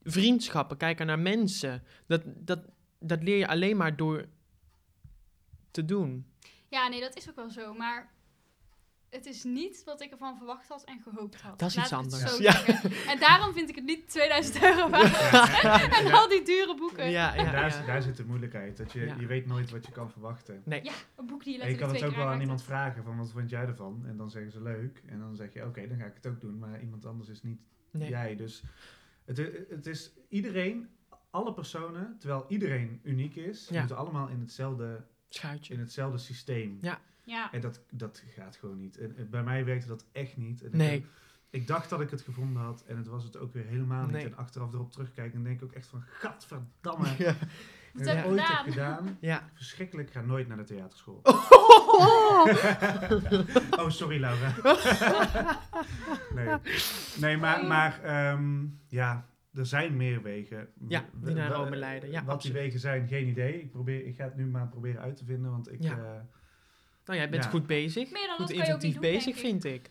vriendschappen. 0.02 0.76
Kijken 0.76 1.06
naar 1.06 1.18
mensen. 1.18 1.82
Dat, 2.06 2.22
dat, 2.24 2.58
dat 2.98 3.22
leer 3.22 3.36
je 3.38 3.48
alleen 3.48 3.76
maar 3.76 3.96
door 3.96 4.26
te 5.70 5.84
doen. 5.84 6.26
Ja, 6.72 6.88
nee, 6.88 7.00
dat 7.00 7.16
is 7.16 7.28
ook 7.28 7.36
wel 7.36 7.50
zo. 7.50 7.74
Maar 7.74 8.10
het 9.10 9.26
is 9.26 9.44
niet 9.44 9.82
wat 9.84 10.00
ik 10.02 10.10
ervan 10.10 10.36
verwacht 10.36 10.68
had 10.68 10.84
en 10.84 11.00
gehoopt 11.02 11.40
had. 11.40 11.58
Dat 11.58 11.68
is 11.68 11.74
Laat 11.76 11.84
iets 11.84 11.94
anders. 11.94 12.38
Ja. 12.38 12.66
En 13.06 13.18
daarom 13.18 13.52
vind 13.52 13.68
ik 13.68 13.74
het 13.74 13.84
niet 13.84 14.08
2000 14.08 14.62
euro 14.62 14.88
waard. 14.90 15.94
en 15.98 16.12
al 16.12 16.28
die 16.28 16.42
dure 16.44 16.76
boeken. 16.76 17.10
Ja, 17.10 17.34
ja, 17.34 17.44
daar, 17.44 17.54
ja. 17.60 17.66
Is, 17.80 17.86
daar 17.86 18.02
zit 18.02 18.16
de 18.16 18.24
moeilijkheid. 18.24 18.76
Dat 18.76 18.92
je, 18.92 19.00
Ja. 19.00 19.14
je 19.18 19.26
weet 19.26 19.46
nooit 19.46 19.70
wat 19.70 19.86
je 19.86 19.92
kan 19.92 20.10
verwachten. 20.10 20.62
Nee. 20.64 20.84
Ja, 20.84 20.92
een 21.16 21.26
boek 21.26 21.44
die 21.44 21.52
je 21.54 21.60
En 21.60 21.64
je 21.70 21.70
letterlijk 21.74 21.98
kan 22.00 22.08
het 22.10 22.18
ook 22.18 22.24
wel 22.24 22.34
aan 22.34 22.40
iemand 22.40 22.62
vragen 22.62 23.04
van 23.04 23.16
wat 23.16 23.32
vond 23.32 23.50
jij 23.50 23.66
ervan? 23.66 24.02
En 24.06 24.16
dan 24.16 24.30
zeggen 24.30 24.52
ze 24.52 24.62
leuk. 24.62 25.02
En 25.06 25.18
dan 25.18 25.36
zeg 25.36 25.52
je 25.52 25.66
oké, 25.66 25.88
dan 25.88 25.98
ga 25.98 26.04
ik 26.04 26.14
het 26.14 26.26
ook 26.26 26.40
doen. 26.40 26.58
Maar 26.58 26.80
iemand 26.80 27.06
anders 27.06 27.28
is 27.28 27.42
niet 27.42 27.60
Nee. 27.90 28.08
jij. 28.08 28.36
Dus 28.36 28.62
het, 29.24 29.36
het 29.68 29.86
is 29.86 30.12
iedereen, 30.28 30.88
alle 31.30 31.52
personen, 31.54 32.16
terwijl 32.18 32.44
iedereen 32.48 33.00
uniek 33.02 33.34
is, 33.36 33.68
Ja. 33.70 33.78
moeten 33.78 33.96
allemaal 33.96 34.28
in 34.28 34.40
hetzelfde, 34.40 35.04
Schuitje. 35.34 35.74
in 35.74 35.80
hetzelfde 35.80 36.18
systeem. 36.18 36.78
Ja. 36.80 36.98
Ja. 37.24 37.52
En 37.52 37.60
dat, 37.60 37.80
dat 37.90 38.22
gaat 38.36 38.56
gewoon 38.56 38.78
niet. 38.78 38.98
En, 38.98 39.16
en 39.16 39.30
bij 39.30 39.42
mij 39.42 39.64
werkte 39.64 39.86
dat 39.86 40.04
echt 40.12 40.36
niet. 40.36 40.60
En 40.60 40.66
ik 40.68 40.74
Nee. 40.74 40.90
heb- 41.00 41.04
Ik 41.50 41.66
dacht 41.66 41.90
dat 41.90 42.00
ik 42.00 42.10
het 42.10 42.20
gevonden 42.22 42.62
had 42.62 42.84
en 42.86 42.96
het 42.96 43.06
was 43.06 43.24
het 43.24 43.36
ook 43.36 43.52
weer 43.52 43.64
helemaal 43.64 44.02
niet. 44.02 44.12
Nee. 44.12 44.24
En 44.24 44.36
achteraf 44.36 44.72
erop 44.72 44.92
terugkijken 44.92 45.38
en 45.38 45.44
denk 45.44 45.56
ik 45.60 45.64
ook 45.64 45.72
echt 45.72 45.86
van, 45.86 46.02
gadverdamme. 46.08 47.08
Ja. 47.18 47.34
Wat 47.92 48.06
heb 48.06 48.24
ik 48.24 48.30
ooit 48.30 48.40
heb 48.40 48.48
gedaan? 48.48 48.96
gedaan. 48.96 49.16
ja. 49.20 49.48
Verschrikkelijk, 49.54 50.08
ik 50.08 50.14
ga 50.14 50.20
nooit 50.20 50.48
naar 50.48 50.56
de 50.56 50.64
theaterschool. 50.64 51.20
Oh. 51.22 52.46
oh, 53.80 53.88
sorry 53.90 54.20
Laura. 54.20 54.52
nee. 56.34 56.56
nee, 57.20 57.36
maar, 57.36 57.64
maar 57.66 58.02
ehm, 58.02 58.64
ja, 58.88 59.26
er 59.54 59.66
zijn 59.66 59.96
meer 59.96 60.22
wegen. 60.22 60.68
Ja, 60.88 61.04
die 61.14 61.34
naar 61.34 61.50
Rome 61.50 61.76
leiden. 61.76 62.10
Ja, 62.10 62.24
Wat 62.24 62.42
die 62.42 62.52
wegen 62.52 62.80
zijn, 62.80 63.08
geen 63.08 63.26
idee. 63.28 63.60
Ik, 63.60 63.70
probeer, 63.70 64.06
ik 64.06 64.16
ga 64.16 64.24
het 64.24 64.36
nu 64.36 64.46
maar 64.46 64.68
proberen 64.68 65.00
uit 65.00 65.16
te 65.16 65.24
vinden, 65.24 65.50
want 65.50 65.72
ik... 65.72 65.82
Ja. 65.82 65.90
eh, 65.90 66.20
Nou, 67.04 67.18
jij 67.18 67.28
bent 67.30 67.44
Ja. 67.44 67.50
goed 67.50 67.66
bezig. 67.66 68.10
Meer 68.12 68.26
dan 68.26 68.36
Goed 68.36 68.48
dat 68.48 68.56
kan 68.56 68.66
je 68.66 68.72
ook 68.74 68.80
niet 68.82 68.84
inventief 68.84 68.92
doen, 68.92 69.32
bezig, 69.34 69.38
vind 69.38 69.64
ik. 69.64 69.90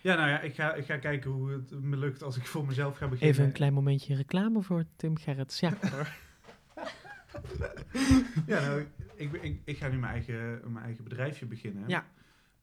ja, 0.00 0.14
nou 0.16 0.28
ja, 0.28 0.40
ik 0.40 0.54
ga, 0.54 0.74
ik 0.74 0.84
ga 0.84 0.96
kijken 0.96 1.30
hoe 1.30 1.50
het 1.50 1.80
me 1.82 1.96
lukt 1.96 2.22
als 2.22 2.36
ik 2.36 2.46
voor 2.46 2.66
mezelf 2.66 2.96
ga 2.96 3.08
beginnen. 3.08 3.34
Even 3.34 3.44
een 3.44 3.52
klein 3.52 3.72
momentje 3.72 4.14
reclame 4.14 4.62
voor 4.62 4.84
Tim 4.96 5.16
Gerrits. 5.18 5.60
Ja, 5.60 5.72
hoor. 5.92 6.08
Ja, 8.46 8.60
nou, 8.60 8.86
ik, 9.14 9.32
ik, 9.32 9.60
ik 9.64 9.76
ga 9.78 9.88
nu 9.88 9.96
mijn 9.98 10.12
eigen, 10.12 10.60
mijn 10.72 10.84
eigen 10.84 11.04
bedrijfje 11.04 11.46
beginnen. 11.46 11.84
Ja. 11.88 12.06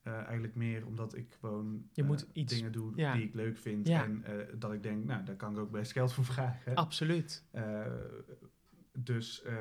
Eh, 0.04 0.14
eigenlijk 0.14 0.56
meer 0.56 0.86
omdat 0.86 1.16
ik 1.16 1.38
gewoon 1.40 1.84
Je 1.94 2.02
eh, 2.02 2.08
moet 2.08 2.28
iets- 2.34 2.54
dingen 2.56 2.72
doe 2.72 2.92
ja. 2.96 3.14
die 3.14 3.24
ik 3.24 3.34
leuk 3.34 3.58
vind. 3.58 3.88
Ja. 3.88 4.04
En 4.04 4.24
eh, 4.24 4.34
dat 4.58 4.74
ik 4.74 4.84
denk, 4.84 5.06
nou, 5.06 5.24
daar 5.24 5.36
kan 5.36 5.52
ik 5.52 5.58
ook 5.60 5.72
best 5.72 5.92
geld 5.92 6.14
voor 6.14 6.26
vragen. 6.26 6.76
absoluut. 6.76 7.44
Eh, 7.52 7.86
dus 9.00 9.42
eh, 9.44 9.56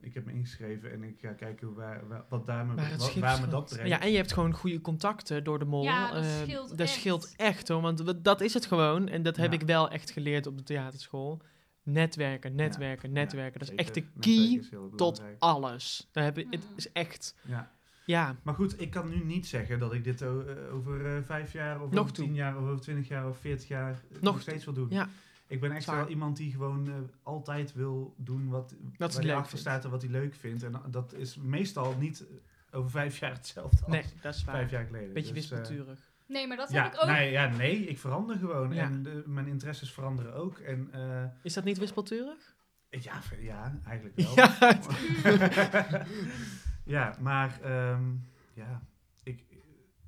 ik 0.00 0.14
heb 0.14 0.24
me 0.24 0.32
ingeschreven 0.32 0.92
en 0.92 1.02
ik 1.02 1.20
ga 1.20 1.32
kijken 1.32 1.74
waar, 1.74 2.08
waar- 2.08 2.24
wat 2.28 2.46
daar 2.46 2.66
me, 2.66 2.80
het 2.80 2.96
wat- 3.00 3.14
waar 3.14 3.40
me 3.40 3.48
dat 3.48 3.68
brengt. 3.68 3.88
Ja, 3.88 4.00
en 4.00 4.10
je 4.10 4.16
hebt 4.16 4.32
gewoon 4.32 4.52
goede 4.52 4.80
contacten 4.80 5.44
door 5.44 5.58
de 5.58 5.64
mol. 5.64 5.82
Ja, 5.82 6.12
dat 6.12 6.24
scheelt 6.24 6.68
dat 6.68 6.80
echt. 6.80 6.90
scheelt 6.90 7.34
echt 7.36 7.68
hoor, 7.68 7.80
want 7.80 8.24
dat 8.24 8.40
is 8.40 8.54
het 8.54 8.66
gewoon. 8.66 9.08
En 9.08 9.22
dat 9.22 9.36
heb 9.36 9.52
Ja. 9.52 9.58
ik 9.60 9.66
wel 9.66 9.90
echt 9.90 10.10
geleerd 10.10 10.46
op 10.46 10.56
de 10.56 10.62
theaterschool. 10.62 11.42
Netwerken, 11.82 12.54
netwerken, 12.54 13.08
Ja, 13.08 13.14
netwerken. 13.14 13.60
dat 13.60 13.68
is 13.68 13.74
echt 13.74 13.94
de 13.94 14.04
key 14.20 14.62
tot 14.96 15.22
alles. 15.38 16.08
Daar 16.12 16.24
heb 16.24 16.38
ik, 16.38 16.46
het 16.50 16.64
Mhm. 16.64 16.72
is 16.76 16.92
echt, 16.92 17.36
Ja. 17.46 17.70
Ja, 18.10 18.36
Maar 18.42 18.54
goed, 18.54 18.80
ik 18.80 18.90
kan 18.90 19.08
nu 19.08 19.24
niet 19.24 19.46
zeggen 19.46 19.78
dat 19.78 19.92
ik 19.92 20.04
dit 20.04 20.22
eh, 20.22 20.28
over 20.72 21.16
eh, 21.16 21.22
vijf 21.22 21.52
jaar 21.52 21.80
of 21.82 21.90
Nog 21.90 22.00
over 22.00 22.12
toe. 22.14 22.24
tien 22.24 22.34
jaar 22.34 22.56
of 22.56 22.62
over 22.62 22.80
twintig 22.80 23.08
jaar 23.08 23.28
of 23.28 23.38
veertig 23.38 23.68
jaar 23.68 23.90
eh, 23.92 24.12
Nog 24.12 24.22
nog 24.34 24.40
steeds 24.40 24.64
wil 24.64 24.74
doen. 24.74 24.86
Ja. 24.90 25.08
Ik 25.46 25.60
ben 25.60 25.72
echt 25.72 25.82
Zwaar. 25.82 25.96
wel 25.96 26.08
iemand 26.08 26.36
die 26.36 26.50
gewoon 26.52 27.10
altijd 27.22 27.72
wil 27.74 28.14
doen 28.16 28.48
wat, 28.48 28.74
waar 28.98 29.10
hij 29.10 29.34
achter 29.34 29.58
staat 29.58 29.84
en 29.84 29.90
wat 29.90 30.02
hij 30.02 30.10
leuk 30.10 30.34
vindt. 30.34 30.62
En 30.62 30.72
dat 30.90 31.12
is 31.14 31.36
meestal 31.36 31.96
niet 31.98 32.26
over 32.72 32.90
vijf 32.90 33.18
jaar 33.18 33.32
hetzelfde 33.32 33.82
nee, 33.86 34.02
als 34.02 34.12
dat 34.20 34.34
is 34.34 34.44
waar. 34.44 34.54
vijf 34.54 34.70
jaar 34.70 34.84
geleden. 34.86 35.12
Beetje 35.12 35.32
Dus, 35.32 35.48
wispelturig. 35.48 35.98
Nee, 36.26 36.46
maar 36.46 36.56
dat 36.56 36.70
ja, 36.70 36.82
heb 36.82 36.92
ik 36.94 37.00
ook. 37.02 37.08
nee, 37.08 37.30
ja, 37.30 37.48
nee, 37.56 37.76
ik 37.86 37.98
verander 37.98 38.36
gewoon. 38.36 38.72
Ja. 38.74 38.82
En 38.82 39.02
de- 39.02 39.22
mijn 39.26 39.46
interesses 39.46 39.92
veranderen 39.92 40.34
ook. 40.34 40.58
En 40.58 40.88
eh, 40.92 41.24
Is 41.42 41.52
dat 41.54 41.64
niet 41.64 41.78
wispelturig? 41.78 42.54
ja, 42.90 43.20
ja, 43.40 43.78
eigenlijk 43.86 44.16
wel. 44.20 44.34
Ja, 44.36 44.56
Ja, 46.90 47.16
maar 47.20 47.60
ehm, 47.62 48.14
ja, 48.54 48.82
ik, 49.22 49.44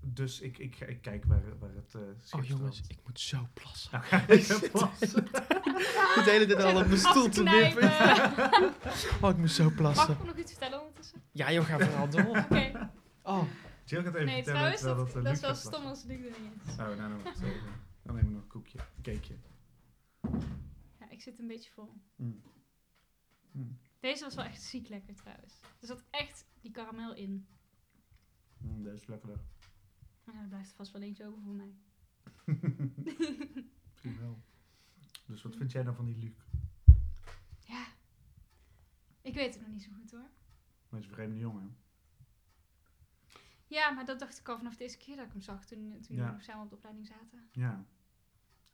dus 0.01 0.41
ik, 0.41 0.59
ik, 0.59 0.81
ik 0.81 1.03
kijk 1.03 1.25
waar, 1.25 1.59
waar 1.59 1.75
het 1.75 1.95
eh 1.95 2.01
schip 2.21 2.41
Oh 2.41 2.47
jongens, 2.47 2.83
ik 2.89 2.99
moet 3.05 3.21
zo 3.21 3.49
plassen. 3.53 3.91
Nou, 3.93 4.05
ga 4.05 4.29
ik 4.29 4.71
plassen. 4.73 5.25
Ik 5.25 6.23
de 6.25 6.31
hele 6.31 6.47
tijd 6.47 6.63
al 6.63 6.81
op 6.81 6.87
mijn 6.87 6.99
stoel 6.99 7.29
te 7.29 7.43
wippen. 7.43 7.91
Oh, 9.21 9.31
ik 9.31 9.37
moet 9.37 9.51
zo 9.51 9.65
Mag 9.65 9.75
plassen. 9.75 10.13
ik 10.15 10.25
nog 10.25 10.37
iets 10.37 10.51
vertellen 10.51 10.81
ondertussen? 10.81 11.23
Ja 11.33 11.53
joh, 11.53 11.65
ga 11.65 11.79
vooral 11.79 12.09
door. 12.09 12.39
Oké. 12.39 12.91
Oh, 13.23 13.43
Jill 13.85 14.03
gaat 14.03 14.15
even 14.15 14.27
Nee, 14.27 14.43
vertellen 14.45 14.45
trouwens, 14.45 14.81
terwijl 14.81 15.05
dat, 15.05 15.17
eh, 15.17 15.23
dat 15.25 15.33
is 15.33 15.41
wel 15.41 15.55
stom 15.55 15.85
als 15.87 16.05
Luc 16.05 16.17
er 16.17 16.41
niet 16.41 16.67
is. 16.67 16.73
Oh, 16.73 16.77
nou, 16.79 17.13
even. 17.27 17.61
Dan 18.03 18.15
neem 18.15 18.25
ik 18.25 18.31
nog 18.31 18.43
een 18.43 18.49
koekje, 18.49 18.79
een 18.79 19.03
cakeje. 19.03 19.39
Ja, 21.01 21.11
ik 21.11 21.23
zit 21.23 21.39
een 21.39 21.47
beetje 21.47 21.71
vol. 21.71 21.93
Mm. 22.17 22.43
Mm. 23.53 23.79
Deze 24.03 24.25
was 24.25 24.35
wel 24.35 24.45
echt 24.45 24.63
ziek 24.63 24.89
lekker 24.89 25.15
trouwens. 25.15 25.61
Er 25.81 25.87
zat 25.87 26.05
echt 26.11 26.47
die 26.61 26.71
karamel 26.71 27.15
in. 27.15 27.47
Mm, 28.59 28.83
deze 28.83 28.95
is 28.97 29.07
lekkerder. 29.07 29.41
Nou, 30.25 30.39
er 30.39 30.49
blijft 30.49 30.71
er 30.71 30.77
vast 30.77 30.93
wel 30.93 31.03
eentje 31.03 31.27
over 31.27 31.43
voor 31.43 31.55
mij. 31.55 31.75
Misschien 33.91 34.19
wel. 34.21 34.43
Dus 35.27 35.43
wat 35.43 35.57
vind 35.57 35.73
jij 35.73 35.83
dan 35.83 35.95
van 35.95 36.05
die 36.05 36.17
Luc? 36.17 36.33
Ja. 37.65 37.87
Ik 39.21 39.35
weet 39.35 39.55
het 39.55 39.63
nog 39.63 39.73
niet 39.73 39.83
zo 39.83 39.91
goed 39.93 40.11
hoor. 40.11 40.31
Dat 40.89 41.01
is 41.01 41.07
een 41.07 41.13
vreemde 41.13 41.39
jongen. 41.39 41.77
Ja, 43.67 43.91
maar 43.91 44.05
dat 44.05 44.19
dacht 44.19 44.39
ik 44.39 44.49
al 44.49 44.57
vanaf 44.57 44.77
de 44.77 44.83
eerste 44.83 44.99
keer 44.99 45.17
dat 45.17 45.27
ik 45.27 45.33
hem 45.33 45.41
zag. 45.41 45.65
Toen, 45.65 46.01
toen 46.01 46.17
Ja. 46.17 46.37
we 46.37 46.43
samen 46.43 46.63
op 46.63 46.69
de 46.69 46.75
opleiding 46.77 47.07
zaten. 47.07 47.49
Ja. 47.53 47.87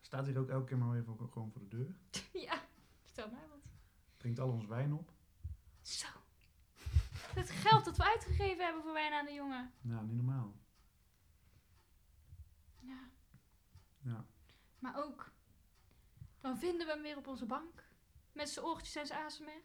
Staat 0.00 0.26
hier 0.26 0.38
ook 0.38 0.48
elke 0.48 0.66
keer 0.66 0.78
maar 0.78 0.90
weer 0.90 1.04
voor, 1.04 1.28
gewoon 1.30 1.50
voor 1.52 1.60
de 1.60 1.76
deur. 1.76 1.98
ja, 2.48 2.62
vertel 3.02 3.30
mij 3.30 3.48
wat. 3.48 3.70
Drinkt 4.16 4.38
al 4.40 4.52
ons 4.52 4.66
wijn 4.66 4.92
op. 4.92 5.16
Zo. 5.88 6.06
Het 7.34 7.50
geld 7.50 7.84
dat 7.84 7.96
we 7.96 8.04
uitgegeven 8.04 8.64
hebben 8.64 8.82
voor 8.82 8.92
wijn 8.92 9.12
aan 9.12 9.24
de 9.24 9.32
jongen. 9.32 9.72
Nou, 9.80 10.06
niet 10.06 10.16
normaal. 10.16 10.56
Ja. 12.80 13.10
Ja. 13.98 14.26
Maar 14.78 15.04
ook, 15.04 15.32
dan 16.40 16.58
vinden 16.58 16.86
we 16.86 16.92
hem 16.92 17.02
weer 17.02 17.16
op 17.16 17.26
onze 17.26 17.46
bank. 17.46 17.84
Met 18.32 18.48
zijn 18.48 18.64
oortjes 18.64 18.96
en 18.96 19.06
zijn 19.06 19.24
ASMR. 19.24 19.62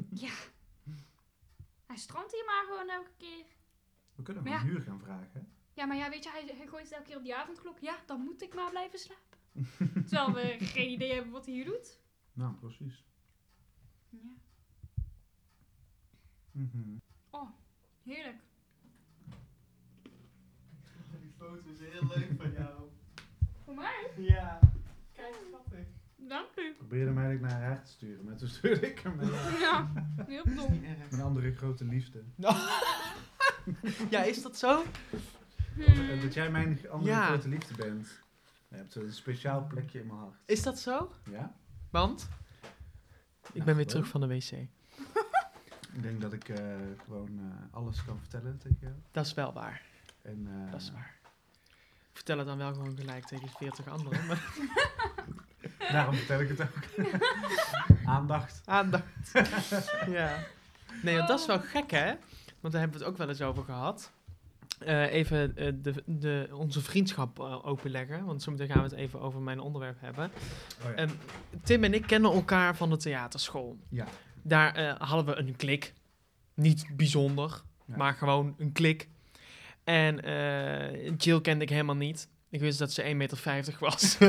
ja. 0.26 0.34
Hij 1.86 1.96
strandt 1.96 2.32
hier 2.32 2.44
maar 2.44 2.64
gewoon 2.66 2.88
elke 2.88 3.12
keer. 3.16 3.46
We 4.14 4.22
kunnen 4.22 4.42
hem 4.44 4.52
ja. 4.52 4.60
een 4.60 4.66
huur 4.66 4.80
gaan 4.80 5.00
vragen. 5.00 5.52
Ja, 5.72 5.84
maar 5.84 5.96
ja, 5.96 6.10
weet 6.10 6.24
je, 6.24 6.30
hij, 6.30 6.44
hij 6.56 6.66
gooit 6.66 6.84
het 6.84 6.92
elke 6.92 7.06
keer 7.06 7.16
op 7.16 7.22
die 7.22 7.36
avondklok. 7.36 7.78
Ja, 7.78 8.02
dan 8.06 8.20
moet 8.20 8.42
ik 8.42 8.54
maar 8.54 8.70
blijven 8.70 8.98
slapen. 8.98 9.38
Terwijl 10.06 10.32
we 10.32 10.56
geen 10.74 10.90
idee 10.90 11.12
hebben 11.12 11.32
wat 11.32 11.44
hij 11.44 11.54
hier 11.54 11.64
doet. 11.64 12.00
Nou, 12.32 12.54
precies. 12.54 13.04
Ja. 14.08 14.41
Mhm. 16.52 16.96
Oh, 17.30 17.48
heerlijk. 18.04 18.36
Die 21.20 21.32
foto 21.38 21.70
is 21.70 21.78
heel 21.80 22.06
leuk 22.16 22.28
van 22.38 22.52
jou. 22.52 22.80
Voor 23.64 23.74
mij? 23.74 24.10
Ja. 24.16 24.58
Kijk, 25.12 25.34
schattig. 25.48 25.86
Dank 26.16 26.48
u. 26.56 26.74
Probeerde 26.74 27.06
hem 27.06 27.18
eigenlijk 27.18 27.52
naar 27.52 27.62
haar 27.62 27.82
te 27.84 27.90
sturen, 27.90 28.24
maar 28.24 28.36
toen 28.36 28.48
stuurde 28.48 28.90
ik 28.90 28.98
hem 28.98 29.20
Ja, 29.60 29.92
heel 30.26 30.44
dom. 30.44 30.84
een 31.10 31.20
andere 31.20 31.54
grote 31.54 31.84
liefde. 31.84 32.22
Ja, 34.10 34.22
is 34.22 34.42
dat 34.42 34.56
zo? 34.58 34.82
Hmm. 35.74 36.20
Dat 36.20 36.34
jij 36.34 36.50
mijn 36.50 36.88
andere 36.90 37.12
Ja. 37.12 37.26
grote 37.26 37.48
liefde 37.48 37.74
bent. 37.74 38.20
Je 38.68 38.76
hebt 38.76 38.94
een 38.94 39.12
speciaal 39.12 39.66
plekje 39.66 40.00
in 40.00 40.06
mijn 40.06 40.18
hart. 40.18 40.34
Is 40.46 40.62
dat 40.62 40.78
zo? 40.78 41.12
Ja? 41.30 41.54
Want? 41.90 42.28
Ik 43.42 43.52
ben 43.52 43.64
weer 43.64 43.64
gewoon. 43.74 43.86
terug 43.86 44.08
van 44.08 44.20
de 44.20 44.26
wc. 44.26 44.66
Ik 45.92 46.02
denk 46.02 46.20
dat 46.20 46.32
ik 46.32 46.48
eh, 46.48 46.64
gewoon 47.04 47.28
eh, 47.38 47.74
alles 47.76 48.04
kan 48.04 48.18
vertellen 48.18 48.58
tegen 48.58 48.76
jou. 48.80 48.92
Dat 49.10 49.26
is 49.26 49.34
wel 49.34 49.52
waar. 49.52 49.82
En, 50.22 50.48
eh, 50.66 50.72
Dat 50.72 50.80
is 50.80 50.90
waar. 50.92 51.14
Ik 52.10 52.18
vertel 52.18 52.38
het 52.38 52.46
dan 52.46 52.58
wel 52.58 52.72
gewoon 52.72 52.96
gelijk 52.96 53.24
tegen 53.24 53.48
40 53.48 53.88
anderen. 53.88 54.26
Maar 54.26 54.44
Daarom 55.92 56.14
vertel 56.14 56.40
ik 56.40 56.48
het 56.48 56.60
ook. 56.60 57.06
Aandacht. 58.06 58.62
aandacht. 58.64 59.32
ja. 60.18 60.38
Nee, 61.02 61.16
want 61.16 61.28
dat 61.28 61.40
is 61.40 61.46
wel 61.46 61.60
gek, 61.60 61.90
hè? 61.90 62.14
want 62.60 62.72
daar 62.74 62.82
hebben 62.82 62.98
we 62.98 63.04
het 63.04 63.12
ook 63.12 63.18
wel 63.18 63.28
eens 63.28 63.42
over 63.42 63.64
gehad. 63.64 64.12
Eh, 64.78 65.12
even 65.12 65.54
de, 65.82 66.02
de, 66.06 66.48
onze 66.52 66.80
vriendschap 66.80 67.38
openleggen, 67.40 68.24
want 68.24 68.42
zometeen 68.42 68.66
gaan 68.66 68.76
we 68.76 68.82
het 68.88 68.92
even 68.92 69.20
over 69.20 69.40
mijn 69.40 69.60
onderwerp 69.60 70.00
hebben. 70.00 70.30
Oh 70.84 70.90
ja. 70.90 70.94
Ehm, 70.94 71.10
Tim 71.62 71.84
en 71.84 71.94
ik 71.94 72.06
kennen 72.06 72.32
elkaar 72.32 72.76
van 72.76 72.90
de 72.90 72.96
theaterschool. 72.96 73.76
ja. 73.88 74.06
Daar 74.42 74.74
eh, 74.74 74.94
hadden 75.08 75.34
we 75.34 75.40
een 75.40 75.56
klik. 75.56 75.92
Niet 76.54 76.86
bijzonder, 76.96 77.62
Ja. 77.86 77.96
maar 77.96 78.14
gewoon 78.14 78.54
een 78.58 78.72
klik. 78.72 79.08
En 79.84 80.22
eh, 80.22 81.16
Jill 81.16 81.40
kende 81.40 81.64
ik 81.64 81.70
helemaal 81.70 81.96
niet. 81.96 82.28
Ik 82.50 82.60
wist 82.60 82.78
dat 82.78 82.92
ze 82.92 83.02
1,50 83.02 83.16
meter 83.16 83.76
was. 83.80 84.18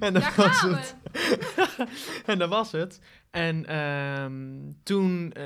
en 0.00 0.12
dat 0.12 0.22
Daar 0.22 0.34
was 0.36 0.60
het. 0.60 0.96
en 2.26 2.38
dat 2.38 2.48
was 2.48 2.72
het. 2.72 3.00
En 3.30 3.66
ehm, 3.66 4.72
toen 4.82 5.32
eh, 5.32 5.44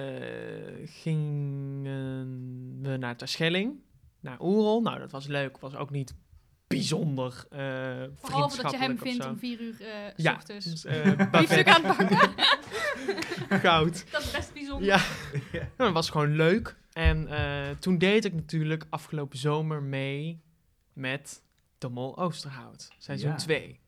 gingen 0.85 2.83
we 2.83 2.97
naar 2.97 3.17
Terschelling, 3.17 3.75
naar 4.21 4.41
Oerol. 4.41 4.81
Nou, 4.83 4.99
dat 4.99 5.11
was 5.11 5.27
leuk. 5.27 5.59
Was 5.59 5.75
ook 5.75 5.91
niet 5.91 6.15
bijzonder 6.75 7.45
eh 7.51 7.59
Behalve 8.21 8.63
dat 8.63 8.71
je 8.71 8.77
hem 8.79 8.99
vindt 8.99 9.27
om 9.27 9.39
vier 9.39 9.61
uur 9.61 9.81
eh 9.81 9.89
s 10.17 10.23
Ja, 10.23 10.33
ochtends. 10.35 10.67
dus, 10.67 10.85
eh, 10.85 11.31
Biefstuk 11.31 11.69
aan 11.69 11.85
het 11.85 11.97
bakken. 11.97 12.19
goud. 13.69 14.05
Dat 14.11 14.23
is 14.23 14.31
best 14.31 14.53
bijzonder. 14.53 14.87
Ja, 14.87 14.97
Ja. 15.53 15.59
Nou, 15.59 15.69
dat 15.77 15.93
was 15.93 16.11
gewoon 16.11 16.37
leuk. 16.37 16.77
En 16.93 17.29
eh, 17.29 17.71
toen 17.79 17.99
deed 17.99 18.25
ik 18.25 18.35
natuurlijk 18.35 18.85
afgelopen 18.91 19.39
zomer 19.39 19.83
mee 19.83 20.41
met 20.93 21.43
De 21.79 21.89
Mol 21.89 22.19
Oosterhout, 22.19 22.89
seizoen 22.99 23.31
Ja. 23.31 23.37
2. 23.37 23.81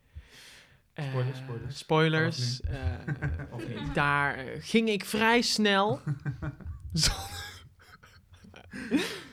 Eh, 0.93 1.05
Spoilers, 1.09 1.39
spoilers. 1.39 1.79
spoilers. 1.79 2.61
eh, 2.61 2.81
Of 3.55 3.69
niet? 3.69 3.95
daar 3.95 4.47
ging 4.61 4.89
ik 4.89 5.05
vrij 5.05 5.43
snel, 5.43 6.01
zonder, 6.93 7.65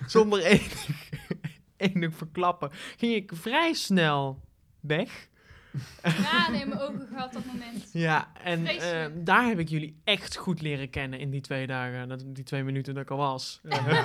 zonder 0.07 0.39
enig, 0.41 0.87
enig 1.87 2.15
verklappen, 2.15 2.69
ging 2.97 3.13
ik 3.15 3.31
vrij 3.35 3.73
snel 3.73 4.41
weg. 4.79 5.27
Ja, 6.03 6.49
nee, 6.49 6.65
mijn 6.65 6.79
ogen 6.79 7.07
gehad 7.07 7.33
dat 7.33 7.45
moment. 7.45 7.89
Ja, 8.07 8.31
en 8.43 8.65
Vreselijk. 8.65 9.15
eh, 9.15 9.23
daar 9.23 9.45
heb 9.45 9.59
ik 9.59 9.69
jullie 9.69 10.01
echt 10.03 10.35
goed 10.35 10.61
leren 10.61 10.89
kennen 10.89 11.19
in 11.19 11.29
die 11.29 11.41
twee 11.41 11.67
dagen, 11.67 12.09
dat, 12.09 12.23
die 12.27 12.43
twee 12.43 12.63
minuten 12.63 12.93
dat 12.93 13.03
ik 13.03 13.09
al 13.11 13.17
was. 13.17 13.59
Eh, 13.69 14.03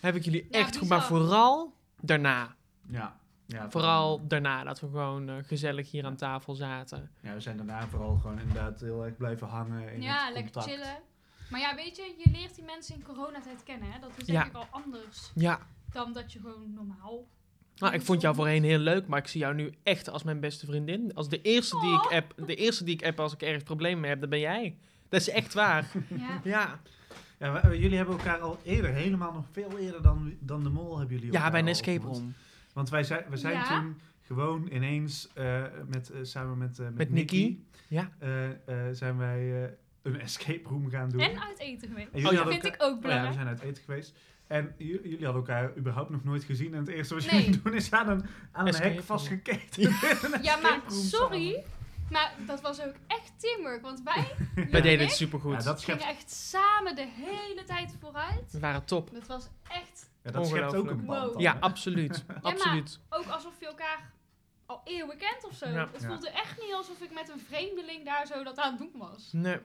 heb 0.00 0.14
ik 0.14 0.24
jullie 0.24 0.46
Ja, 0.50 0.58
echt 0.58 0.76
goed, 0.76 0.88
maar 0.88 1.02
vooral 1.02 1.74
daarna. 2.00 2.54
Ja. 2.88 3.16
ja 3.46 3.70
Vooral 3.70 4.26
daarna, 4.28 4.64
dat 4.64 4.80
we 4.80 4.86
gewoon 4.86 5.28
eh, 5.28 5.34
gezellig 5.42 5.90
hier 5.90 6.04
aan 6.04 6.16
tafel 6.16 6.54
zaten. 6.54 7.10
Ja, 7.20 7.34
we 7.34 7.40
zijn 7.40 7.56
daarna 7.56 7.86
vooral 7.88 8.16
gewoon 8.16 8.38
inderdaad 8.40 8.80
heel 8.80 9.04
erg 9.04 9.16
blijven 9.16 9.46
hangen. 9.46 9.92
In 9.94 10.02
Ja, 10.02 10.24
het 10.24 10.34
lekker 10.34 10.52
contact. 10.52 10.74
chillen. 10.74 10.98
Maar 11.50 11.60
ja, 11.60 11.74
weet 11.74 11.96
je, 11.96 12.14
je 12.24 12.30
leert 12.30 12.54
die 12.54 12.64
mensen 12.64 12.94
in 12.94 13.02
coronatijd 13.02 13.62
kennen. 13.62 13.92
Hè? 13.92 13.98
Dat 14.00 14.10
is 14.16 14.24
denk 14.24 14.38
Ja. 14.38 14.44
ik 14.46 14.54
al 14.54 14.66
anders 14.70 15.30
Ja, 15.34 15.58
dan 15.92 16.12
dat 16.12 16.32
je 16.32 16.38
gewoon 16.40 16.72
normaal... 16.74 17.26
nou, 17.76 17.94
ik 17.94 18.02
vond 18.02 18.20
jou 18.20 18.34
voorheen 18.34 18.62
heel 18.64 18.78
leuk, 18.78 19.06
maar 19.06 19.18
ik 19.18 19.26
zie 19.28 19.40
jou 19.40 19.54
nu 19.54 19.72
echt 19.82 20.08
als 20.08 20.22
mijn 20.22 20.40
beste 20.40 20.66
vriendin. 20.66 21.14
Als 21.14 21.28
de 21.28 21.42
eerste 21.42 21.80
die 21.80 21.94
ik 21.94 22.04
Oh. 22.04 22.12
app, 22.12 22.34
de 22.46 22.54
eerste 22.54 22.84
die 22.84 22.94
ik 22.94 23.04
app 23.04 23.20
als 23.20 23.32
ik 23.32 23.42
ergens 23.42 23.62
problemen 23.64 24.00
mee 24.00 24.10
heb, 24.10 24.20
dat 24.20 24.30
ben 24.30 24.40
jij. 24.40 24.76
Dat 25.08 25.20
is 25.20 25.28
echt 25.28 25.54
waar. 25.54 25.90
Ja. 26.08 26.40
Ja, 26.44 26.80
Ja, 27.38 27.60
we- 27.68 27.78
jullie 27.78 27.96
hebben 27.96 28.16
elkaar 28.16 28.38
al 28.40 28.58
eerder, 28.64 28.90
helemaal 28.92 29.32
nog 29.32 29.44
veel 29.52 29.78
eerder 29.78 30.02
dan, 30.02 30.34
dan 30.40 30.62
de 30.62 30.68
mol 30.68 30.98
hebben 30.98 31.16
jullie 31.16 31.32
ja 31.32 31.50
bij 31.50 31.60
een 31.60 31.68
escape 31.68 32.06
room. 32.06 32.34
Want 32.72 32.88
wij 32.90 33.04
zijn, 33.04 33.24
we 33.28 33.36
zijn 33.36 33.54
Ja. 33.54 33.80
toen 33.80 34.00
gewoon 34.22 34.68
ineens 34.72 35.28
eh, 35.34 35.62
met, 35.88 36.10
eh, 36.10 36.18
samen 36.22 36.58
met, 36.58 36.78
eh, 36.78 36.84
met, 36.86 36.94
Met 36.96 37.10
Nicky. 37.10 37.58
Ja. 37.88 38.10
eh, 38.18 38.48
eh, 38.50 38.54
zijn 38.92 39.16
wij 39.18 39.64
eh, 39.64 39.70
een 40.02 40.20
escape 40.20 40.68
room 40.68 40.90
gaan 40.90 41.08
doen. 41.10 41.20
En 41.20 41.42
uit 41.42 41.58
eten 41.58 41.88
geweest. 41.88 42.08
En 42.12 42.20
jullie 42.20 42.36
dat 42.36 42.48
vind 42.48 42.64
ik 42.64 42.74
ook 42.78 42.80
Oh 42.80 42.88
ja, 42.88 42.94
we 42.94 43.00
belangrijk. 43.00 43.34
zijn 43.34 43.46
uit 43.46 43.60
eten 43.60 43.82
geweest. 43.84 44.14
En 44.52 44.74
jullie 44.78 45.24
hadden 45.24 45.34
elkaar 45.34 45.76
überhaupt 45.76 46.10
nog 46.10 46.24
nooit 46.24 46.44
gezien. 46.44 46.72
En 46.74 46.78
het 46.78 46.88
eerste 46.88 47.14
wat 47.14 47.30
Nee. 47.30 47.42
jullie 47.44 47.60
doen 47.62 47.74
is 47.74 47.92
aan 47.92 48.08
een, 48.08 48.24
aan 48.52 48.66
een 48.66 48.74
hek 48.74 49.02
vastgeketen. 49.02 49.82
Ja, 50.42 50.56
maar 50.56 50.80
sorry. 50.88 51.64
Maar 52.10 52.32
dat 52.46 52.60
was 52.60 52.80
ook 52.82 52.94
echt 53.06 53.32
teamwork. 53.36 53.82
Want 53.82 54.02
wij, 54.02 54.14
Wij 54.54 54.64
Jullie 54.64 54.70
deden 54.70 54.98
en 54.98 55.06
het 55.06 55.14
supergoed. 55.14 55.52
Ja, 55.52 55.62
dat 55.62 55.80
schept, 55.80 56.00
gingen 56.02 56.16
echt 56.16 56.30
samen 56.30 56.94
de 56.96 57.06
hele 57.14 57.64
tijd 57.66 57.94
vooruit. 58.00 58.52
We 58.52 58.58
waren 58.58 58.84
top. 58.84 59.10
Dat 59.12 59.26
was 59.26 59.48
echt 59.68 60.10
ja, 60.22 60.30
dat 60.30 60.46
schept 60.46 60.62
ook 60.62 60.68
Ongelooflijk. 60.70 61.00
een 61.00 61.06
band. 61.06 61.22
Wow. 61.22 61.32
dan, 61.32 61.42
Ja, 61.42 61.56
absoluut. 61.60 62.24
maar- 62.26 62.38
absoluut. 62.42 63.00
ook 63.08 63.26
alsof 63.26 63.60
je 63.60 63.66
elkaar 63.66 64.12
al 64.66 64.80
eeuwen 64.84 65.16
kent 65.16 65.44
of 65.48 65.54
zo. 65.56 65.68
Ja. 65.68 65.88
Het 65.92 66.02
Ja. 66.02 66.08
voelde 66.08 66.30
echt 66.30 66.60
niet 66.60 66.72
alsof 66.74 67.00
ik 67.00 67.12
met 67.12 67.28
een 67.28 67.40
vreemdeling 67.48 68.04
daar 68.04 68.26
zo 68.26 68.42
dat 68.44 68.58
aan 68.58 68.70
het 68.70 68.78
doen 68.78 69.00
was. 69.00 69.28
Nee. 69.32 69.58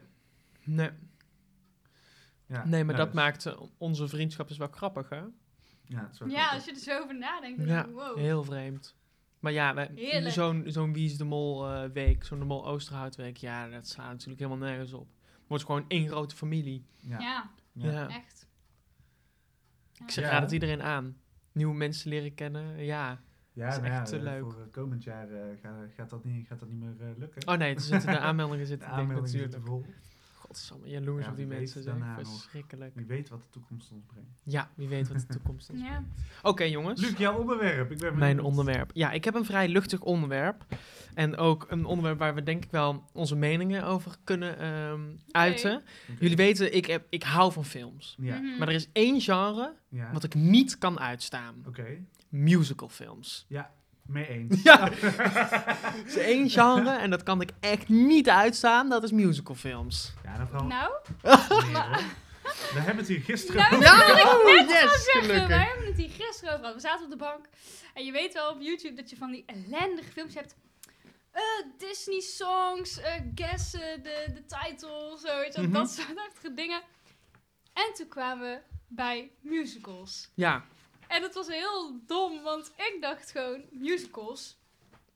Nee. 0.64 0.90
Ja, 2.48 2.66
Nee, 2.66 2.84
maar 2.84 2.96
ja, 2.98 3.04
dat 3.06 3.14
maakt 3.14 3.46
eh, 3.46 3.62
onze 3.78 4.08
vriendschap 4.08 4.50
is 4.50 4.58
wel 4.58 4.68
grappig, 4.68 5.10
hè? 5.10 5.22
Ja, 5.84 6.10
Ja, 6.28 6.50
als 6.50 6.66
je 6.66 6.72
er 6.72 6.78
zo 6.78 7.00
over 7.02 7.18
nadenkt, 7.18 7.58
dan 7.58 7.68
Ja, 7.68 7.74
denk 7.84 7.88
ik, 7.96 8.02
wow. 8.02 8.18
Heel 8.18 8.44
vreemd. 8.44 8.96
Maar 9.40 9.52
ja, 9.52 9.88
zo'n 10.30 10.64
zo'n 10.68 10.94
Wie 10.94 11.06
is 11.06 11.18
de 11.18 11.24
Mol 11.24 11.68
eh, 11.72 11.90
week, 11.90 12.24
zo'n 12.24 12.40
de 12.40 12.46
Mol 12.46 12.68
Oosterhout 12.68 13.16
week, 13.16 13.38
ja, 13.38 13.70
dat 13.70 13.88
slaat 13.88 14.10
natuurlijk 14.12 14.40
helemaal 14.40 14.68
nergens 14.68 14.94
op. 14.94 15.08
Het 15.32 15.48
wordt 15.48 15.64
gewoon 15.64 15.86
één 15.88 16.08
grote 16.08 16.36
familie. 16.36 16.86
Ja. 17.00 17.20
Ja, 17.20 17.52
Ja. 17.74 17.92
Ja. 17.92 18.08
echt. 18.10 18.48
Ik 20.04 20.12
zeg, 20.12 20.24
Ja. 20.24 20.30
raad 20.32 20.42
het 20.42 20.52
iedereen 20.52 20.82
aan. 20.84 21.18
Nieuwe 21.52 21.76
mensen 21.76 22.10
leren 22.10 22.34
kennen, 22.34 22.84
ja. 22.84 23.22
Ja, 23.54 23.64
Dat 23.66 23.74
is 23.74 23.80
nou 23.80 23.92
ja, 23.94 24.00
echt 24.00 24.10
te 24.10 24.16
eh, 24.18 24.22
leuk. 24.24 24.42
Voor 24.52 24.68
komend 24.72 25.04
jaar 25.04 25.30
eh, 25.32 25.58
ga- 25.62 25.88
gaat, 25.96 26.10
dat 26.10 26.24
niet, 26.26 26.48
gaat 26.48 26.60
dat 26.60 26.70
niet 26.70 26.80
meer 26.80 27.16
lukken. 27.18 27.48
Oh 27.48 27.58
nee, 27.58 27.76
er 27.76 27.82
zitten 27.82 28.12
de 28.12 28.20
aanmeldingen 28.20 28.60
de 28.62 28.66
zitten 28.66 28.88
dicht 28.88 29.00
aanmeldingen 29.00 29.24
natuurlijk. 29.32 29.54
zitten 29.54 29.72
vol. 29.72 29.86
Godsamme, 30.58 30.90
jaloers 30.90 31.26
Ja, 31.26 31.32
op 31.32 31.38
die 31.38 31.46
mensen 31.46 31.84
zijn 31.84 32.04
verschrikkelijk. 32.16 32.96
Wie 32.96 33.06
weet 33.06 33.30
wat 33.30 33.42
de 33.42 33.50
toekomst 33.50 33.92
ons 33.92 34.04
brengt. 34.08 34.42
Ja, 34.44 34.70
wie 34.76 34.88
weet 34.88 35.08
wat 35.08 35.20
de 35.20 35.28
toekomst 35.28 35.70
is. 35.70 35.82
Ja. 35.88 36.04
Oké 36.44 36.64
jongens. 36.64 37.02
Luc, 37.02 37.18
jouw 37.18 37.40
onderwerp. 37.40 37.92
Ik 37.92 37.98
ben 37.98 38.18
Mijn 38.18 38.42
onderwerp. 38.42 38.92
Ja, 38.94 39.12
ik 39.12 39.24
heb 39.24 39.36
een 39.36 39.46
vrij 39.46 39.68
luchtig 39.68 40.02
onderwerp. 40.02 40.66
En 41.14 41.38
ook 41.38 41.66
een 41.70 41.86
onderwerp 41.86 42.20
waar 42.20 42.36
we 42.36 42.44
denk 42.44 42.64
ik 42.64 42.72
wel 42.72 43.04
onze 43.14 43.36
meningen 43.36 43.84
over 43.84 44.16
kunnen 44.24 44.60
ehm, 44.60 45.02
uiten. 45.32 45.84
Jullie 46.20 46.38
weten, 46.38 46.76
ik, 46.76 46.86
heb, 46.86 47.06
ik 47.10 47.24
hou 47.24 47.52
van 47.52 47.66
films. 47.66 48.16
Ja. 48.20 48.40
Mhm. 48.40 48.58
Maar 48.58 48.68
er 48.68 48.74
is 48.74 48.90
één 48.92 49.22
genre 49.22 49.74
ja. 49.90 50.12
wat 50.12 50.24
ik 50.24 50.34
niet 50.34 50.78
kan 50.78 51.00
uitstaan. 51.00 51.64
Oké. 51.68 51.98
Musicalfilms. 52.30 53.46
Mee 54.08 54.28
eens. 54.28 54.62
Ja, 54.64 54.90
is 56.06 56.18
één 56.18 56.50
genre 56.50 56.90
en 56.98 57.10
dat 57.10 57.24
kan 57.24 57.42
ik 57.42 57.50
echt 57.60 57.88
niet 57.90 58.30
uitstaan. 58.30 58.90
Dat 58.90 59.04
is 59.04 59.12
musicalfilms. 59.12 60.14
Ja, 60.24 60.38
dan 60.38 60.48
vooral 60.48 60.68
Nou, 60.68 60.92
hoor. 61.22 61.36
We 62.74 62.80
hebben 62.80 62.98
het 62.98 63.08
hier 63.08 63.22
gisteren 63.22 63.62
Nou, 63.62 63.74
over. 63.76 63.86
dat 63.86 64.16
wilde 64.16 64.52
ik 64.52 64.60
oh, 64.60 64.68
net 64.68 64.70
yes, 64.70 65.04
zeggen. 65.04 65.22
gelukkig. 65.24 65.48
Wij 65.48 65.66
hebben 65.66 65.86
het 65.86 65.98
hier 65.98 66.10
gisteren 66.10 66.50
over 66.54 66.60
gehad. 66.60 66.74
We 66.76 66.82
zaten 66.88 67.04
op 67.06 67.12
de 67.12 67.18
bank. 67.18 67.46
En 67.94 68.06
je 68.06 68.12
weet 68.12 68.34
wel 68.34 68.50
op 68.52 68.62
YouTube 68.62 68.94
dat 68.96 69.10
je 69.10 69.16
van 69.18 69.32
die 69.32 69.44
ellendige 69.46 70.12
films 70.12 70.34
hebt. 70.34 70.56
Eh, 71.32 71.42
Disney 71.78 72.20
songs, 72.20 73.00
eh 73.02 73.14
guessen, 73.36 74.04
de, 74.04 74.26
de 74.34 74.46
title, 74.46 75.18
zo, 75.26 75.38
weet 75.38 75.54
je, 75.56 75.62
wel, 75.62 75.70
Mhm. 75.70 75.74
dat 75.74 75.90
soort 75.90 76.58
dingen. 76.58 76.82
En 77.74 77.94
toen 77.94 78.08
kwamen 78.08 78.50
we 78.50 78.60
bij 78.88 79.32
musicals. 79.42 80.30
Ja, 80.34 80.64
En 81.08 81.22
dat 81.22 81.34
was 81.34 81.48
heel 81.48 82.00
dom, 82.06 82.44
want 82.44 82.72
ik 82.76 82.98
dacht 83.02 83.32
gewoon, 83.32 83.62
musicals, 83.72 84.58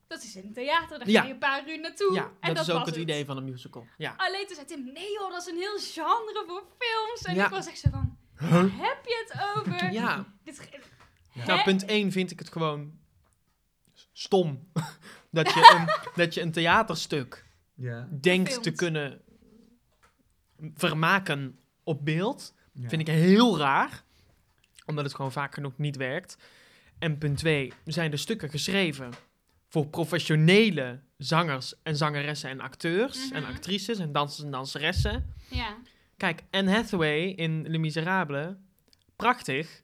dat 0.07 0.23
is 0.23 0.35
in 0.35 0.45
een 0.45 0.53
theater, 0.53 0.99
daar 0.99 1.09
Ja. 1.09 1.21
ga 1.21 1.27
je 1.27 1.33
een 1.33 1.39
paar 1.39 1.69
uur 1.69 1.79
naartoe. 1.79 2.13
ja 2.13 2.31
en 2.39 2.53
dat, 2.53 2.63
is 2.67 2.71
ook 2.73 2.79
was 2.79 2.87
het 2.89 2.97
idee 2.97 3.25
van 3.25 3.37
een 3.37 3.43
musical. 3.43 3.87
Ja. 3.97 4.13
Alleen 4.17 4.45
toen 4.47 4.55
zei 4.55 4.67
Tim, 4.67 4.83
nee 4.93 5.11
joh, 5.11 5.31
dat 5.31 5.41
is 5.41 5.47
een 5.47 5.57
heel 5.59 5.77
genre 5.79 6.43
voor 6.47 6.63
films. 6.79 7.21
En 7.21 7.35
Ja. 7.35 7.45
ik 7.45 7.51
was 7.51 7.67
echt 7.67 7.79
zo 7.79 7.89
van, 7.89 8.17
Huh? 8.39 8.79
heb 8.79 8.99
je 9.05 9.25
het 9.27 9.57
over? 9.57 9.91
Ja. 9.91 10.25
Dit, 10.43 10.59
ge- 10.59 10.79
Ja. 11.33 11.45
Nou, 11.45 11.63
punt 11.63 11.85
1 11.85 12.11
vind 12.11 12.31
ik 12.31 12.39
het 12.39 12.51
gewoon 12.51 12.99
stom. 14.13 14.71
dat, 15.31 15.53
je 15.53 15.75
een, 15.77 16.11
dat 16.23 16.33
je 16.33 16.41
een 16.41 16.51
theaterstuk 16.51 17.45
Ja. 17.75 18.07
denkt 18.21 18.63
te 18.63 18.71
kunnen 18.71 19.21
vermaken 20.73 21.59
op 21.83 22.05
beeld. 22.05 22.53
ja. 22.73 22.89
Vind 22.89 23.01
ik 23.01 23.07
heel 23.07 23.57
raar. 23.57 24.03
Omdat 24.85 25.03
het 25.05 25.15
gewoon 25.15 25.31
vaak 25.31 25.53
genoeg 25.53 25.77
niet 25.77 25.95
werkt. 25.95 26.37
En 26.99 27.17
punt 27.17 27.37
2, 27.37 27.73
zijn 27.85 28.11
de 28.11 28.17
stukken 28.17 28.49
geschreven 28.49 29.09
voor 29.67 29.87
professionele 29.87 30.99
zangers 31.17 31.73
en 31.83 31.95
zangeressen 31.97 32.49
en 32.49 32.59
acteurs 32.59 33.31
en 33.31 33.41
Mhm. 33.41 33.51
actrices 33.51 33.99
en 33.99 34.11
dansers 34.11 34.43
en 34.45 34.51
danseressen. 34.51 35.33
Ja. 35.49 35.77
Kijk, 36.17 36.43
Anne 36.51 36.71
Hathaway 36.71 37.21
in 37.23 37.61
Les 37.67 37.79
Miserables, 37.79 38.55
prachtig. 39.15 39.81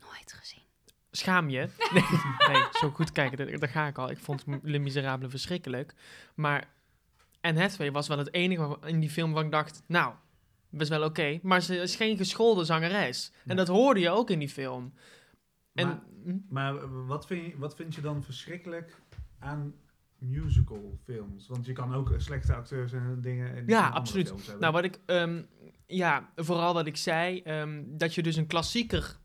Nooit 0.00 0.32
gezien. 0.32 0.62
Schaam 1.10 1.48
je. 1.50 1.68
Nee, 1.92 2.02
nee 2.48 2.64
zo 2.72 2.90
goed 2.90 3.12
kijken, 3.12 3.36
daar, 3.36 3.58
daar 3.58 3.68
ga 3.68 3.86
ik 3.86 3.98
al. 3.98 4.10
Ik 4.10 4.18
vond 4.18 4.44
Les 4.62 4.80
Miserables 4.80 5.30
verschrikkelijk. 5.30 5.94
Maar 6.34 6.68
Anne 7.40 7.60
Hathaway 7.60 7.92
was 7.92 8.08
wel 8.08 8.18
het 8.18 8.32
enige 8.34 8.78
in 8.84 9.00
die 9.00 9.10
film 9.10 9.32
waar 9.32 9.44
ik 9.44 9.50
dacht... 9.50 9.82
Nou, 9.86 10.14
best 10.76 10.90
wel 10.90 11.02
oké. 11.04 11.38
maar 11.42 11.62
ze 11.62 11.76
is 11.76 11.96
geen 11.96 12.16
geschoolde 12.16 12.64
zangeres. 12.64 13.32
En 13.46 13.56
dat 13.56 13.68
hoorde 13.68 14.00
je 14.00 14.10
ook 14.10 14.30
in 14.30 14.38
die 14.38 14.48
film. 14.48 14.92
En, 15.74 15.86
Maar- 15.86 16.00
hm, 16.24 16.36
Maar 16.48 17.06
wat 17.06 17.26
vind, 17.26 17.46
je, 17.46 17.58
wat 17.58 17.74
vind 17.76 17.94
je 17.94 18.00
dan 18.00 18.22
verschrikkelijk 18.22 19.00
aan 19.38 19.74
musical 20.18 20.98
films? 21.04 21.48
Want 21.48 21.66
je 21.66 21.72
kan 21.72 21.94
ook 21.94 22.14
slechte 22.16 22.54
acteurs 22.54 22.92
en 22.92 23.18
dingen 23.20 23.54
in 23.56 23.64
Ja, 23.66 23.88
absoluut. 23.88 24.26
films 24.26 24.42
hebben. 24.46 24.60
Nou, 24.60 24.72
wat 24.74 24.84
ik, 24.84 24.98
ehm, 25.06 25.42
ja, 25.86 26.30
vooral 26.36 26.74
wat 26.74 26.86
ik 26.86 26.96
zei, 26.96 27.40
ehm, 27.42 27.82
dat 27.86 28.14
je 28.14 28.22
dus 28.22 28.36
een 28.36 28.46
klassieker, 28.46 29.16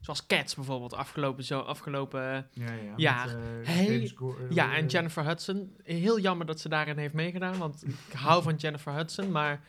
zoals 0.00 0.26
Cats 0.26 0.54
bijvoorbeeld, 0.54 0.94
afgelopen, 0.94 1.44
zo, 1.44 1.60
afgelopen 1.60 2.20
eh, 2.22 2.66
ja, 2.66 2.72
ja, 2.72 2.92
ja, 2.96 3.24
met, 3.24 3.34
eh, 3.76 4.16
Go- 4.16 4.36
eh, 4.36 4.50
Ja, 4.50 4.76
en 4.76 4.86
Jennifer 4.86 5.24
Hudson. 5.24 5.76
Heel 5.82 6.20
jammer 6.20 6.46
dat 6.46 6.60
ze 6.60 6.68
daarin 6.68 6.96
heeft 6.98 7.14
meegedaan, 7.14 7.58
want 7.58 7.84
ik 7.86 8.12
hou 8.12 8.42
van 8.42 8.54
Jennifer 8.56 8.92
Hudson. 8.94 9.30
Maar 9.30 9.60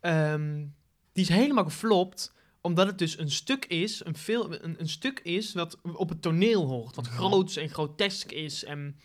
ehm, 0.00 0.66
die 1.12 1.22
is 1.22 1.28
helemaal 1.28 1.64
geflopt, 1.64 2.34
omdat 2.60 2.86
het 2.86 2.98
dus 2.98 3.18
een 3.18 3.30
stuk 3.30 3.64
is, 3.64 4.04
een, 4.04 4.16
film, 4.16 4.52
een, 4.52 4.80
een 4.80 4.88
stuk 4.88 5.18
is 5.20 5.52
wat 5.52 5.80
op 5.82 6.08
het 6.08 6.22
toneel 6.22 6.66
hoort. 6.66 6.96
Wat 6.96 7.06
Mhm. 7.06 7.14
groots 7.16 7.56
en 7.56 7.68
grotesk 7.68 8.30
is. 8.32 8.64
En 8.64 8.96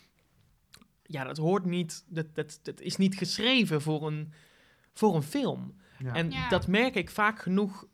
ja, 1.03 1.23
dat 1.23 1.37
hoort 1.37 1.65
niet, 1.65 2.05
dat, 2.07 2.35
dat, 2.35 2.59
dat 2.63 2.79
is 2.81 2.95
niet 2.97 3.15
geschreven 3.17 3.81
voor 3.81 4.07
een, 4.07 4.33
voor 4.93 5.15
een 5.15 5.23
film. 5.23 5.75
ja. 5.99 6.13
En 6.13 6.31
Ja. 6.31 6.49
dat 6.49 6.67
merk 6.67 6.95
ik 6.95 7.09
vaak 7.09 7.39
genoeg 7.41 7.87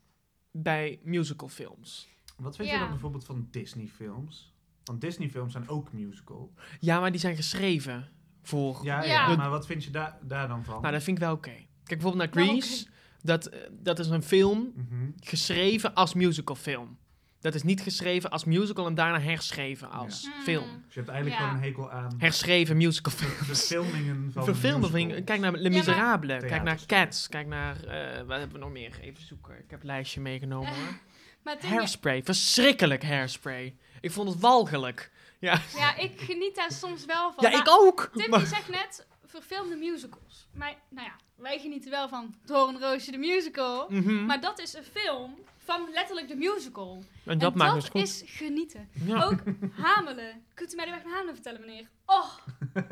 bij 0.50 1.00
musicalfilms. 1.02 2.08
Wat 2.36 2.56
vind 2.56 2.70
je 2.70 2.78
dan 2.78 2.88
bijvoorbeeld 2.88 3.24
van 3.24 3.48
Disney 3.50 3.86
films? 3.86 4.52
Want 4.84 5.00
Disney 5.00 5.30
films 5.30 5.52
zijn 5.52 5.68
ook 5.68 5.92
musical. 5.92 6.52
Ja, 6.80 7.00
maar 7.00 7.10
die 7.10 7.20
zijn 7.20 7.36
geschreven 7.36 8.08
voor... 8.42 8.80
Ja, 8.84 9.04
Ja. 9.04 9.28
ja. 9.28 9.36
maar 9.36 9.50
wat 9.50 9.66
vind 9.66 9.84
je 9.84 9.90
daar 9.90 10.18
daar 10.22 10.48
dan 10.48 10.64
van? 10.64 10.80
Nou, 10.80 10.92
dat 10.94 11.02
vind 11.02 11.16
ik 11.18 11.22
wel 11.24 11.32
oké. 11.34 11.50
Kijk 11.50 11.66
bijvoorbeeld 12.02 12.34
naar 12.34 12.44
Nou, 12.44 12.58
Grease. 12.58 12.86
Dat, 13.22 13.46
eh, 13.46 13.60
dat 13.70 13.98
is 13.98 14.06
een 14.08 14.22
film 14.22 14.72
Mhm. 14.74 15.10
geschreven 15.20 15.94
als 15.94 16.14
musicalfilm. 16.14 16.98
Dat 17.40 17.54
is 17.54 17.62
niet 17.62 17.80
geschreven 17.80 18.30
als 18.30 18.44
musical 18.44 18.86
en 18.86 18.94
daarna 18.94 19.20
herschreven 19.20 19.90
als 19.90 20.22
Ja. 20.22 20.42
film. 20.42 20.64
Dus 20.84 20.94
je 20.94 21.00
hebt 21.00 21.08
eigenlijk 21.10 21.40
Ja. 21.40 21.46
gewoon 21.46 21.62
een 21.62 21.68
hekel 21.68 21.90
aan 21.90 22.14
Herschreven 22.18 22.76
musicalfilm. 22.76 23.30
de 23.46 23.54
filmingen 23.54 24.30
van 24.32 24.44
musicals. 24.46 24.90
Kijk 25.24 25.40
naar 25.40 25.52
Ja, 25.52 25.60
maar- 25.60 25.70
Miserables. 25.70 26.42
Kijk 26.44 26.62
naar. 26.62 26.78
Cats. 26.86 27.28
Kijk 27.28 27.46
naar... 27.46 27.84
eh, 27.84 28.22
wat 28.26 28.38
hebben 28.38 28.52
we 28.52 28.58
nog 28.58 28.70
meer? 28.70 28.98
Even 29.00 29.26
zoeken. 29.26 29.54
Ik 29.58 29.70
heb 29.70 29.80
een 29.80 29.86
lijstje 29.86 30.20
meegenomen. 30.20 30.72
Maar 31.44 31.56
Hairspray. 31.66 32.22
Verschrikkelijk 32.22 33.02
hairspray. 33.04 33.76
Ik 34.00 34.10
vond 34.10 34.28
het 34.28 34.40
walgelijk. 34.40 35.10
Ja, 35.38 35.60
ja, 35.76 35.96
ik 35.96 36.20
geniet 36.20 36.54
daar 36.54 36.72
soms 36.72 37.04
wel 37.04 37.32
van. 37.32 37.44
ja 37.44 37.50
Maar 37.50 37.60
ik 37.60 37.68
ook. 37.68 38.10
Tim 38.14 38.30
Maar- 38.30 38.38
die 38.38 38.48
zegt 38.48 38.68
net 38.68 39.06
verfilmde 39.30 39.76
musicals. 39.76 40.48
Maar 40.54 40.74
nou 40.88 41.06
ja, 41.06 41.14
wij 41.34 41.58
genieten 41.58 41.90
wel 41.90 42.08
van 42.08 42.34
Doornroosje 42.44 43.10
de 43.10 43.18
musical. 43.18 43.86
Mhm. 43.90 44.24
Maar 44.26 44.40
dat 44.40 44.58
is 44.58 44.74
een 44.74 44.82
film 44.84 45.34
van 45.56 45.88
letterlijk 45.92 46.28
de 46.28 46.34
musical. 46.36 47.02
en 47.24 47.38
dat 47.38 47.54
maakt 47.54 47.74
dat 47.74 47.88
goed. 47.90 48.00
is 48.02 48.22
genieten. 48.26 48.88
Ja. 48.92 49.24
Ook 49.24 49.38
Hamelen. 49.72 50.42
Kunt 50.54 50.72
u 50.72 50.76
mij 50.76 50.84
de 50.84 50.90
weg 50.90 51.04
naar 51.04 51.12
Hamelen 51.12 51.34
vertellen, 51.34 51.60
meneer? 51.60 51.88
Oh! 52.06 52.30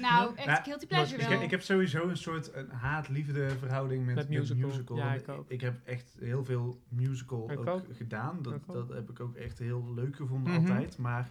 Nou, 0.00 0.36
echt 0.36 0.62
guilty 0.64 0.86
pleasure 0.86 1.14
ik, 1.16 1.22
wel. 1.22 1.30
heb- 1.30 1.42
ik 1.42 1.50
heb 1.50 1.62
sowieso 1.62 2.08
een 2.08 2.16
soort 2.16 2.54
een 2.54 2.70
haat-liefde 2.70 3.48
verhouding 3.58 4.06
met, 4.06 4.14
Met 4.14 4.28
met 4.28 4.38
musical. 4.38 4.68
musical. 4.68 4.96
Ja, 4.96 5.08
Want 5.08 5.20
ik 5.22 5.28
ook. 5.28 5.50
Ik 5.50 5.60
heb 5.60 5.74
echt 5.86 6.16
heel 6.20 6.44
veel 6.44 6.80
musical 6.88 7.50
ook, 7.50 7.66
ook. 7.66 7.84
gedaan. 7.96 8.38
Dat, 8.42 8.52
ook. 8.54 8.72
dat 8.72 8.88
heb 8.88 9.10
ik 9.10 9.20
ook 9.20 9.34
echt 9.36 9.58
heel 9.58 9.92
leuk 9.94 10.16
gevonden 10.16 10.52
Mhm. 10.52 10.60
altijd. 10.70 10.98
Maar 10.98 11.30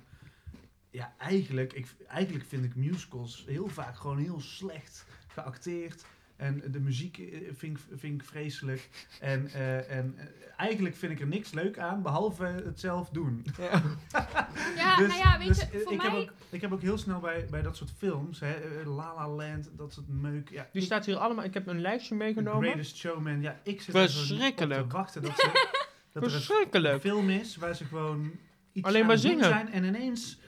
ja, 0.92 1.14
eigenlijk, 1.18 1.74
ik, 1.74 1.88
eigenlijk 2.08 2.46
vind 2.48 2.64
ik 2.66 2.76
musicals 2.76 3.44
heel 3.48 3.68
vaak 3.68 3.96
gewoon 3.98 4.18
heel 4.18 4.40
slecht 4.42 5.06
geacteerd. 5.28 6.06
En 6.36 6.64
de 6.72 6.80
muziek 6.80 7.18
eh, 7.18 7.40
vind, 7.54 7.78
ik- 7.78 8.00
vind 8.00 8.22
ik 8.22 8.28
vreselijk. 8.28 8.90
En, 9.20 9.48
eh, 9.54 9.98
en 9.98 10.14
eh, 10.18 10.26
eigenlijk 10.58 10.96
vind 10.96 11.12
ik 11.12 11.20
er 11.20 11.28
niks 11.28 11.52
leuk 11.52 11.80
aan, 11.80 12.02
behalve 12.02 12.44
het 12.44 12.80
zelf 12.80 13.10
doen. 13.10 13.46
Ja. 13.58 13.82
Ja, 14.76 14.96
Dus- 14.98 15.08
nou 15.08 15.20
ja, 15.20 15.38
weet 15.38 15.48
dus, 15.48 15.60
je, 15.60 15.80
voor 15.84 15.92
ik, 15.92 15.98
mij... 16.02 16.10
heb 16.10 16.20
ook, 16.20 16.30
ik 16.50 16.62
heb 16.62 16.72
ook 16.72 16.82
heel 16.82 16.98
snel 16.98 17.20
bij, 17.20 17.46
bij 17.50 17.62
dat 17.62 17.76
soort 17.78 17.92
films, 17.98 18.40
hè, 18.40 18.56
La 18.86 19.14
La 19.16 19.30
Land, 19.30 19.70
dat 19.78 19.94
soort 19.94 20.08
meuk. 20.08 20.50
Ja, 20.50 20.68
Die 20.72 20.82
ik- 20.82 20.88
staat 20.88 21.06
hier 21.06 21.16
allemaal. 21.18 21.44
Ik 21.44 21.54
heb 21.54 21.68
een 21.68 21.82
lijstje 21.82 22.10
The 22.10 22.16
meegenomen. 22.16 22.62
Greatest 22.64 22.98
Showman, 22.98 23.42
ja, 23.42 23.60
ik 23.64 23.82
zit 23.82 23.96
er 23.96 24.02
Verschrikkelijk. 24.10 24.90
te 24.90 24.96
wachten 24.96 25.22
dat, 25.22 25.40
ze, 25.40 25.68
dat 26.12 26.24
er 26.24 26.86
een 26.94 27.00
film 27.00 27.30
is 27.30 27.56
waar 27.56 27.76
ze 27.76 27.86
gewoon 27.86 28.32
iets 28.74 28.88
Alleen 28.88 29.02
aan 29.02 29.08
maar 29.08 29.18
zingen. 29.18 29.44
zijn 29.44 29.72
en 29.72 29.84
ineens 29.84 30.40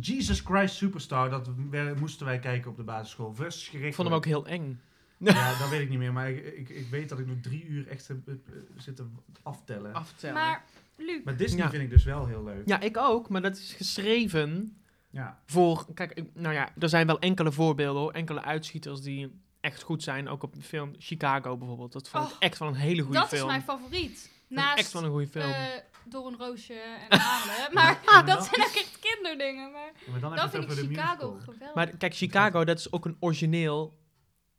Jesus 0.00 0.40
Christ 0.40 0.74
Superstar, 0.74 1.30
dat 1.30 1.46
we- 1.70 1.94
moesten 1.98 2.26
wij 2.26 2.38
kijken 2.38 2.70
op 2.70 2.76
de 2.76 2.82
basisschool. 2.82 3.34
Verschrikkelijk. 3.34 3.88
Ik 3.88 3.94
vond 3.94 4.08
hem 4.08 4.16
ook 4.16 4.24
heel 4.24 4.46
eng. 4.46 4.80
Ja, 5.16 5.58
dat 5.58 5.68
weet 5.68 5.80
ik 5.80 5.88
niet 5.88 5.98
meer, 5.98 6.12
maar 6.12 6.30
ik, 6.30 6.44
ik, 6.56 6.68
ik 6.68 6.86
weet 6.90 7.08
dat 7.08 7.18
ik 7.18 7.26
nog 7.26 7.36
drie 7.42 7.64
uur 7.66 7.88
echt 7.88 8.08
heb, 8.08 8.26
heb, 8.26 8.48
eh, 8.48 8.52
zitten 8.76 9.16
aftellen. 9.42 9.94
Aftellen. 9.94 10.34
Maar, 10.34 10.64
Luc, 10.96 11.20
Maar 11.24 11.36
Disney 11.36 11.64
Ja. 11.64 11.70
vind 11.70 11.82
ik 11.82 11.90
dus 11.90 12.04
wel 12.04 12.26
heel 12.26 12.44
leuk. 12.44 12.62
Ja, 12.68 12.80
ik 12.80 12.96
ook, 12.96 13.28
maar 13.28 13.42
dat 13.42 13.56
is 13.56 13.72
geschreven 13.72 14.76
Ja. 15.10 15.40
voor. 15.46 15.86
Kijk, 15.94 16.22
nou 16.34 16.54
ja, 16.54 16.68
er 16.78 16.88
zijn 16.88 17.06
wel 17.06 17.18
enkele 17.18 17.52
voorbeelden 17.52 18.02
hoor. 18.02 18.12
Enkele 18.12 18.42
uitschieters 18.42 19.00
die 19.00 19.40
echt 19.60 19.82
goed 19.82 20.02
zijn. 20.02 20.28
Ook 20.28 20.42
op 20.42 20.54
de 20.54 20.62
film 20.62 20.94
Chicago 20.98 21.56
bijvoorbeeld. 21.56 21.92
Dat 21.92 22.08
vond 22.08 22.24
ik 22.24 22.30
Oh, 22.30 22.36
echt 22.38 22.58
wel 22.58 22.68
een 22.68 22.74
hele 22.74 23.02
goede 23.02 23.18
dat 23.18 23.28
film. 23.28 23.40
is 23.40 23.46
mijn 23.46 23.62
favoriet. 23.62 24.12
Dat 24.14 24.58
is 24.58 24.64
Naast 24.64 24.78
echt 24.78 24.92
wel 24.92 25.04
een 25.04 25.10
goede 25.10 25.26
film. 25.28 25.50
eh, 25.50 25.66
Door 26.08 26.26
een 26.26 26.36
Roosje 26.36 26.74
en 27.08 27.18
Hamelen. 27.18 27.72
Maar 27.74 28.00
dat 28.26 28.44
zijn 28.44 28.60
ook 28.66 28.74
echt 28.74 28.98
kinderdingen. 29.00 29.72
Maar 29.72 29.92
Maar 30.10 30.20
dan 30.20 30.32
heb 30.32 30.40
dan 30.40 30.60
je 30.60 30.66
het 30.66 30.74
vind 30.76 30.90
ik 30.90 30.96
Chicago 30.96 31.38
geweldig. 31.38 31.74
maar 31.74 31.96
kijk, 31.96 32.14
Chicago, 32.14 32.64
dat 32.64 32.78
is 32.78 32.92
ook 32.92 33.04
een 33.04 33.16
origineel 33.20 33.96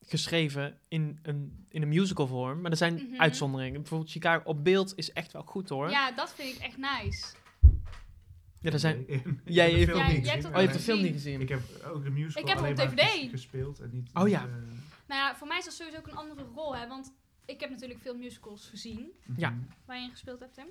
geschreven 0.02 0.80
in 0.88 1.20
een, 1.24 1.66
in 1.70 1.82
een 1.82 1.88
musical 1.88 2.28
vorm. 2.28 2.62
Maar 2.62 2.72
er 2.72 2.78
zijn 2.78 2.93
Mhm. 2.93 3.22
uitzonderingen. 3.22 3.80
Bijvoorbeeld 3.82 4.12
Chicago 4.12 4.41
op 4.50 4.64
beeld 4.64 4.93
is 4.95 5.12
echt 5.14 5.32
wel 5.32 5.43
goed 5.43 5.70
hoor. 5.70 5.89
Ja, 5.89 6.12
dat 6.12 6.34
vind 6.34 6.56
ik 6.56 6.62
echt 6.62 6.78
nice. 6.78 7.26
Ja, 8.62 8.72
er 8.72 8.80
zijn... 8.80 9.06
Nee, 9.08 9.22
Jij 9.45 9.70
de 9.70 9.76
heeft- 9.76 9.91
film 9.91 10.02
Ja, 10.04 10.12
niet 10.12 10.30
hebt 10.32 10.45
Oh, 10.45 10.52
je 10.52 10.58
hebt 10.60 10.74
de 10.74 10.80
film 10.80 11.02
niet 11.02 11.12
gezien. 11.14 11.41
Ik 11.41 11.50
heb 11.50 11.62
ook 11.86 12.04
de 12.04 12.10
musical 12.10 12.41
Ik 12.41 12.47
heb 12.47 12.58
hem 12.58 12.66
alleen 12.74 12.89
op 12.89 12.95
DVD. 12.97 13.12
ges- 13.12 13.30
gespeeld 13.30 13.80
en 13.80 13.89
niet... 13.93 14.10
Oh 14.14 14.28
ja. 14.28 14.45
Nou 15.08 15.22
ja, 15.22 15.36
voor 15.36 15.47
mij 15.47 15.58
is 15.58 15.66
dat 15.66 15.74
sowieso 15.74 15.97
ook 15.97 16.08
een 16.08 16.16
andere 16.16 16.43
rol. 16.56 16.76
Hè, 16.76 16.88
want 16.88 17.14
ik 17.45 17.60
heb 17.60 17.70
natuurlijk 17.70 18.00
veel 18.00 18.16
musicals 18.16 18.68
gezien. 18.70 19.12
Ja. 19.38 19.50
mhm. 19.50 19.60
Waar 19.86 19.97
je 19.97 20.04
in 20.04 20.10
gespeeld 20.12 20.39
hebt, 20.39 20.54
Tim. 20.54 20.68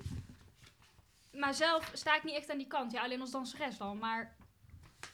Maar 1.31 1.53
zelf 1.53 1.91
sta 1.93 2.15
ik 2.15 2.23
niet 2.23 2.35
echt 2.35 2.49
aan 2.51 2.57
die 2.57 2.67
kant. 2.67 2.91
Ja, 2.91 3.03
alleen 3.03 3.21
als 3.21 3.31
danseres 3.31 3.77
dan. 3.77 3.97
Maar 3.97 4.35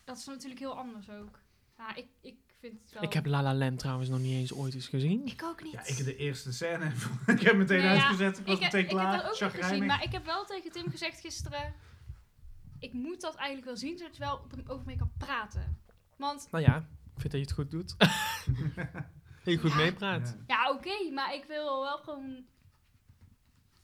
dat 0.04 0.18
is 0.18 0.26
natuurlijk 0.26 0.60
heel 0.60 0.78
anders 0.78 1.10
ook. 1.10 1.40
Ja, 1.78 1.96
ik, 1.96 2.08
ik 2.22 2.36
vind 2.60 2.80
het 2.82 2.92
wel... 2.92 3.04
Ik 3.04 3.14
heb 3.14 3.26
La 3.26 3.42
La 3.44 3.54
Land 3.56 3.80
trouwens 3.80 4.10
nog 4.10 4.20
niet 4.20 4.34
eens 4.34 4.54
ooit 4.54 4.74
eens 4.74 4.88
gezien. 4.88 5.26
Ik 5.26 5.44
ook 5.44 5.64
niet. 5.64 5.72
Ja, 5.72 5.86
ik 5.86 5.98
heb 5.98 6.06
de 6.06 6.16
eerste 6.16 6.54
scène. 6.54 6.86
ik 7.36 7.42
heb 7.42 7.56
meteen 7.56 7.78
Nee, 7.78 7.86
ja, 7.88 7.94
uitgezet. 7.94 8.38
Ik 8.40 8.46
was 8.46 8.56
ik, 8.56 8.62
heb- 8.64 8.72
meteen 8.72 8.84
ik 8.84 8.90
heb 8.90 9.00
klaar. 9.00 9.24
dat 9.24 9.44
ook 9.44 9.52
gezien, 9.64 9.86
maar 9.86 10.04
ik 10.04 10.12
heb 10.12 10.26
wel 10.26 10.46
tegen 10.46 10.72
Tim 10.72 10.90
gezegd 10.90 11.20
gisteren... 11.20 11.74
Ik 12.80 12.94
moet 12.94 13.22
dat 13.22 13.36
eigenlijk 13.36 13.66
wel 13.68 13.78
zien, 13.78 13.98
zodat 13.98 14.16
je 14.16 14.24
wel 14.24 14.48
over 14.68 14.86
mee 14.86 14.98
kan 14.98 15.12
praten. 15.18 15.82
Want, 16.18 16.48
Nou 16.52 16.64
ja, 16.64 16.78
ik 17.16 17.22
vind 17.22 17.32
dat 17.32 17.42
je 17.42 17.48
het 17.48 17.52
goed 17.52 17.72
doet. 17.72 17.96
dat 19.44 19.54
je 19.54 19.58
goed 19.58 19.72
Ja. 19.72 19.78
meepraat. 19.78 20.36
Ja. 20.48 20.56
ja 20.56 20.72
oké, 20.72 21.12
maar 21.14 21.34
ik 21.34 21.46
wil 21.46 21.82
wel 21.82 21.98
gewoon... 21.98 22.24
Een 22.24 22.46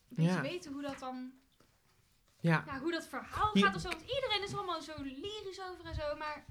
beetje 0.09 0.31
Ja. 0.31 0.41
weten 0.41 0.73
hoe 0.73 0.81
dat 0.81 0.99
dan... 0.99 1.31
Ja. 2.41 2.63
Ja, 2.67 2.79
hoe 2.79 2.91
dat 2.91 3.07
verhaal 3.07 3.51
gaat 3.53 3.75
of 3.75 3.81
zo. 3.81 3.89
Want 3.89 4.01
iedereen 4.01 4.43
is 4.43 4.55
allemaal 4.55 4.81
zo 4.81 4.91
lyrisch 4.97 5.61
over 5.71 5.85
en 5.85 5.95
zo, 5.95 6.17
maar... 6.17 6.45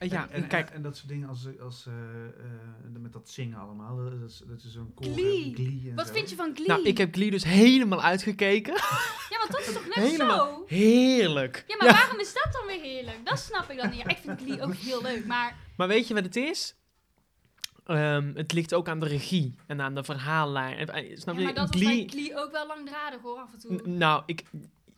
Ja, 0.00 0.28
en, 0.28 0.42
en, 0.42 0.48
kijk. 0.48 0.70
En, 0.70 0.82
dat 0.82 0.96
soort 0.96 1.08
dingen 1.08 1.28
als, 1.28 1.46
als 1.60 1.86
eh, 1.86 1.92
eh, 1.94 3.00
met 3.00 3.12
dat 3.12 3.30
zingen 3.30 3.58
allemaal. 3.58 3.96
Dat 3.96 4.30
is, 4.30 4.42
dat 4.46 4.62
is 4.62 4.72
zo'n 4.72 4.94
koor. 4.94 5.12
Glee. 5.12 5.52
Glee 5.54 5.82
en 5.88 5.94
Wat 5.94 6.06
zo. 6.06 6.12
vind 6.12 6.30
je 6.30 6.36
van 6.36 6.50
Glee? 6.54 6.66
Nou, 6.66 6.82
ik 6.82 6.98
heb 6.98 7.14
Glee 7.14 7.30
dus 7.30 7.44
helemaal 7.44 8.02
uitgekeken. 8.02 8.74
Ja, 9.28 9.38
want 9.38 9.50
dat 9.50 9.60
is 9.60 9.72
toch 9.72 9.86
net 9.86 9.94
Helemaal 9.94 10.46
zo? 10.46 10.64
heerlijk. 10.66 11.64
Ja, 11.66 11.76
maar 11.76 11.88
waarom 11.92 12.20
is 12.20 12.32
dat 12.32 12.48
dan 12.52 12.66
weer 12.66 12.80
heerlijk? 12.80 13.16
Dat 13.24 13.38
snap 13.38 13.70
ik 13.70 13.76
dan 13.76 13.90
niet. 13.90 13.98
Ja, 13.98 14.06
ik 14.08 14.16
vind 14.16 14.40
Glee 14.40 14.62
ook 14.62 14.74
heel 14.74 15.02
leuk, 15.02 15.26
maar... 15.26 15.56
Maar 15.76 15.88
weet 15.88 16.08
je 16.08 16.14
wat 16.14 16.24
het 16.24 16.36
is? 16.36 16.74
Ehm, 17.88 18.30
het 18.34 18.52
ligt 18.52 18.74
ook 18.74 18.88
aan 18.88 19.00
de 19.00 19.06
regie 19.06 19.54
en 19.66 19.80
aan 19.80 19.94
de 19.94 20.04
verhaallijn. 20.04 20.76
En, 20.78 20.88
eh, 20.88 21.16
Snap 21.16 21.34
Ja, 21.34 21.40
je? 21.40 21.46
maar 21.46 21.54
dat 21.54 21.68
was 21.74 21.82
bij 21.82 22.06
Glee 22.10 22.36
ook 22.36 22.52
wel 22.52 22.66
langdradig 22.66 23.20
hoor, 23.22 23.38
af 23.38 23.52
en 23.52 23.58
toe. 23.58 23.80
N- 23.90 23.96
Nou, 23.98 24.22
ik... 24.26 24.42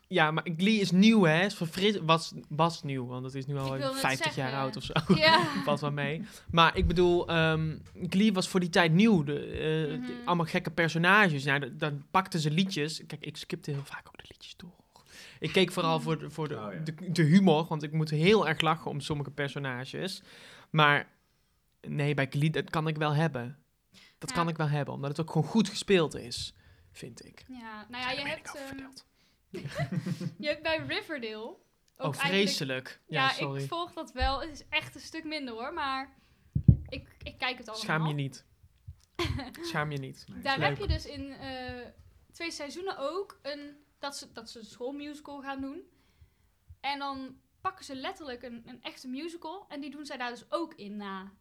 Ja, 0.07 0.31
maar 0.31 0.47
Glee 0.57 0.79
is 0.79 0.91
nieuw, 0.91 1.23
hè? 1.23 1.45
Is 1.45 1.53
verfris, 1.55 1.97
was, 2.01 2.33
was 2.49 2.83
nieuw, 2.83 3.05
want 3.05 3.23
het 3.25 3.35
is 3.35 3.45
nu 3.45 3.57
al 3.57 3.71
wil 3.77 3.91
net 3.91 3.99
50 3.99 4.35
jaar 4.35 4.53
oud 4.53 4.75
of 4.77 4.83
zo. 4.83 4.93
Ja. 5.15 5.43
Valt 5.65 5.79
wel 5.79 5.91
mee. 5.91 6.21
Maar 6.51 6.77
ik 6.77 6.87
bedoel, 6.87 7.27
ehm 7.27 7.77
Glee 8.09 8.33
was 8.33 8.47
voor 8.47 8.59
die 8.59 8.69
tijd 8.69 8.91
nieuw. 8.93 9.23
De, 9.23 9.39
eh, 9.45 9.97
Mhm. 9.97 10.05
de- 10.07 10.21
allemaal 10.25 10.45
gekke 10.45 10.71
personages. 10.71 11.43
Ja, 11.43 11.59
dan- 11.59 11.71
dan 11.77 12.03
pakten 12.11 12.39
ze 12.39 12.51
liedjes. 12.51 13.01
Kijk, 13.07 13.25
ik 13.25 13.37
skipte 13.37 13.71
heel 13.71 13.85
vaak 13.85 14.07
ook 14.07 14.17
de 14.17 14.25
liedjes 14.31 14.55
door. 14.57 14.69
Ik 15.39 15.51
keek 15.51 15.71
vooral 15.71 15.99
voor, 15.99 16.19
de, 16.19 16.29
voor 16.29 16.47
de, 16.47 16.55
Oh, 16.55 16.73
ja. 16.73 16.79
de, 16.79 17.11
de 17.11 17.23
humor, 17.23 17.65
want 17.69 17.83
ik 17.83 17.91
moet 17.91 18.09
heel 18.09 18.47
erg 18.47 18.61
lachen 18.61 18.91
om 18.91 18.99
sommige 18.99 19.31
personages. 19.31 20.21
Maar 20.69 21.07
nee, 21.87 22.13
bij 22.13 22.27
Glee, 22.29 22.49
dat 22.49 22.69
kan 22.69 22.87
ik 22.87 22.97
wel 22.97 23.13
hebben. 23.13 23.63
Dat 24.17 24.29
Ja. 24.29 24.35
kan 24.35 24.47
ik 24.47 24.57
wel 24.57 24.67
hebben, 24.69 24.93
omdat 24.93 25.09
het 25.09 25.19
ook 25.19 25.31
gewoon 25.31 25.47
goed 25.47 25.69
gespeeld 25.69 26.15
is, 26.15 26.53
vind 26.91 27.25
ik. 27.25 27.43
Ja, 27.47 27.85
nou 27.89 28.03
ja, 28.03 28.11
je 28.11 28.27
hebt, 28.27 28.55
ehm, 28.55 28.65
verdeeld? 28.67 29.05
je 30.43 30.47
hebt 30.47 30.61
bij 30.63 30.77
Riverdale... 30.87 31.59
Ook 31.97 32.13
Oh, 32.15 32.19
eigenlijk- 32.21 32.33
vreselijk. 32.49 33.01
Ja, 33.07 33.23
Ja, 33.23 33.29
sorry. 33.33 33.61
ik 33.61 33.67
volg 33.69 33.93
dat 33.93 34.11
wel. 34.11 34.41
Het 34.41 34.49
is 34.51 34.67
echt 34.69 34.95
een 34.95 35.01
stuk 35.01 35.23
minder 35.23 35.53
hoor, 35.53 35.73
maar 35.73 36.15
ik, 36.89 37.07
ik 37.23 37.37
kijk 37.37 37.57
het 37.57 37.67
allemaal. 37.67 37.75
Schaam 37.85 38.07
je 38.07 38.13
niet. 38.13 38.45
Schaam 39.69 39.91
je 39.91 39.97
niet. 39.97 40.25
Nee, 40.27 40.41
Daar 40.41 40.61
heb 40.61 40.77
je 40.77 40.87
dus 40.87 41.05
in 41.05 41.31
eh, 41.31 41.85
twee 42.31 42.51
seizoenen 42.51 42.97
ook 42.97 43.39
een, 43.41 43.75
dat, 43.99 44.17
ze, 44.17 44.31
dat 44.31 44.49
ze 44.49 44.59
een 44.59 44.65
schoolmusical 44.65 45.41
gaan 45.41 45.61
doen. 45.61 45.81
En 46.79 46.99
dan 46.99 47.35
pakken 47.61 47.85
ze 47.85 47.95
letterlijk 47.95 48.43
een, 48.43 48.63
een 48.65 48.81
echte 48.81 49.07
musical 49.07 49.65
en 49.69 49.81
die 49.81 49.89
doen 49.91 50.05
zij 50.05 50.17
daar 50.17 50.29
dus 50.29 50.51
ook 50.51 50.73
in 50.73 50.97
na. 50.97 51.31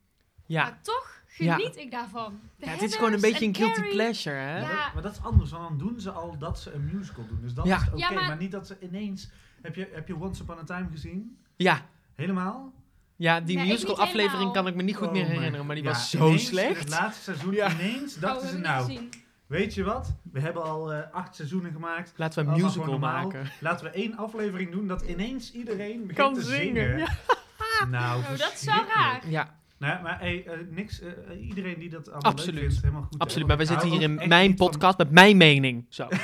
Ja, 0.51 0.63
Maar 0.63 0.79
toch 0.83 1.19
Ja. 1.37 1.55
geniet 1.55 1.77
ik 1.77 1.91
daarvan. 1.91 2.41
De 2.57 2.67
ja 2.67 2.73
het 2.73 2.83
is 2.83 2.95
gewoon 2.95 3.13
een 3.13 3.21
beetje 3.21 3.45
een 3.45 3.53
en 3.55 3.57
guilty 3.61 3.75
Carrie. 3.75 3.93
pleasure, 3.93 4.37
hè? 4.37 4.59
Ja. 4.59 4.67
Maar, 4.67 4.77
dat, 4.85 4.95
maar 4.95 5.03
dat 5.03 5.13
is 5.13 5.23
anders, 5.23 5.51
want 5.51 5.69
dan 5.69 5.79
doen 5.79 6.01
ze 6.01 6.11
al 6.11 6.39
dat 6.39 6.61
ze 6.61 6.73
een 6.73 6.91
musical 6.93 7.27
doen. 7.27 7.39
Dus 7.43 7.55
dat 7.55 7.67
Ja. 7.67 7.77
is 7.77 7.87
oké, 7.89 7.97
Ja, 7.97 8.11
maar... 8.11 8.27
maar- 8.27 8.37
niet 8.37 8.51
dat 8.53 8.67
ze 8.67 8.77
ineens... 8.81 9.31
Heb 9.63 9.75
je, 9.75 9.89
heb 9.93 10.09
je 10.09 10.17
Once 10.17 10.43
Upon 10.43 10.59
a 10.59 10.65
Time 10.65 10.87
gezien? 10.91 11.37
Ja, 11.57 11.81
Helemaal? 12.15 12.73
ja 13.17 13.41
die 13.41 13.59
musical 13.59 13.99
aflevering 13.99 14.31
helemaal. 14.33 14.53
kan 14.53 14.67
ik 14.67 14.75
me 14.75 14.83
niet 14.83 14.97
goed 14.97 15.07
Oh 15.07 15.13
meer 15.13 15.25
herinneren, 15.27 15.67
maar 15.67 15.75
die 15.75 15.85
Ja, 15.85 15.91
was 15.91 16.11
zo 16.11 16.27
ineens, 16.27 16.47
slecht. 16.47 16.79
Het 16.79 16.89
laatste 16.89 17.23
seizoen 17.23 17.53
Ja. 17.53 17.71
ineens 17.71 18.15
Oh, 18.15 18.21
dachten 18.21 18.47
we 18.47 18.53
ze 18.53 18.59
nou, 18.59 19.09
weet 19.47 19.75
je 19.75 19.85
wat? 19.85 20.15
We 20.33 20.41
hebben 20.41 20.63
al 20.63 20.93
eh, 20.93 20.99
acht 21.13 21.35
seizoenen 21.37 21.73
gemaakt. 21.73 22.13
Laten 22.17 22.45
we 22.47 22.53
een 22.53 22.63
musical 22.63 22.99
maken. 22.99 23.51
Laten 23.61 23.85
we 23.85 23.91
één 23.93 24.17
aflevering 24.17 24.71
doen 24.71 24.87
dat 24.87 25.03
ineens 25.03 25.53
iedereen 25.53 26.07
begint 26.07 26.17
Kan 26.19 26.35
te 26.35 26.43
zingen, 26.43 26.85
zingen. 26.85 26.99
ja. 26.99 27.85
Nou, 27.89 28.19
Oh, 28.23 28.29
dat 28.29 28.39
is 28.39 28.45
verschrikkelijk. 28.45 28.93
raar. 28.95 29.29
Ja, 29.31 29.59
Nou, 29.81 30.03
maar 30.03 30.19
hey, 30.21 30.47
eh, 30.47 30.59
niks, 30.71 31.01
eh, 31.01 31.11
eh, 31.11 31.47
iedereen 31.47 31.79
die 31.79 31.89
dat 31.91 32.11
allemaal 32.11 32.33
Absoluut. 32.33 32.55
leuk 32.61 32.69
vindt, 32.69 32.81
helemaal 32.85 33.03
goed. 33.11 33.19
absoluut. 33.19 33.47
Maar 33.47 33.57
we 33.57 33.63
ik 33.63 33.69
zitten 33.69 33.89
hier 33.91 34.03
in 34.03 34.15
mijn 34.29 34.57
van- 34.57 34.67
podcast 34.69 34.99
met 34.99 35.11
mijn 35.11 35.37
mening. 35.37 35.87
Zo. 35.89 36.09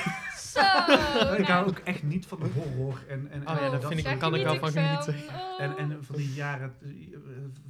Zo. 0.53 0.59
ik 0.59 1.45
hou 1.45 1.65
nou. 1.65 1.67
ook 1.67 1.77
echt 1.77 2.03
niet 2.03 2.25
van 2.25 2.39
de 2.39 2.49
horror 2.55 3.03
en, 3.07 3.27
en, 3.31 3.47
Oh 3.49 3.59
ja, 3.59 3.69
dat 3.69 3.85
vind 3.87 3.99
ik- 3.99 4.05
daar 4.05 4.17
kan 4.17 4.35
ik 4.35 4.43
wel 4.43 4.55
van 4.55 4.71
genieten. 4.71 5.15
Oh. 5.29 5.61
En, 5.61 5.77
en 5.77 5.97
van 6.03 6.15
die 6.15 6.33
jaren, 6.33 6.73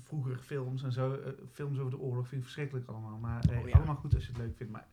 vroeger 0.03 0.37
films 0.45 0.83
en 0.83 0.91
zo, 0.91 1.17
films 1.53 1.79
over 1.79 1.91
de 1.91 1.99
oorlog 1.99 2.27
vind 2.27 2.35
ik 2.41 2.43
verschrikkelijk 2.43 2.87
allemaal. 2.87 3.17
Maar 3.21 3.43
eh, 3.49 3.59
Oh 3.59 3.67
ja. 3.67 3.75
allemaal 3.77 3.95
goed 3.95 4.13
als 4.15 4.23
je 4.25 4.29
het 4.31 4.37
leuk 4.41 4.55
vindt. 4.57 4.71
Maar, 4.71 4.85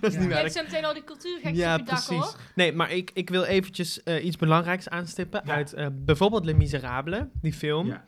dat 0.00 0.10
is 0.10 0.12
Ja. 0.14 0.18
niet 0.20 0.28
Je 0.28 0.28
waar. 0.28 0.38
hebt 0.38 0.52
zo 0.52 0.62
meteen 0.62 0.84
al 0.84 0.94
die 0.94 1.04
cultuurgekjes 1.04 1.58
Ja, 1.58 1.72
op 1.74 1.78
je 1.80 1.84
dak, 1.86 1.94
precies. 2.04 2.24
hoor. 2.24 2.36
Nee, 2.54 2.72
maar 2.72 2.90
ik, 2.92 3.10
ik 3.14 3.30
wil 3.30 3.44
eventjes 3.44 4.02
eh, 4.02 4.24
iets 4.24 4.36
belangrijks 4.36 4.88
aanstippen 4.88 5.42
Ja. 5.44 5.54
uit 5.54 5.72
eh, 5.72 5.86
bijvoorbeeld 5.92 6.44
Les 6.44 6.54
Miserables, 6.54 7.24
die 7.42 7.52
film. 7.52 7.86
Ja. 7.86 8.04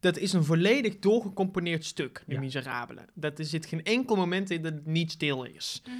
Dat 0.00 0.16
is 0.16 0.32
een 0.32 0.44
volledig 0.44 0.98
doorgecomponeerd 0.98 1.84
stuk, 1.84 2.22
Les 2.26 2.36
Ja. 2.36 2.42
Miserables. 2.42 3.04
Dat 3.14 3.38
er 3.38 3.44
zit 3.44 3.66
geen 3.66 3.82
enkel 3.84 4.16
moment 4.16 4.50
in 4.50 4.62
dat 4.62 4.72
het 4.72 4.86
niet 4.86 5.10
stil 5.10 5.44
is. 5.44 5.82
Mhm. 5.86 5.96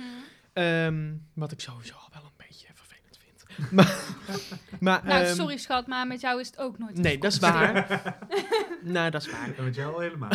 Ehm, 0.52 1.12
wat 1.34 1.52
ik 1.52 1.61
sowieso 1.61 1.94
al 1.94 2.09
wel 2.12 2.22
een 2.24 2.46
beetje 2.48 2.66
vervelend 2.74 3.18
vind. 3.18 3.70
maar, 3.76 3.96
maar, 4.80 5.00
Nou, 5.05 5.24
ehm, 5.24 5.34
sorry 5.34 5.57
schat, 5.57 5.86
maar 5.86 6.07
met 6.07 6.20
jou 6.20 6.40
is 6.40 6.46
het 6.46 6.59
ook 6.59 6.78
nooit. 6.78 6.98
Nee, 6.98 7.18
dat 7.18 7.32
is 7.32 7.38
waar. 7.38 8.02
nou, 8.82 9.11
dat 9.11 9.22
is 9.26 9.30
waar. 9.30 9.55
En 9.57 9.64
met 9.64 9.74
jou 9.74 9.94
al 9.94 10.00
helemaal. 10.00 10.30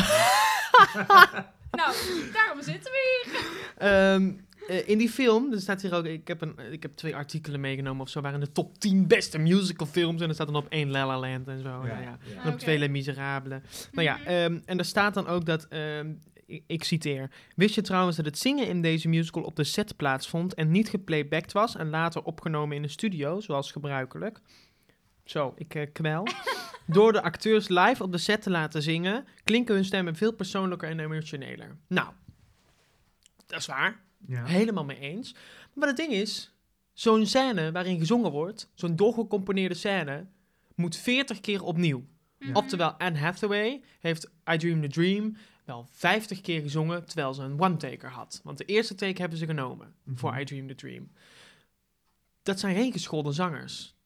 Nou, 1.71 1.93
daarom 2.33 2.61
zitten 2.61 2.91
we 2.91 3.23
hier. 3.25 3.39
Ehm, 3.77 4.31
eh, 4.67 4.87
in 4.89 4.97
die 4.97 5.09
film, 5.09 5.51
er 5.53 5.61
staat 5.61 5.81
hier 5.81 5.93
ook, 5.95 6.05
ik 6.05 6.27
heb, 6.27 6.41
een, 6.41 6.55
ik 6.71 6.81
heb 6.81 6.95
twee 6.95 7.15
artikelen 7.15 7.59
meegenomen 7.59 8.01
of 8.01 8.09
zo, 8.09 8.21
waren 8.21 8.39
de 8.39 8.51
top 8.51 8.77
10 8.79 9.07
beste 9.07 9.37
musicalfilms. 9.37 10.21
En 10.21 10.27
er 10.27 10.33
staat 10.33 10.47
dan 10.47 10.55
op 10.55 10.67
één 10.69 10.91
La 10.91 11.07
La 11.07 11.19
Land 11.19 11.47
en 11.47 11.61
zo. 11.61 11.69
Ja, 11.85 11.99
ja. 11.99 12.17
En 12.43 12.53
op 12.53 12.59
twee 12.59 12.77
Les 12.77 12.89
Miserables. 12.89 13.61
Nou 13.91 14.07
ja, 14.07 14.17
Mhm. 14.17 14.27
ehm, 14.27 14.59
en 14.65 14.77
er 14.79 14.85
staat 14.85 15.13
dan 15.13 15.27
ook 15.27 15.45
dat, 15.45 15.67
ehm, 15.67 16.11
ik, 16.45 16.63
ik 16.67 16.83
citeer, 16.83 17.29
wist 17.55 17.75
je 17.75 17.81
trouwens 17.81 18.17
dat 18.17 18.25
het 18.25 18.37
zingen 18.37 18.67
in 18.67 18.81
deze 18.81 19.07
musical 19.07 19.43
op 19.43 19.55
de 19.55 19.63
set 19.63 19.95
plaatsvond 19.97 20.53
en 20.53 20.71
niet 20.71 20.89
geplaybacked 20.89 21.51
was 21.51 21.75
en 21.75 21.89
later 21.89 22.23
opgenomen 22.23 22.75
in 22.77 22.83
een 22.83 22.89
studio, 22.89 23.39
zoals 23.39 23.71
gebruikelijk? 23.71 24.39
Zo, 25.29 25.53
ik 25.55 25.75
eh, 25.75 25.87
kwel. 25.93 26.27
Door 26.85 27.11
de 27.11 27.21
acteurs 27.21 27.67
live 27.67 28.03
op 28.03 28.11
de 28.11 28.17
set 28.17 28.41
te 28.41 28.49
laten 28.49 28.81
zingen, 28.81 29.25
klinken 29.43 29.75
hun 29.75 29.85
stemmen 29.85 30.15
veel 30.15 30.33
persoonlijker 30.33 30.89
en 30.89 30.99
emotioneler. 30.99 31.77
Nou, 31.87 32.09
dat 33.45 33.59
is 33.59 33.65
waar. 33.65 33.99
Ja. 34.27 34.45
Helemaal 34.45 34.85
mee 34.85 34.99
eens. 34.99 35.35
Maar 35.73 35.87
het 35.87 35.97
ding 35.97 36.11
is, 36.11 36.53
zo'n 36.93 37.25
scène 37.25 37.71
waarin 37.71 37.99
gezongen 37.99 38.31
wordt, 38.31 38.69
zo'n 38.73 38.95
doorgecomponeerde 38.95 39.75
scène, 39.75 40.25
moet 40.75 40.95
40 40.95 41.39
keer 41.39 41.63
opnieuw. 41.63 42.05
Mhm. 42.39 42.55
Oftewel, 42.55 42.91
Anne 42.91 43.19
Hathaway 43.19 43.81
heeft 43.99 44.29
I 44.53 44.57
Dream 44.57 44.81
the 44.81 44.87
Dream 44.87 45.37
wel 45.65 45.87
50 45.91 46.41
keer 46.41 46.61
gezongen 46.61 47.05
terwijl 47.05 47.33
ze 47.33 47.41
een 47.43 47.61
one-taker 47.61 48.09
had. 48.09 48.41
Want 48.43 48.57
de 48.57 48.65
eerste 48.65 48.95
take 48.95 49.21
hebben 49.21 49.37
ze 49.37 49.45
genomen 49.45 49.93
voor 50.15 50.31
Mhm. 50.31 50.39
I 50.39 50.43
Dream 50.45 50.67
the 50.67 50.75
Dream. 50.75 51.11
Dat 52.43 52.59
zijn 52.59 52.75
geen 52.75 52.91
geschoolde 52.91 53.31
zangers. 53.31 53.97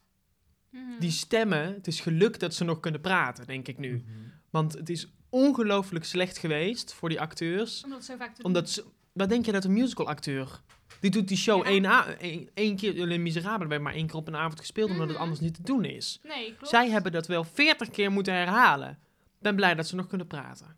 Mhm. 0.73 0.99
Die 0.99 1.11
stemmen, 1.11 1.73
het 1.73 1.87
is 1.87 1.99
gelukt 1.99 2.39
dat 2.39 2.53
ze 2.53 2.63
nog 2.63 2.79
kunnen 2.79 3.01
praten, 3.01 3.45
denk 3.47 3.67
ik 3.67 3.77
nu. 3.77 3.91
Mhm. 3.93 4.03
Want 4.49 4.73
het 4.73 4.89
is 4.89 5.11
ongelooflijk 5.29 6.05
slecht 6.05 6.37
geweest 6.37 6.93
voor 6.93 7.09
die 7.09 7.21
acteurs. 7.21 7.83
Omdat 7.83 8.03
zo 8.05 8.15
vaak 8.17 8.35
te 8.35 8.43
Omdat 8.43 8.69
ze, 8.69 8.83
wat 9.13 9.29
denk 9.29 9.45
je 9.45 9.51
dat 9.51 9.63
een 9.65 9.73
musicalacteur? 9.73 10.61
Die 10.99 11.11
doet 11.11 11.27
die 11.27 11.37
show 11.37 11.63
Ja. 11.63 11.69
één, 11.69 11.85
a- 11.85 12.07
één, 12.17 12.49
één 12.53 12.75
keer, 12.75 12.93
Les 13.05 13.17
Miserables 13.17 13.67
werd 13.67 13.81
maar 13.81 13.93
één 13.93 14.07
keer 14.07 14.15
op 14.15 14.27
een 14.27 14.35
avond 14.35 14.59
gespeeld, 14.59 14.89
omdat 14.89 15.03
het 15.07 15.11
Mhm. 15.15 15.21
anders 15.21 15.39
niet 15.41 15.53
te 15.53 15.63
doen 15.63 15.85
is. 15.85 16.19
Nee, 16.23 16.45
klopt. 16.53 16.67
Zij 16.67 16.89
hebben 16.89 17.11
dat 17.11 17.27
wel 17.27 17.43
40 17.43 17.89
keer 17.89 18.11
moeten 18.11 18.33
herhalen. 18.33 18.99
Ben 19.39 19.55
blij 19.55 19.75
dat 19.75 19.87
ze 19.87 19.95
nog 19.95 20.07
kunnen 20.07 20.27
praten. 20.27 20.75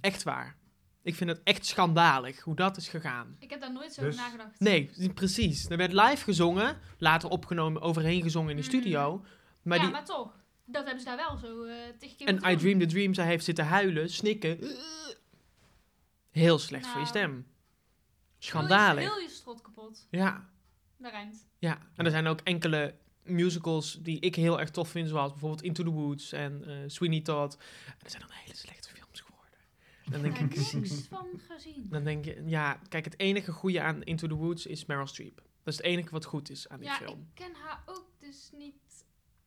Echt 0.00 0.22
waar. 0.22 0.56
Ik 1.02 1.14
vind 1.14 1.30
het 1.30 1.40
echt 1.44 1.66
schandalig 1.66 2.40
hoe 2.40 2.54
dat 2.56 2.76
is 2.76 2.88
gegaan. 2.88 3.36
Ik 3.38 3.50
heb 3.50 3.60
daar 3.60 3.72
nooit 3.72 3.92
zo 3.92 4.02
Dus- 4.02 4.14
over 4.14 4.26
nagedacht. 4.26 4.60
Nee, 4.60 4.90
precies. 5.14 5.68
Er 5.68 5.76
werd 5.76 5.92
live 5.92 6.24
gezongen, 6.24 6.78
later 6.98 7.28
opgenomen, 7.28 7.82
overheen 7.82 8.22
gezongen 8.22 8.50
in 8.50 8.56
de 8.56 8.62
Mhm. 8.62 8.70
studio. 8.70 9.24
Maar 9.62 9.76
ja, 9.78 9.82
die, 9.82 9.92
maar 9.92 10.04
toch. 10.04 10.36
Dat 10.64 10.84
hebben 10.84 11.02
ze 11.02 11.08
daar 11.08 11.16
wel 11.16 11.36
zo 11.36 11.64
eh 11.64 11.74
tig 11.98 12.16
keer 12.16 12.26
en 12.26 12.50
I. 12.52 12.56
Dream 12.56 12.78
the 12.78 12.86
Dream, 12.86 13.14
zij 13.14 13.26
heeft 13.26 13.44
zitten 13.44 13.66
huilen, 13.66 14.10
snikken. 14.10 14.58
Heel 16.30 16.58
slecht 16.58 16.84
voor 16.86 17.00
je 17.00 17.06
Nou. 17.06 17.08
stem. 17.08 17.30
Heel 17.30 17.42
je- 18.38 18.44
Schandalig. 18.46 19.04
Heel 19.04 19.18
je 19.20 19.28
strot 19.28 19.60
kapot. 19.62 20.06
Ja, 20.10 20.48
Daar 20.96 21.10
rijmt. 21.10 21.46
ja. 21.58 21.78
En 21.96 22.04
er 22.04 22.10
zijn 22.10 22.26
ook 22.26 22.40
enkele 22.40 22.94
musicals 23.22 23.98
die 24.02 24.20
ik 24.20 24.34
heel 24.34 24.60
erg 24.60 24.70
tof 24.70 24.88
vind, 24.88 25.08
zoals 25.08 25.30
bijvoorbeeld 25.30 25.62
Into 25.62 25.82
the 25.84 25.90
Woods 25.90 26.32
en 26.32 26.64
eh, 26.66 26.76
Sweeney 26.86 27.20
Todd. 27.20 27.54
En 27.86 27.94
dat 27.98 28.10
zijn 28.10 28.22
dan 28.22 28.30
hele 28.32 28.56
slechte. 28.56 28.87
Dan 30.10 30.22
denk 30.22 30.34
ik, 30.34 30.40
heb 30.40 30.50
ik 30.50 30.72
niks 30.72 31.06
van 31.08 31.26
gezien. 31.48 31.86
dan 31.90 32.04
denk 32.04 32.24
je, 32.24 32.42
ja, 32.46 32.80
kijk, 32.88 33.04
het 33.04 33.18
enige 33.18 33.52
goede 33.52 33.82
aan 33.82 34.02
Into 34.02 34.26
the 34.28 34.34
Woods 34.34 34.66
is 34.66 34.86
Meryl 34.86 35.06
Streep. 35.06 35.36
Dat 35.36 35.74
is 35.74 35.76
het 35.76 35.86
enige 35.86 36.10
wat 36.10 36.24
goed 36.24 36.50
is 36.50 36.68
aan 36.68 36.78
die 36.78 36.88
Ja, 36.88 36.94
film. 36.94 37.18
ik 37.20 37.34
ken 37.34 37.54
haar 37.54 37.82
ook 37.86 38.06
dus 38.18 38.50
niet. 38.58 38.74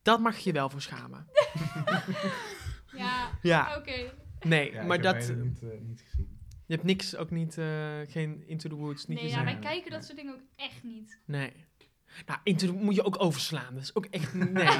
Dat 0.02 0.20
mag 0.20 0.38
je 0.38 0.52
wel 0.52 0.70
voor 0.70 0.80
schamen. 0.82 1.26
Ja, 2.96 3.38
Ja, 3.42 3.76
oké. 3.76 4.12
nee, 4.40 4.72
Ja, 4.72 4.80
ik 4.80 4.86
maar 4.86 4.98
heb 5.02 5.02
dat, 5.20 5.36
niet, 5.36 5.62
eh, 5.62 5.68
niet 5.80 6.00
gezien. 6.10 6.38
je 6.66 6.74
hebt 6.74 6.86
niks, 6.86 7.16
ook 7.16 7.30
niet, 7.30 7.58
eh, 7.58 8.00
geen 8.06 8.42
Into 8.46 8.68
the 8.68 8.74
Woods, 8.74 9.06
niet 9.06 9.18
Nee, 9.18 9.26
ja, 9.26 9.30
gezien. 9.32 9.44
wij 9.44 9.54
Nee. 9.54 9.62
kijken 9.62 9.90
dat 9.90 10.04
soort 10.04 10.16
dingen 10.16 10.34
ook 10.34 10.40
echt 10.56 10.82
niet. 10.82 11.18
Nee. 11.24 11.52
Nou, 12.26 12.40
Into 12.42 12.66
the 12.66 12.72
moet 12.72 12.94
je 12.94 13.02
ook 13.04 13.22
overslaan. 13.22 13.74
Dat 13.74 13.82
is 13.82 13.94
ook 13.94 14.04
echt, 14.06 14.34
nee. 14.58 14.78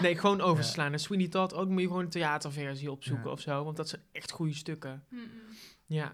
nee, 0.00 0.16
gewoon 0.18 0.40
overslaan. 0.40 0.92
En 0.92 0.98
Sweeney 1.00 1.28
Todd 1.28 1.54
ook 1.54 1.68
moet 1.68 1.80
je 1.80 1.86
gewoon 1.86 2.02
een 2.02 2.08
theaterversie 2.10 2.90
opzoeken 2.90 3.26
Ja. 3.26 3.30
of 3.32 3.40
zo. 3.40 3.64
Want 3.64 3.76
dat 3.76 3.88
zijn 3.88 4.02
echt 4.12 4.30
goede 4.30 4.54
stukken. 4.54 5.04
Mm-mm. 5.08 5.28
Ja. 5.86 6.12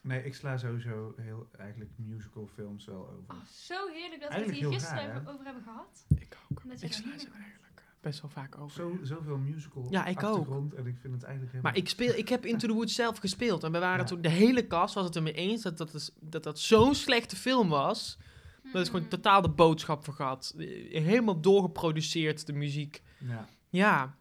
Nee, 0.00 0.24
ik 0.24 0.34
sla 0.34 0.56
sowieso 0.56 1.14
heel 1.16 1.48
eigenlijk 1.58 1.90
musical 1.96 2.48
films 2.54 2.84
wel 2.84 3.08
over. 3.08 3.34
Oh, 3.34 3.44
zo 3.50 3.88
heerlijk 3.92 4.20
dat 4.20 4.30
we 4.34 4.38
het 4.40 4.50
hier 4.50 4.72
gisteren 4.72 5.06
raar, 5.06 5.22
over 5.28 5.44
hebben 5.44 5.62
gehad. 5.62 6.04
Ik 6.18 6.36
ook. 6.50 6.62
Ik 6.62 6.80
daar 6.80 6.92
sla 6.92 7.18
ze 7.18 7.28
eigenlijk 7.34 7.82
best 8.00 8.20
wel 8.20 8.30
vaak 8.30 8.58
over. 8.58 8.74
Zo, 8.76 8.98
zoveel 9.02 9.36
musical 9.38 9.86
Ja, 9.90 10.06
ik 10.06 10.22
ook. 10.22 10.74
en 10.74 10.86
ik 10.86 10.96
vind 11.00 11.12
het 11.14 11.22
eigenlijk 11.22 11.52
helemaal... 11.52 11.62
Maar 11.72 11.76
ik, 11.76 11.88
speel, 11.88 12.14
ik 12.14 12.28
heb 12.28 12.46
Into 12.46 12.66
the 12.68 12.72
Woods 12.74 12.94
zelf 12.94 13.18
gespeeld. 13.18 13.64
En 13.64 13.72
we 13.72 13.78
waren 13.78 13.98
Ja. 13.98 14.04
toen, 14.04 14.20
de 14.20 14.28
hele 14.28 14.66
cast 14.66 14.94
was 14.94 15.04
het 15.04 15.16
ermee 15.16 15.32
eens 15.32 15.62
dat 15.62 15.78
dat, 15.78 15.94
is, 15.94 16.10
dat, 16.20 16.42
dat 16.42 16.58
zo'n 16.58 16.94
slechte 16.94 17.36
film 17.36 17.68
was. 17.68 18.18
Dat 18.62 18.80
is 18.82 18.86
gewoon 18.86 19.00
Mm-mm. 19.04 19.08
totaal 19.08 19.42
de 19.42 19.48
boodschap 19.48 20.04
vergat. 20.04 20.54
Helemaal 20.56 21.40
doorgeproduceerd, 21.40 22.46
de 22.46 22.52
muziek. 22.52 23.02
Ja, 23.18 23.48
Ja, 23.68 24.16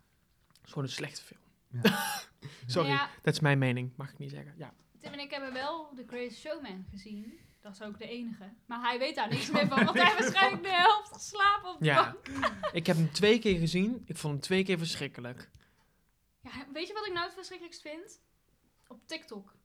het 0.47 0.59
is 0.65 0.69
gewoon 0.69 0.83
een 0.83 0.93
slechte 0.93 1.21
film. 1.23 1.39
ja. 1.83 1.99
Sorry, 2.65 2.89
Ja, 2.89 3.09
dat 3.21 3.33
is 3.33 3.39
mijn 3.39 3.57
mening. 3.57 3.91
Mag 3.95 4.09
ik 4.11 4.17
niet 4.17 4.29
zeggen. 4.29 4.53
Ja. 4.57 4.73
Tim 4.99 5.11
en 5.11 5.19
ik 5.19 5.31
hebben 5.31 5.53
wel 5.53 5.93
The 5.95 6.03
Greatest 6.07 6.39
Showman 6.39 6.85
gezien. 6.91 7.39
Dat 7.61 7.73
is 7.73 7.81
ook 7.81 7.97
de 7.97 8.07
enige. 8.07 8.53
Maar 8.65 8.81
hij 8.81 8.99
weet 8.99 9.15
daar 9.15 9.29
niks 9.29 9.51
meer 9.51 9.67
van, 9.67 9.83
want 9.85 9.97
hij 9.97 10.13
waarschijnlijk 10.19 10.63
de 10.63 10.69
helft 10.73 11.21
slapen 11.21 11.69
op 11.73 11.79
de 11.79 11.85
Ja. 11.85 12.03
bank. 12.25 12.53
Ik 12.73 12.87
heb 12.87 12.95
hem 12.95 13.11
twee 13.11 13.39
keer 13.39 13.59
gezien. 13.59 14.03
Ik 14.05 14.17
vond 14.17 14.33
hem 14.33 14.41
twee 14.41 14.63
keer 14.63 14.77
verschrikkelijk. 14.77 15.49
Ja, 16.41 16.51
weet 16.73 16.87
je 16.87 16.93
wat 16.93 17.05
ik 17.07 17.13
nou 17.13 17.25
het 17.25 17.33
verschrikkelijkst 17.33 17.81
vind? 17.81 18.19
Op 18.87 18.99
TikTok. 19.05 19.55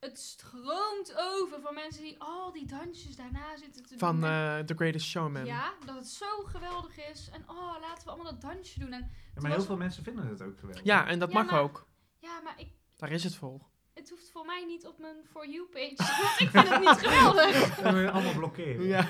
Het 0.00 0.18
stroomt 0.18 1.14
over 1.16 1.60
van 1.60 1.74
mensen 1.74 2.02
die 2.02 2.16
al 2.18 2.52
die 2.52 2.66
dansjes 2.66 3.16
daarna 3.16 3.56
zitten 3.56 3.86
te 3.86 3.98
Van 3.98 4.20
doen. 4.20 4.30
eh, 4.30 4.58
The 4.58 4.74
Greatest 4.74 5.06
Showman. 5.06 5.44
Ja, 5.44 5.72
dat 5.86 5.94
het 5.94 6.06
zo 6.08 6.26
geweldig 6.44 6.98
is. 7.10 7.30
En 7.32 7.42
oh, 7.48 7.74
laten 7.80 8.04
we 8.04 8.10
allemaal 8.10 8.32
dat 8.32 8.40
dansje 8.40 8.78
doen. 8.78 8.92
En 8.92 9.10
Ja, 9.34 9.40
maar 9.40 9.50
heel 9.50 9.62
veel 9.62 9.76
mensen 9.76 10.02
vinden 10.04 10.26
het 10.28 10.42
ook 10.42 10.58
geweldig. 10.58 10.84
Ja, 10.84 11.06
en 11.06 11.18
dat 11.18 11.32
Ja, 11.32 11.42
mag 11.42 11.50
maar- 11.50 11.60
ook. 11.60 11.86
ja, 12.18 12.40
maar 12.44 12.54
ik, 12.56 12.68
Daar 12.96 13.10
is 13.10 13.24
het 13.24 13.34
voor. 13.34 13.60
het 13.94 14.10
hoeft 14.10 14.30
voor 14.30 14.44
mij 14.46 14.64
niet 14.64 14.86
op 14.86 14.98
mijn 14.98 15.16
For 15.30 15.48
You 15.48 15.66
page. 15.68 15.94
Want 16.22 16.40
ik 16.44 16.50
vind 16.50 16.68
het 16.68 16.80
niet 16.80 16.88
geweldig. 17.08 17.76
Dat 17.82 17.94
we 17.94 18.10
allemaal 18.10 18.34
blokkeren. 18.34 18.84
Ja. 18.86 19.08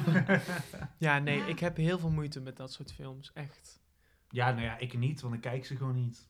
ja, 0.99 1.19
nee, 1.19 1.39
Ja. 1.39 1.45
ik 1.47 1.59
heb 1.59 1.77
heel 1.77 1.99
veel 1.99 2.11
moeite 2.11 2.41
met 2.41 2.57
dat 2.57 2.73
soort 2.73 2.93
films. 2.93 3.31
Echt. 3.35 3.81
Ja, 4.29 4.51
nou 4.51 4.63
ja, 4.65 4.77
ik 4.79 4.99
niet, 4.99 5.21
want 5.21 5.35
ik 5.35 5.41
kijk 5.41 5.67
ze 5.67 5.77
gewoon 5.77 5.95
niet. 5.95 6.29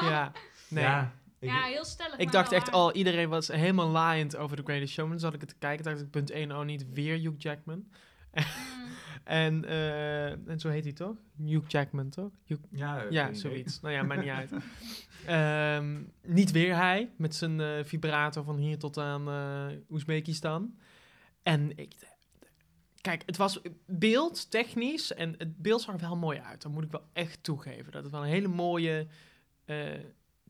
Ja, 0.00 0.32
nee. 0.68 0.84
Ja, 0.84 1.14
Ja, 1.40 1.62
heel 1.62 1.84
stellig. 1.84 2.16
Ik 2.16 2.24
maar 2.24 2.32
dacht 2.32 2.52
echt 2.52 2.72
al, 2.72 2.92
iedereen 2.92 3.28
was 3.28 3.48
helemaal 3.48 3.88
laaiend 3.88 4.36
over 4.36 4.56
The 4.56 4.62
Greatest 4.62 4.92
Showman. 4.92 5.18
Zat 5.20 5.34
ik 5.34 5.40
het 5.40 5.48
te 5.48 5.56
kijken, 5.58 5.84
dacht 5.84 6.00
ik, 6.00 6.10
punt 6.10 6.30
1, 6.30 6.52
oh 6.52 6.64
niet 6.64 6.86
weer 6.92 7.18
Hugh 7.18 7.34
Jackman. 7.38 7.84
Mm. 8.32 8.44
En, 9.24 9.64
eh, 9.64 10.30
en 10.48 10.60
zo 10.60 10.68
heet 10.68 10.84
hij 10.84 10.92
toch? 10.92 11.16
Hugh 11.44 11.68
Jackman, 11.68 12.08
toch? 12.08 12.30
Hugh- 12.44 12.64
Ja, 12.70 13.06
ja, 13.10 13.32
zoiets. 13.34 13.80
Nou 13.80 13.94
ja, 13.94 14.02
maakt 14.02 14.20
niet 14.20 14.30
uit. 14.30 14.50
Ehm, 15.26 16.02
niet 16.22 16.50
weer 16.50 16.74
hij, 16.76 17.10
met 17.16 17.34
zijn 17.34 17.60
eh, 17.60 17.84
vibrator 17.84 18.44
van 18.44 18.56
hier 18.56 18.78
tot 18.78 18.98
aan 18.98 19.28
eh 19.28 19.66
Oezbekistan. 19.90 20.78
En 21.42 21.76
ik... 21.78 21.94
Kijk, 23.00 23.22
het 23.26 23.36
was 23.36 23.60
beeldtechnisch 23.86 25.12
en 25.14 25.34
het 25.38 25.56
beeld 25.56 25.80
zag 25.80 25.94
er 25.94 26.00
wel 26.00 26.16
mooi 26.16 26.38
uit. 26.38 26.62
Dat 26.62 26.72
moet 26.72 26.84
ik 26.84 26.90
wel 26.90 27.06
echt 27.12 27.42
toegeven. 27.42 27.92
Dat 27.92 28.04
er 28.04 28.10
wel 28.10 28.22
een 28.22 28.28
hele 28.28 28.48
mooie, 28.48 29.06
eh, 29.64 29.76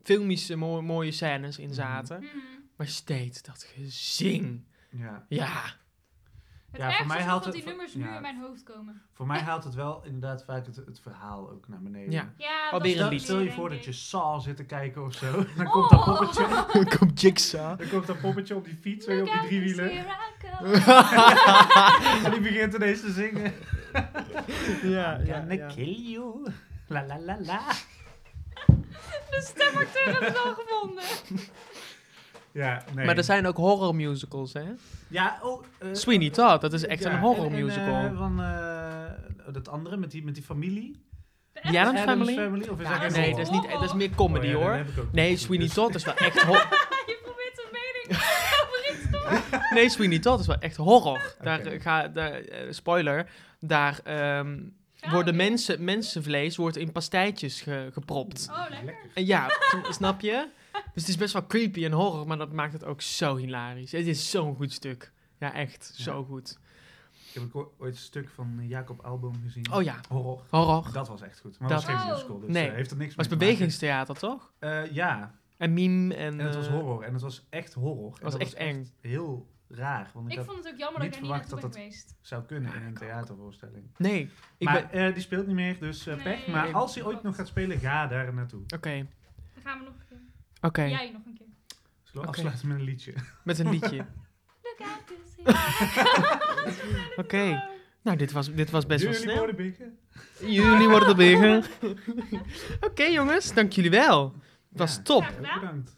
filmische, 0.06 0.56
mo- 0.56 0.82
mooie 0.82 1.12
scènes 1.12 1.58
in 1.58 1.64
Mhm. 1.66 1.74
zaten. 1.74 2.20
Mm. 2.20 2.28
Maar 2.76 2.86
steeds 2.86 3.42
dat 3.42 3.66
gezing. 3.74 4.64
Ja. 4.90 5.24
Ja, 5.28 5.50
Het 6.70 6.80
Ja, 6.80 6.92
voor 6.96 7.06
mij 7.06 7.22
haalt 7.22 7.44
dat 7.44 7.54
het- 7.54 7.62
die 7.62 7.72
nummers 7.72 7.92
ja. 7.92 7.98
nu 7.98 8.14
in 8.14 8.20
mijn 8.20 8.38
hoofd 8.40 8.62
komen. 8.62 9.02
Voor 9.12 9.26
mij 9.26 9.40
haalt 9.40 9.64
het 9.64 9.74
wel 9.74 10.04
inderdaad 10.04 10.44
vaak 10.44 10.66
het, 10.66 10.76
het 10.76 11.00
verhaal 11.00 11.50
ook 11.50 11.68
naar 11.68 11.82
beneden. 11.82 12.12
Ja. 12.12 12.32
Ja, 12.36 12.70
dat 12.70 12.80
een 12.84 12.90
is 12.90 12.94
lied. 12.94 13.10
het 13.12 13.22
Stel 13.22 13.38
je 13.38 13.52
voor 13.52 13.68
dat 13.70 13.84
je. 13.84 13.92
Saw 13.92 14.40
zit 14.40 14.56
te 14.56 14.64
kijken 14.64 15.04
of 15.04 15.14
zo. 15.14 15.44
Dan 15.56 15.66
Oh. 15.66 15.72
komt 15.72 15.90
dat 15.90 16.04
poppetje. 16.04 16.64
dan 16.72 16.98
komt 16.98 17.20
Jigsaw. 17.20 17.78
Dan 17.78 17.88
komt 17.88 18.06
dat 18.06 18.20
poppetje 18.20 18.56
op 18.56 18.64
die 18.64 18.76
fiets, 18.80 19.06
weer 19.06 19.20
op 19.20 19.26
Look 19.26 19.40
die 19.40 19.48
driewielen. 19.48 19.90
en 22.24 22.30
die 22.30 22.40
begint 22.40 22.74
ineens 22.74 23.00
te 23.00 23.12
zingen. 23.12 23.52
ja, 24.82 25.18
I'm 25.20 25.26
gonna 25.48 25.66
kill 25.66 26.10
you. 26.10 26.46
La 26.86 27.06
la 27.06 27.18
la 27.20 27.36
la. 27.40 27.62
De 29.30 29.40
stemacteur 29.54 30.24
het 30.24 30.36
al 30.44 30.54
gevonden. 30.54 31.04
Ja, 32.52 32.82
nee. 32.94 33.06
Maar 33.06 33.16
er 33.16 33.24
zijn 33.24 33.46
ook 33.46 33.56
horror 33.56 33.94
musicals, 33.94 34.52
hè? 34.52 34.64
Ja, 35.08 35.38
oh. 35.42 35.64
eh, 35.78 35.88
Sweeney 35.92 36.30
Todd, 36.30 36.60
dat 36.60 36.72
is 36.72 36.86
echt 36.86 37.02
ja, 37.02 37.12
een 37.12 37.18
horror 37.18 37.46
en- 37.46 37.52
en, 37.54 37.64
musical. 37.64 38.04
eh, 38.04 38.16
van 38.18 38.42
eh, 38.42 39.52
dat 39.52 39.68
andere 39.68 39.96
met 39.96 40.10
die, 40.10 40.24
met 40.24 40.34
die 40.34 40.42
familie. 40.44 41.04
Addams 41.62 42.00
Addams 42.00 42.30
Family? 42.32 42.68
Of 42.68 42.80
is 42.80 42.86
Ja, 42.88 42.98
dat 42.98 43.12
nee, 43.16 43.30
dat 43.30 43.38
is, 43.38 43.50
niet, 43.50 43.70
dat 43.70 43.82
is 43.82 43.94
meer 43.94 44.10
comedy, 44.10 44.52
Oh 44.52 44.62
hoor. 44.62 44.72
heb 44.72 44.88
ik 44.88 44.98
ook 44.98 45.12
Nee. 45.12 45.36
Sweeney 45.36 45.66
Dus- 45.66 45.74
Todd 45.74 45.94
is 45.94 46.04
wel 46.04 46.14
echt 46.14 46.42
horror. 46.42 46.66
Je 47.06 47.18
probeert 47.22 47.58
een 47.64 47.70
mening 47.72 48.22
over 48.62 48.90
iets 48.92 49.10
te 49.70 49.74
Nee, 49.74 49.88
Sweeney 49.88 50.18
Todd 50.18 50.40
is 50.40 50.46
wel 50.46 50.58
echt 50.58 50.76
horror. 50.76 51.34
Daar, 51.40 51.60
eh, 51.60 51.80
ga, 51.80 52.08
daar, 52.08 52.32
eh, 52.32 52.66
spoiler, 52.72 53.26
daar 53.60 54.00
ehm, 54.04 54.58
worden 55.10 55.36
mensen, 55.36 55.84
mensenvlees 55.84 56.56
wordt 56.56 56.76
in 56.76 56.92
pastijtjes 56.92 57.60
ge- 57.60 57.88
gepropt. 57.92 58.46
Oh, 58.50 58.64
lekker. 58.70 59.10
En 59.14 59.26
ja, 59.26 59.48
snap 59.90 60.20
je? 60.20 60.48
Dus 60.72 60.82
het 61.02 61.08
is 61.08 61.16
best 61.16 61.32
wel 61.32 61.46
creepy 61.46 61.84
en 61.84 61.92
horror, 61.92 62.26
maar 62.26 62.36
dat 62.38 62.52
maakt 62.52 62.72
het 62.72 62.84
ook 62.84 63.00
zo 63.00 63.36
hilarisch. 63.36 63.92
Het 63.92 64.06
is 64.06 64.30
zo'n 64.30 64.56
goed 64.56 64.72
stuk. 64.72 65.12
Ja, 65.38 65.54
echt, 65.54 65.92
Ja. 65.96 66.02
zo 66.02 66.24
goed. 66.24 66.58
Ik 67.32 67.42
heb 67.42 67.54
ook 67.56 67.72
ooit 67.78 67.94
een 67.94 68.00
stuk 68.00 68.28
van 68.34 68.56
eh, 68.60 68.68
Jacob 68.68 69.00
Album 69.04 69.32
gezien. 69.44 69.72
Oh 69.72 69.82
ja, 69.82 70.00
Horror. 70.08 70.42
horror. 70.50 70.92
Dat 70.92 71.08
was 71.08 71.22
echt 71.22 71.40
goed. 71.40 71.58
Maar 71.58 71.68
Dat- 71.68 71.84
was 71.84 71.94
geen 71.94 72.04
Oh. 72.06 72.12
musical, 72.14 72.40
dus 72.40 72.50
Nee. 72.50 72.68
eh, 72.68 72.74
heeft 72.74 72.90
er 72.90 72.96
niks 72.96 73.14
was 73.14 73.28
mee 73.28 73.38
te 73.38 73.44
maken. 73.44 73.54
bewegingstheater, 73.56 74.14
toch? 74.16 74.52
Eh, 74.58 74.92
ja, 74.92 75.34
En 75.56 75.74
meme 75.74 76.14
en... 76.14 76.40
en 76.40 76.46
het 76.46 76.54
was 76.54 76.68
horror. 76.68 77.02
En 77.02 77.12
het 77.12 77.22
was 77.22 77.46
echt 77.50 77.74
horror. 77.74 78.12
En 78.18 78.24
was 78.24 78.36
echt 78.36 78.54
eng. 78.54 78.90
heel 79.00 79.46
raar. 79.68 80.10
Want 80.14 80.26
ik, 80.26 80.32
Ik 80.32 80.38
had, 80.38 80.46
vond 80.46 80.64
het 80.64 80.72
ook 80.72 80.78
jammer 80.78 81.00
dat 81.00 81.08
niet 81.10 81.16
ik 81.16 81.16
er 81.16 81.26
niet 81.26 81.30
verwacht 81.30 81.50
naartoe 81.50 81.60
dat 81.60 81.70
ben 81.80 81.90
dat- 81.90 81.98
geweest. 81.98 82.16
zou 82.20 82.44
kunnen 82.44 82.74
in 82.74 82.82
een 82.82 82.94
theatervoorstelling. 82.94 83.84
Nee, 83.96 84.30
ik 84.58 84.66
maar 84.68 84.88
ben... 84.90 85.06
eh, 85.08 85.12
die 85.14 85.22
speelt 85.22 85.46
niet 85.46 85.54
meer, 85.56 85.78
dus 85.78 86.06
eh, 86.06 86.14
Nee, 86.14 86.22
pech. 86.24 86.46
Maar 86.46 86.64
nee, 86.64 86.74
als 86.74 86.94
hij 86.94 87.04
ooit 87.04 87.22
nog 87.22 87.36
gaat 87.36 87.46
spelen, 87.48 87.78
ga 87.78 88.06
daar 88.06 88.34
naartoe. 88.34 88.62
Oké, 88.74 89.06
Dan 89.54 89.62
gaan 89.62 89.78
we 89.78 89.84
nog 89.84 89.94
een 89.94 90.06
keer. 90.08 90.18
oké. 90.60 90.82
Jij 90.82 91.10
nog 91.12 91.24
een 91.26 91.34
keer. 91.34 91.46
Zullen 92.02 92.22
we 92.22 92.28
Oké. 92.28 92.28
afsluiten 92.28 92.68
met 92.68 92.78
een 92.78 92.84
liedje? 92.84 93.14
Met 93.44 93.58
een 93.58 93.70
liedje. 93.70 94.06
Oké. 97.16 97.62
Nou, 98.02 98.16
dit 98.18 98.32
was, 98.32 98.52
dit 98.54 98.70
was 98.70 98.86
best 98.86 99.02
wel 99.04 99.12
Jullie 99.12 99.26
snel. 99.28 99.38
worden 99.38 99.56
bigger. 99.56 99.92
Jullie 100.40 100.88
worden 100.88 101.16
bigger. 101.16 101.68
Oké 102.80 103.02
jongens, 103.04 103.54
dank 103.54 103.72
jullie 103.72 103.90
wel. 103.90 104.34
Het 104.68 104.78
was 104.78 104.96
Ja. 104.96 105.02
top. 105.02 105.26
Bedankt. 105.40 105.96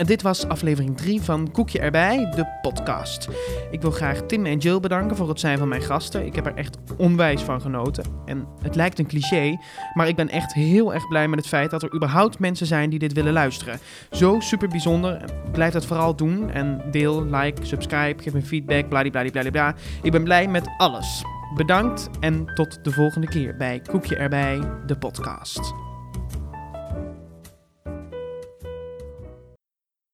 En 0.00 0.06
dit 0.06 0.22
was 0.22 0.48
aflevering 0.48 0.96
3 0.96 1.20
van 1.20 1.50
Koekje 1.50 1.78
erbij, 1.78 2.30
de 2.36 2.58
podcast. 2.62 3.28
Ik 3.70 3.80
wil 3.80 3.90
graag 3.90 4.20
Tim 4.20 4.46
en 4.46 4.58
Jill 4.58 4.80
bedanken 4.80 5.16
voor 5.16 5.28
het 5.28 5.40
zijn 5.40 5.58
van 5.58 5.68
mijn 5.68 5.82
gasten. 5.82 6.26
Ik 6.26 6.34
heb 6.34 6.46
er 6.46 6.54
echt 6.54 6.76
onwijs 6.96 7.42
van 7.42 7.60
genoten. 7.60 8.04
En 8.24 8.46
het 8.62 8.74
lijkt 8.74 8.98
een 8.98 9.06
cliché, 9.06 9.58
maar 9.94 10.08
ik 10.08 10.16
ben 10.16 10.28
echt 10.28 10.52
heel 10.52 10.94
erg 10.94 11.08
blij 11.08 11.28
met 11.28 11.38
het 11.38 11.48
feit 11.48 11.70
dat 11.70 11.82
er 11.82 11.94
überhaupt 11.94 12.38
mensen 12.38 12.66
zijn 12.66 12.90
die 12.90 12.98
dit 12.98 13.12
willen 13.12 13.32
luisteren. 13.32 13.78
Zo 14.10 14.40
super 14.40 14.68
bijzonder. 14.68 15.24
Blijf 15.52 15.72
dat 15.72 15.86
vooral 15.86 16.16
doen. 16.16 16.50
En 16.50 16.82
deel, 16.90 17.24
like, 17.24 17.64
subscribe, 17.64 18.22
geef 18.22 18.32
me 18.32 18.42
feedback, 18.42 18.88
bladibladibladibla. 18.88 19.74
Ik 20.02 20.12
ben 20.12 20.24
blij 20.24 20.48
met 20.48 20.68
alles. 20.76 21.22
Bedankt 21.56 22.10
en 22.20 22.46
tot 22.54 22.84
de 22.84 22.92
volgende 22.92 23.28
keer 23.28 23.56
bij 23.56 23.80
Koekje 23.80 24.16
erbij, 24.16 24.60
de 24.86 24.98
podcast. 24.98 25.89